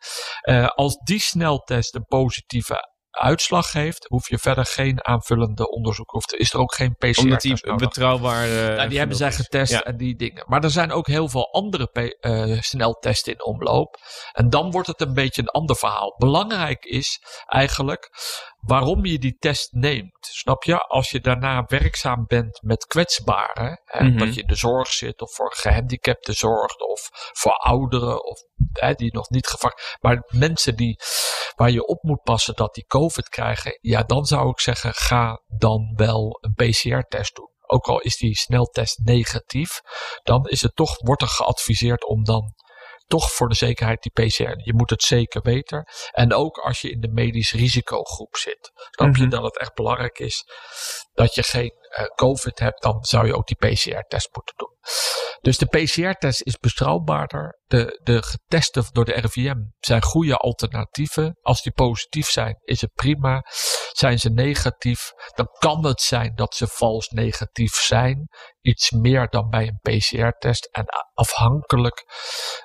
Uh, 0.48 0.68
als 0.68 0.96
die 0.96 1.20
sneltest 1.20 1.94
een 1.94 2.04
positieve 2.04 2.88
uitslag 3.10 3.70
geeft, 3.70 4.06
hoef 4.08 4.28
je 4.28 4.38
verder 4.38 4.66
geen 4.66 5.04
aanvullende 5.04 5.70
onderzoek. 5.70 6.14
Of 6.14 6.32
is 6.32 6.52
er 6.52 6.58
ook 6.58 6.74
geen 6.74 6.94
PCR-test 6.94 7.18
Omdat 7.18 7.40
die 7.40 7.74
betrouwbaar... 7.74 8.46
Uh, 8.46 8.76
ja, 8.76 8.86
die 8.86 8.98
hebben 8.98 9.16
zij 9.16 9.32
getest 9.32 9.72
en 9.72 9.96
die 9.96 10.16
dingen. 10.16 10.44
Maar 10.46 10.64
er 10.64 10.70
zijn 10.70 10.92
ook 10.92 11.06
heel 11.06 11.28
veel 11.28 11.52
andere 11.52 12.14
uh, 12.20 12.60
sneltesten 12.60 13.32
in 13.32 13.44
omloop. 13.44 13.96
En 14.32 14.50
dan 14.50 14.70
wordt 14.70 14.88
het 14.88 15.00
een 15.00 15.14
beetje 15.14 15.42
een 15.42 15.48
ander 15.48 15.76
verhaal. 15.76 16.14
Belangrijk 16.18 16.84
is 16.84 17.22
eigenlijk 17.46 18.10
waarom 18.60 19.04
je 19.04 19.18
die 19.18 19.36
test 19.38 19.72
neemt. 19.72 20.18
Snap 20.20 20.62
je? 20.62 20.78
Als 20.78 21.10
je 21.10 21.20
daarna 21.20 21.64
werkzaam 21.66 22.24
bent 22.26 22.62
met 22.62 22.86
kwetsbaren, 22.86 23.80
hè, 23.84 24.04
mm 24.04 24.08
-hmm. 24.10 24.18
dat 24.18 24.34
je 24.34 24.40
in 24.40 24.46
de 24.46 24.54
zorg 24.54 24.88
zit 24.88 25.22
of 25.22 25.34
voor 25.34 25.54
gehandicapten 25.54 26.34
zorgt 26.34 26.80
of 26.80 27.08
voor 27.32 27.52
ouderen 27.52 28.24
of 28.24 28.38
hè, 28.72 28.94
die 28.94 29.14
nog 29.14 29.30
niet 29.30 29.46
gevakt, 29.46 29.96
maar 30.00 30.24
mensen 30.26 30.76
die 30.76 30.98
waar 31.56 31.70
je 31.70 31.86
op 31.86 32.02
moet 32.02 32.22
passen 32.22 32.54
dat 32.54 32.74
die 32.74 32.86
COVID 32.86 33.28
krijgen, 33.28 33.78
ja, 33.80 34.02
dan 34.02 34.24
zou 34.24 34.50
ik 34.50 34.60
zeggen, 34.60 34.94
ga 34.94 35.42
dan 35.46 35.92
wel 35.96 36.38
een 36.40 36.54
PCR-test 36.54 37.34
doen. 37.34 37.48
Ook 37.66 37.86
al 37.86 38.00
is 38.00 38.16
die 38.16 38.36
sneltest 38.36 39.00
negatief, 39.04 39.80
dan 40.22 40.46
is 40.46 40.60
het 40.60 40.76
toch, 40.76 40.98
wordt 40.98 41.22
er 41.22 41.28
geadviseerd 41.28 42.04
om 42.04 42.24
dan 42.24 42.54
toch 43.10 43.32
voor 43.32 43.48
de 43.48 43.54
zekerheid 43.54 44.02
die 44.02 44.26
PCR. 44.26 44.60
Je 44.64 44.74
moet 44.74 44.90
het 44.90 45.02
zeker 45.02 45.42
weten. 45.42 45.84
En 46.10 46.34
ook 46.34 46.58
als 46.58 46.80
je 46.80 46.90
in 46.90 47.00
de 47.00 47.08
medisch 47.08 47.52
risicogroep 47.52 48.36
zit. 48.36 48.70
Snap 48.74 49.08
mm 49.08 49.14
-hmm. 49.14 49.22
je 49.22 49.28
dat 49.28 49.42
het 49.42 49.58
echt 49.58 49.74
belangrijk 49.74 50.18
is 50.18 50.44
dat 51.14 51.34
je 51.34 51.42
geen 51.42 51.72
uh, 51.98 52.04
COVID 52.14 52.58
hebt, 52.58 52.82
dan 52.82 53.04
zou 53.04 53.26
je 53.26 53.36
ook 53.36 53.46
die 53.46 53.56
PCR-test 53.56 54.28
moeten 54.32 54.54
doen. 54.56 54.78
Dus 55.40 55.58
de 55.58 55.66
PCR-test 55.66 56.42
is 56.42 56.58
betrouwbaarder. 56.58 57.58
De, 57.66 58.00
de 58.02 58.22
getesten 58.22 58.84
door 58.92 59.04
de 59.04 59.12
RIVM 59.12 59.56
zijn 59.78 60.02
goede 60.02 60.36
alternatieven. 60.36 61.38
Als 61.42 61.62
die 61.62 61.72
positief 61.72 62.28
zijn, 62.28 62.58
is 62.64 62.80
het 62.80 62.92
prima. 62.92 63.44
Zijn 63.92 64.18
ze 64.18 64.30
negatief, 64.30 65.12
dan 65.34 65.46
kan 65.58 65.84
het 65.84 66.00
zijn 66.00 66.34
dat 66.34 66.54
ze 66.54 66.66
vals 66.66 67.08
negatief 67.08 67.74
zijn. 67.74 68.28
Iets 68.60 68.90
meer 68.90 69.28
dan 69.28 69.48
bij 69.48 69.66
een 69.66 69.78
PCR-test. 69.82 70.68
En 70.72 70.84
afhankelijk 71.14 72.04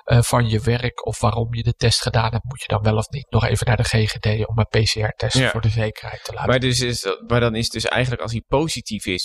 uh, 0.04 0.22
van 0.22 0.48
je 0.48 0.60
werk 0.60 1.06
of 1.06 1.20
waarom 1.20 1.54
je 1.54 1.62
de 1.62 1.74
test 1.74 2.02
gedaan 2.02 2.32
hebt, 2.32 2.44
moet 2.44 2.60
je 2.60 2.68
dan 2.68 2.82
wel 2.82 2.96
of 2.96 3.08
niet 3.08 3.30
nog 3.30 3.44
even 3.44 3.66
naar 3.66 3.76
de 3.76 3.84
GGD 3.84 4.46
om 4.46 4.58
een 4.58 4.66
PCR-test 4.68 5.36
ja. 5.36 5.50
voor 5.50 5.60
de 5.60 5.68
zekerheid 5.68 6.24
te 6.24 6.32
laten. 6.32 6.50
Maar, 6.50 6.60
dus 6.60 6.80
is, 6.80 7.06
maar 7.26 7.40
dan 7.40 7.54
is 7.54 7.64
het 7.64 7.72
dus 7.72 7.84
eigenlijk 7.84 8.22
als 8.22 8.32
hij 8.32 8.44
positief 8.48 9.06
is, 9.06 9.15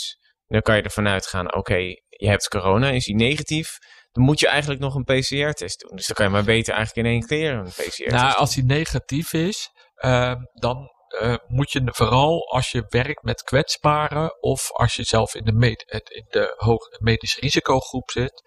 dan 0.48 0.62
kan 0.62 0.76
je 0.76 0.82
ervan 0.82 1.08
uitgaan, 1.08 1.48
oké, 1.48 1.58
okay, 1.58 2.04
je 2.08 2.28
hebt 2.28 2.48
corona, 2.48 2.90
is 2.90 3.06
hij 3.06 3.16
negatief, 3.16 3.78
dan 4.12 4.24
moet 4.24 4.40
je 4.40 4.48
eigenlijk 4.48 4.82
nog 4.82 4.96
een 4.96 5.04
PCR-test 5.04 5.80
doen. 5.80 5.96
Dus 5.96 6.08
dan 6.08 6.16
kan 6.16 6.26
je 6.26 6.32
maar 6.32 6.44
beter 6.44 6.74
eigenlijk 6.74 7.08
in 7.08 7.14
één 7.14 7.28
keer 7.28 7.54
een 7.54 7.66
PCR-test 7.66 8.06
Nou, 8.06 8.36
als 8.36 8.56
hij 8.56 8.64
negatief 8.64 9.34
is, 9.34 9.70
uh, 9.98 10.36
dan 10.54 10.90
uh, 11.22 11.36
moet 11.48 11.72
je 11.72 11.82
vooral 11.86 12.52
als 12.52 12.72
je 12.72 12.86
werkt 12.90 13.24
met 13.24 13.44
kwetsbaren 13.44 14.42
of 14.42 14.72
als 14.72 14.96
je 14.96 15.04
zelf 15.04 15.36
in 15.36 15.46
de, 15.46 15.52
med 15.52 15.84
in 16.08 16.26
de 16.30 16.54
hoog 16.58 17.00
medisch 17.00 17.38
risicogroep 17.40 18.12
zit, 18.12 18.44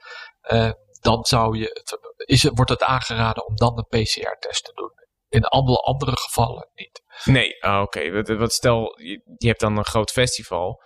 uh, 0.53 0.71
dan 1.01 1.25
zou 1.25 1.59
je 1.59 1.65
het, 1.65 1.99
is 2.29 2.43
het, 2.43 2.53
wordt 2.55 2.71
het 2.71 2.83
aangeraden 2.83 3.47
om 3.47 3.57
dan 3.57 3.79
een 3.79 4.03
PCR-test 4.03 4.65
te 4.65 4.73
doen. 4.75 4.93
In 5.29 5.45
alle 5.45 5.77
andere 5.77 6.17
gevallen 6.17 6.71
niet. 6.75 7.03
Nee, 7.25 7.63
ah, 7.63 7.83
oké. 7.83 7.99
Okay. 7.99 8.37
Wat 8.37 8.53
stel, 8.53 9.01
je, 9.01 9.23
je 9.37 9.47
hebt 9.47 9.61
dan 9.61 9.77
een 9.77 9.85
groot 9.85 10.11
festival. 10.11 10.83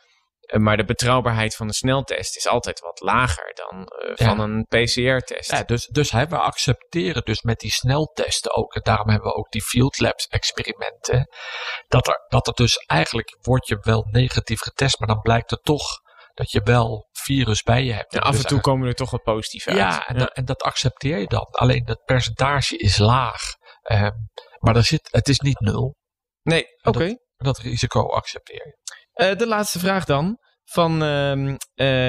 Maar 0.56 0.76
de 0.76 0.84
betrouwbaarheid 0.84 1.56
van 1.56 1.66
de 1.66 1.72
sneltest 1.72 2.36
is 2.36 2.46
altijd 2.46 2.80
wat 2.80 3.00
lager 3.00 3.52
dan 3.54 3.78
uh, 3.78 4.14
ja. 4.14 4.26
van 4.26 4.40
een 4.40 4.64
PCR-test. 4.64 5.50
Ja, 5.50 5.62
dus, 5.62 5.86
dus 5.86 6.10
hè, 6.10 6.26
we 6.26 6.38
accepteren 6.38 7.24
dus 7.24 7.42
met 7.42 7.58
die 7.58 7.72
sneltesten 7.72 8.54
ook, 8.54 8.74
en 8.74 8.82
daarom 8.82 9.08
hebben 9.08 9.28
we 9.28 9.36
ook 9.36 9.50
die 9.50 9.62
field 9.62 9.98
labs 9.98 10.26
experimenten, 10.26 11.28
dat 11.88 12.06
er, 12.06 12.24
dat 12.28 12.46
er 12.46 12.54
dus 12.54 12.76
eigenlijk 12.76 13.36
wordt 13.40 13.68
je 13.68 13.78
wel 13.80 14.06
negatief 14.10 14.60
getest, 14.60 14.98
maar 14.98 15.08
dan 15.08 15.20
blijkt 15.20 15.50
er 15.50 15.60
toch 15.60 16.00
dat 16.34 16.50
je 16.50 16.60
wel 16.64 17.08
virus 17.12 17.62
bij 17.62 17.84
je 17.84 17.92
hebt. 17.92 18.12
Ja, 18.12 18.20
af 18.20 18.36
en 18.36 18.46
toe 18.46 18.60
komen 18.60 18.88
er 18.88 18.94
toch 18.94 19.10
wat 19.10 19.22
positief 19.22 19.66
uit. 19.66 19.76
Ja, 19.76 20.06
en, 20.06 20.14
ja. 20.14 20.20
Dat, 20.20 20.34
en 20.36 20.44
dat 20.44 20.62
accepteer 20.62 21.18
je 21.18 21.26
dan. 21.26 21.44
Alleen 21.50 21.84
dat 21.84 22.04
percentage 22.04 22.76
is 22.76 22.98
laag. 22.98 23.40
Um, 23.82 24.28
maar 24.58 24.76
er 24.76 24.84
zit, 24.84 25.08
het 25.10 25.28
is 25.28 25.38
niet 25.38 25.60
nul. 25.60 25.96
Nee, 26.42 26.64
oké. 26.78 26.88
Okay. 26.88 27.08
Dat, 27.08 27.18
dat 27.36 27.58
risico 27.58 28.08
accepteer 28.08 28.66
je. 28.66 28.76
Uh, 29.20 29.36
de 29.36 29.46
laatste 29.46 29.78
vraag 29.78 30.04
dan 30.04 30.38
van 30.64 31.02
uh, 31.02 31.32
uh, 31.36 31.56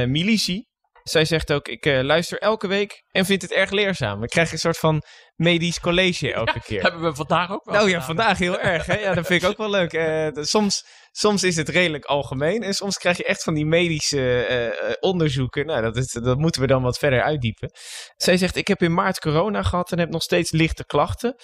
Milici. 0.07 0.67
Zij 1.03 1.25
zegt 1.25 1.51
ook, 1.51 1.67
ik 1.67 1.85
uh, 1.85 2.01
luister 2.01 2.39
elke 2.39 2.67
week 2.67 3.03
en 3.11 3.25
vind 3.25 3.41
het 3.41 3.53
erg 3.53 3.71
leerzaam. 3.71 4.23
Ik 4.23 4.29
krijg 4.29 4.51
een 4.51 4.59
soort 4.59 4.77
van 4.77 5.03
medisch 5.35 5.79
college 5.79 6.33
elke 6.33 6.53
ja, 6.53 6.59
keer. 6.59 6.81
Hebben 6.81 7.01
we 7.01 7.15
vandaag 7.15 7.51
ook 7.51 7.65
wel 7.65 7.75
Nou 7.75 7.89
ja, 7.89 8.01
vandaag 8.01 8.37
heel 8.37 8.59
erg. 8.59 8.85
Hè? 8.85 8.97
Ja, 8.97 9.13
dat 9.13 9.25
vind 9.25 9.43
ik 9.43 9.49
ook 9.49 9.57
wel 9.57 9.69
leuk. 9.69 9.93
Uh, 9.93 10.43
soms, 10.43 10.85
soms 11.11 11.43
is 11.43 11.55
het 11.55 11.69
redelijk 11.69 12.05
algemeen 12.05 12.63
en 12.63 12.73
soms 12.73 12.97
krijg 12.97 13.17
je 13.17 13.25
echt 13.25 13.43
van 13.43 13.53
die 13.53 13.65
medische 13.65 14.47
uh, 14.83 14.93
onderzoeken. 14.99 15.65
Nou, 15.65 15.81
dat, 15.81 15.95
is, 15.95 16.11
dat 16.11 16.37
moeten 16.37 16.61
we 16.61 16.67
dan 16.67 16.81
wat 16.81 16.97
verder 16.97 17.21
uitdiepen. 17.21 17.71
Zij 18.15 18.37
zegt, 18.37 18.55
ik 18.55 18.67
heb 18.67 18.81
in 18.81 18.93
maart 18.93 19.19
corona 19.19 19.63
gehad 19.63 19.91
en 19.91 19.99
heb 19.99 20.09
nog 20.09 20.21
steeds 20.21 20.51
lichte 20.51 20.85
klachten. 20.85 21.35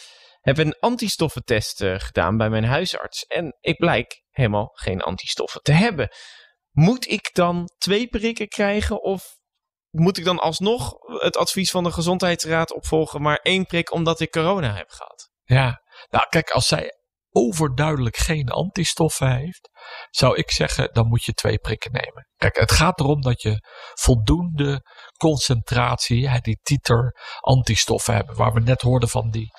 Heb 0.42 0.58
een 0.58 0.76
antistoffentest 0.80 1.84
gedaan 1.98 2.38
bij 2.38 2.50
mijn 2.50 2.66
huisarts. 2.66 3.24
En 3.24 3.58
ik 3.62 3.78
blijk 3.78 4.24
helemaal 4.36 4.70
geen 4.74 5.02
antistoffen 5.02 5.62
te 5.62 5.72
hebben. 5.72 6.10
Moet 6.72 7.10
ik 7.10 7.30
dan 7.34 7.70
twee 7.78 8.08
prikken 8.08 8.48
krijgen 8.48 9.04
of 9.04 9.24
moet 9.90 10.18
ik 10.18 10.26
dan 10.26 10.40
alsnog 10.40 10.94
het 11.22 11.38
advies 11.38 11.72
van 11.72 11.84
de 11.84 11.92
gezondheidsraad 11.92 12.74
opvolgen, 12.74 13.22
maar 13.22 13.38
één 13.38 13.66
prik 13.66 13.92
omdat 13.92 14.20
ik 14.20 14.32
corona 14.32 14.74
heb 14.74 14.90
gehad? 14.90 15.30
Ja, 15.44 15.82
nou 16.10 16.26
kijk, 16.30 16.50
als 16.50 16.68
zij 16.68 16.92
overduidelijk 17.30 18.18
geen 18.18 18.50
antistoffen 18.50 19.36
heeft, 19.38 19.70
zou 20.10 20.36
ik 20.36 20.52
zeggen, 20.52 20.90
dan 20.94 21.08
moet 21.08 21.24
je 21.24 21.34
twee 21.34 21.58
prikken 21.58 21.92
nemen. 21.92 22.28
Kijk, 22.36 22.60
het 22.60 22.72
gaat 22.72 23.00
erom 23.00 23.22
dat 23.22 23.42
je 23.42 23.64
voldoende 23.94 24.86
concentratie, 25.18 26.42
die 26.42 26.60
titer 26.64 27.16
antistoffen 27.40 28.14
hebben. 28.14 28.36
Waar 28.36 28.54
we 28.54 28.60
net 28.60 28.82
hoorden 28.82 29.10
van 29.10 29.30
die 29.30 29.52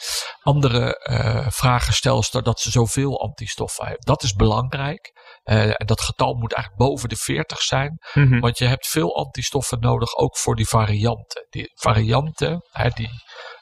andere 0.42 1.06
uh, 1.10 1.46
vragenstelster 1.50 2.42
dat 2.42 2.60
ze 2.60 2.70
zoveel 2.70 3.20
antistoffen 3.20 3.86
heeft. 3.86 4.06
Dat 4.06 4.22
is 4.22 4.32
belangrijk. 4.32 5.14
Uh, 5.44 5.64
en 5.64 5.86
dat 5.86 6.00
getal 6.00 6.34
moet 6.34 6.52
eigenlijk 6.52 6.88
boven 6.88 7.08
de 7.08 7.16
40 7.16 7.60
zijn. 7.60 7.98
Mm 8.14 8.28
-hmm. 8.28 8.40
Want 8.40 8.58
je 8.58 8.66
hebt 8.66 8.86
veel 8.86 9.16
antistoffen 9.16 9.80
nodig, 9.80 10.16
ook 10.16 10.38
voor 10.38 10.56
die 10.56 10.68
varianten. 10.68 11.46
Die 11.50 11.72
varianten, 11.74 12.60
hè, 12.70 12.88
die 12.88 13.10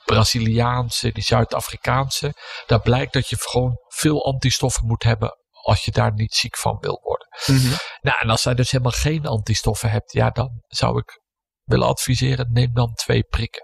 Braziliaanse, 0.04 1.12
die 1.12 1.22
Zuid-Afrikaanse. 1.22 2.34
Daar 2.66 2.80
blijkt 2.80 3.12
dat 3.12 3.28
je 3.28 3.36
gewoon 3.40 3.76
veel 3.88 4.24
antistoffen 4.24 4.86
moet 4.86 5.02
hebben 5.02 5.38
als 5.64 5.84
je 5.84 5.90
daar 5.90 6.12
niet 6.12 6.34
ziek 6.34 6.56
van 6.56 6.76
wil 6.80 7.00
worden. 7.02 7.28
Mhm. 7.46 7.76
Nou, 8.00 8.18
en 8.20 8.30
als 8.30 8.42
zij 8.42 8.54
dus 8.54 8.70
helemaal 8.70 8.92
geen 8.92 9.26
antistoffen 9.26 9.90
hebt, 9.90 10.12
ja, 10.12 10.30
dan 10.30 10.62
zou 10.66 10.98
ik 10.98 11.22
willen 11.64 11.86
adviseren, 11.86 12.52
neem 12.52 12.74
dan 12.74 12.94
twee 12.94 13.22
prikken. 13.22 13.62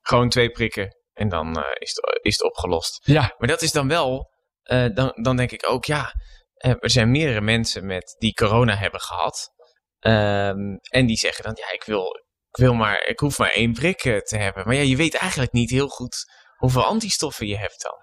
Gewoon 0.00 0.28
twee 0.28 0.50
prikken 0.50 0.96
en 1.12 1.28
dan 1.28 1.56
eh, 1.56 1.70
is, 1.78 1.90
het, 1.94 2.18
is 2.22 2.36
het 2.36 2.46
opgelost. 2.46 3.00
Ja, 3.02 3.34
Maar 3.38 3.48
dat 3.48 3.62
is 3.62 3.72
dan 3.72 3.88
wel, 3.88 4.30
eh, 4.62 4.86
dan, 4.94 5.12
dan 5.22 5.36
denk 5.36 5.50
ik 5.50 5.68
ook, 5.68 5.84
ja, 5.84 6.12
eh, 6.54 6.74
er 6.78 6.90
zijn 6.90 7.10
meerdere 7.10 7.40
mensen 7.40 7.86
met, 7.86 8.14
die 8.18 8.34
corona 8.34 8.76
hebben 8.76 9.00
gehad. 9.00 9.52
Ehm, 9.98 10.76
en 10.80 11.06
die 11.06 11.16
zeggen 11.16 11.44
dan, 11.44 11.56
ja, 11.56 11.72
ik 11.72 11.84
wil, 11.84 12.04
ik 12.50 12.56
wil 12.56 12.74
maar, 12.74 13.06
ik 13.06 13.18
hoef 13.18 13.38
maar 13.38 13.50
één 13.50 13.72
prik 13.72 13.98
te 14.00 14.36
hebben. 14.36 14.64
Maar 14.66 14.74
ja, 14.74 14.82
je 14.82 14.96
weet 14.96 15.14
eigenlijk 15.14 15.52
niet 15.52 15.70
heel 15.70 15.88
goed 15.88 16.24
hoeveel 16.64 16.84
antistoffen 16.84 17.46
je 17.46 17.56
hebt 17.58 17.82
dan. 17.82 17.98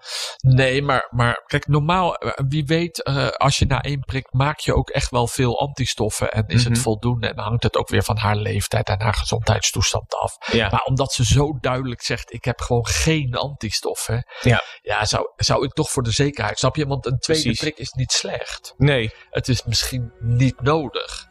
Nee, 0.54 0.82
maar, 0.82 1.08
maar 1.10 1.42
kijk, 1.46 1.66
normaal, 1.66 2.16
eh, 2.16 2.44
wie 2.48 2.64
weet, 2.64 3.02
eh, 3.02 3.28
als 3.28 3.58
je 3.58 3.66
na 3.66 3.80
één 3.80 4.00
prik 4.00 4.26
maak 4.32 4.58
je 4.58 4.74
ook 4.74 4.90
echt 4.90 5.10
wel 5.10 5.26
veel 5.26 5.60
antistoffen. 5.60 6.30
En 6.32 6.44
is 6.46 6.62
Mhm. 6.62 6.72
het 6.72 6.82
voldoende? 6.82 7.26
En 7.28 7.36
dan 7.36 7.44
hangt 7.44 7.62
het 7.62 7.76
ook 7.76 7.88
weer 7.88 8.02
van 8.02 8.16
haar 8.16 8.36
leeftijd 8.36 8.88
en 8.88 9.00
haar 9.02 9.14
gezondheidstoestand 9.14 10.14
af. 10.14 10.36
Ja, 10.52 10.68
Maar 10.70 10.82
omdat 10.82 11.12
ze 11.12 11.24
zo 11.24 11.58
duidelijk 11.60 12.02
zegt, 12.02 12.32
ik 12.32 12.44
heb 12.44 12.60
gewoon 12.60 12.86
geen 12.86 13.34
antistoffen. 13.34 14.26
Ja. 14.40 14.62
Ja, 14.82 15.04
zou, 15.04 15.30
zou 15.36 15.64
ik 15.64 15.72
toch 15.72 15.90
voor 15.90 16.02
de 16.02 16.10
zekerheid, 16.10 16.58
snap 16.58 16.76
je? 16.76 16.86
Want 16.86 17.06
een 17.06 17.18
tweede 17.18 17.42
Precies. 17.42 17.60
prik 17.60 17.78
is 17.78 17.90
niet 17.92 18.12
slecht. 18.12 18.74
nee. 18.76 19.10
Het 19.30 19.48
is 19.48 19.64
misschien 19.64 20.12
niet 20.20 20.60
nodig. 20.60 21.26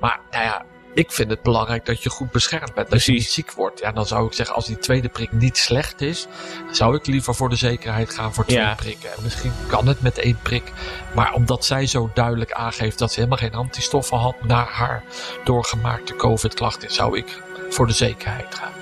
Maar 0.00 0.20
nou 0.30 0.44
ja, 0.44 0.64
ik 0.96 1.12
vind 1.12 1.30
het 1.30 1.42
belangrijk 1.42 1.86
dat 1.86 2.02
je 2.02 2.10
goed 2.10 2.30
beschermd 2.30 2.74
bent. 2.74 2.90
Dat 2.90 3.04
je 3.04 3.12
niet 3.12 3.28
ziek 3.30 3.52
wordt. 3.52 3.80
Ja, 3.80 3.92
dan 3.92 4.06
zou 4.06 4.26
ik 4.26 4.32
zeggen, 4.32 4.54
als 4.54 4.66
die 4.66 4.78
tweede 4.78 5.08
prik 5.08 5.32
niet 5.32 5.56
slecht 5.56 6.00
is, 6.00 6.26
zou 6.72 6.96
ik 6.96 7.06
liever 7.06 7.34
voor 7.34 7.48
de 7.48 7.56
zekerheid 7.56 8.10
gaan 8.10 8.34
voor 8.34 8.44
twee 8.44 8.58
Ja. 8.58 8.74
prikken. 8.74 9.12
En 9.16 9.22
misschien 9.22 9.52
kan 9.66 9.86
het 9.88 10.02
met 10.02 10.18
één 10.18 10.38
prik. 10.42 10.72
Maar 11.14 11.32
omdat 11.32 11.64
zij 11.64 11.86
zo 11.86 12.10
duidelijk 12.14 12.52
aangeeft 12.52 12.98
dat 12.98 13.12
ze 13.12 13.16
helemaal 13.20 13.38
geen 13.38 13.54
antistoffen 13.54 14.18
had 14.18 14.34
na 14.42 14.64
haar 14.64 15.02
doorgemaakte 15.44 16.16
COVID-klachten, 16.16 16.90
zou 16.92 17.18
ik 17.18 17.42
voor 17.70 17.86
de 17.86 17.92
zekerheid 17.92 18.54
gaan. 18.54 18.72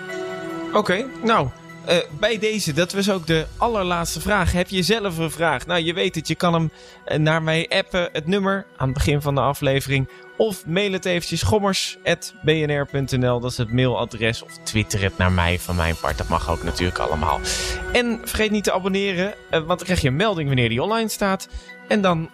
Oké, 0.72 1.06
nou, 1.22 1.48
eh, 1.86 1.96
bij 2.18 2.38
deze, 2.38 2.72
dat 2.72 2.92
was 2.92 3.10
ook 3.10 3.26
de 3.26 3.46
allerlaatste 3.56 4.20
vraag. 4.20 4.52
Heb 4.52 4.68
je 4.68 4.82
zelf 4.82 5.18
een 5.18 5.30
vraag? 5.30 5.66
Nou, 5.66 5.80
je 5.80 5.94
weet 5.94 6.14
het, 6.14 6.28
je 6.28 6.34
kan 6.34 6.52
hem 6.52 6.70
eh, 7.04 7.18
naar 7.18 7.42
mij 7.42 7.68
appen, 7.68 8.08
het 8.12 8.26
nummer 8.26 8.66
aan 8.76 8.88
het 8.88 8.96
begin 8.96 9.20
van 9.20 9.34
de 9.34 9.40
aflevering. 9.40 10.08
Of 10.36 10.66
mail 10.66 10.92
het 10.92 11.04
eventjes 11.04 11.42
gommers.bnr.nl, 11.42 13.40
dat 13.40 13.50
is 13.50 13.56
het 13.56 13.72
mailadres. 13.72 14.42
Of 14.42 14.58
twitter 14.62 15.02
het 15.02 15.18
naar 15.18 15.32
mij 15.32 15.58
van 15.58 15.76
mijn 15.76 15.96
part, 16.00 16.18
dat 16.18 16.28
mag 16.28 16.50
ook 16.50 16.62
natuurlijk 16.62 16.98
allemaal. 16.98 17.40
En 17.92 18.20
vergeet 18.24 18.50
niet 18.50 18.64
te 18.64 18.72
abonneren, 18.72 19.34
eh, 19.50 19.50
want 19.50 19.68
dan 19.68 19.78
krijg 19.78 20.00
je 20.00 20.08
een 20.08 20.16
melding 20.16 20.46
wanneer 20.46 20.68
die 20.68 20.82
online 20.82 21.08
staat. 21.08 21.48
En 21.88 22.00
dan 22.00 22.30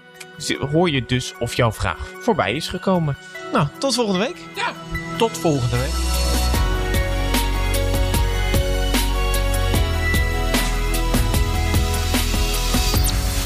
hoor 0.73 0.91
je 0.91 1.05
dus 1.05 1.35
of 1.39 1.55
jouw 1.55 1.73
vraag 1.73 2.11
voorbij 2.21 2.55
is 2.55 2.69
gekomen. 2.69 3.17
Nou, 3.53 3.67
tot 3.79 3.95
volgende 3.95 4.19
week. 4.19 4.37
Tot 5.17 5.39
volgende 5.39 5.77
week. 5.77 6.30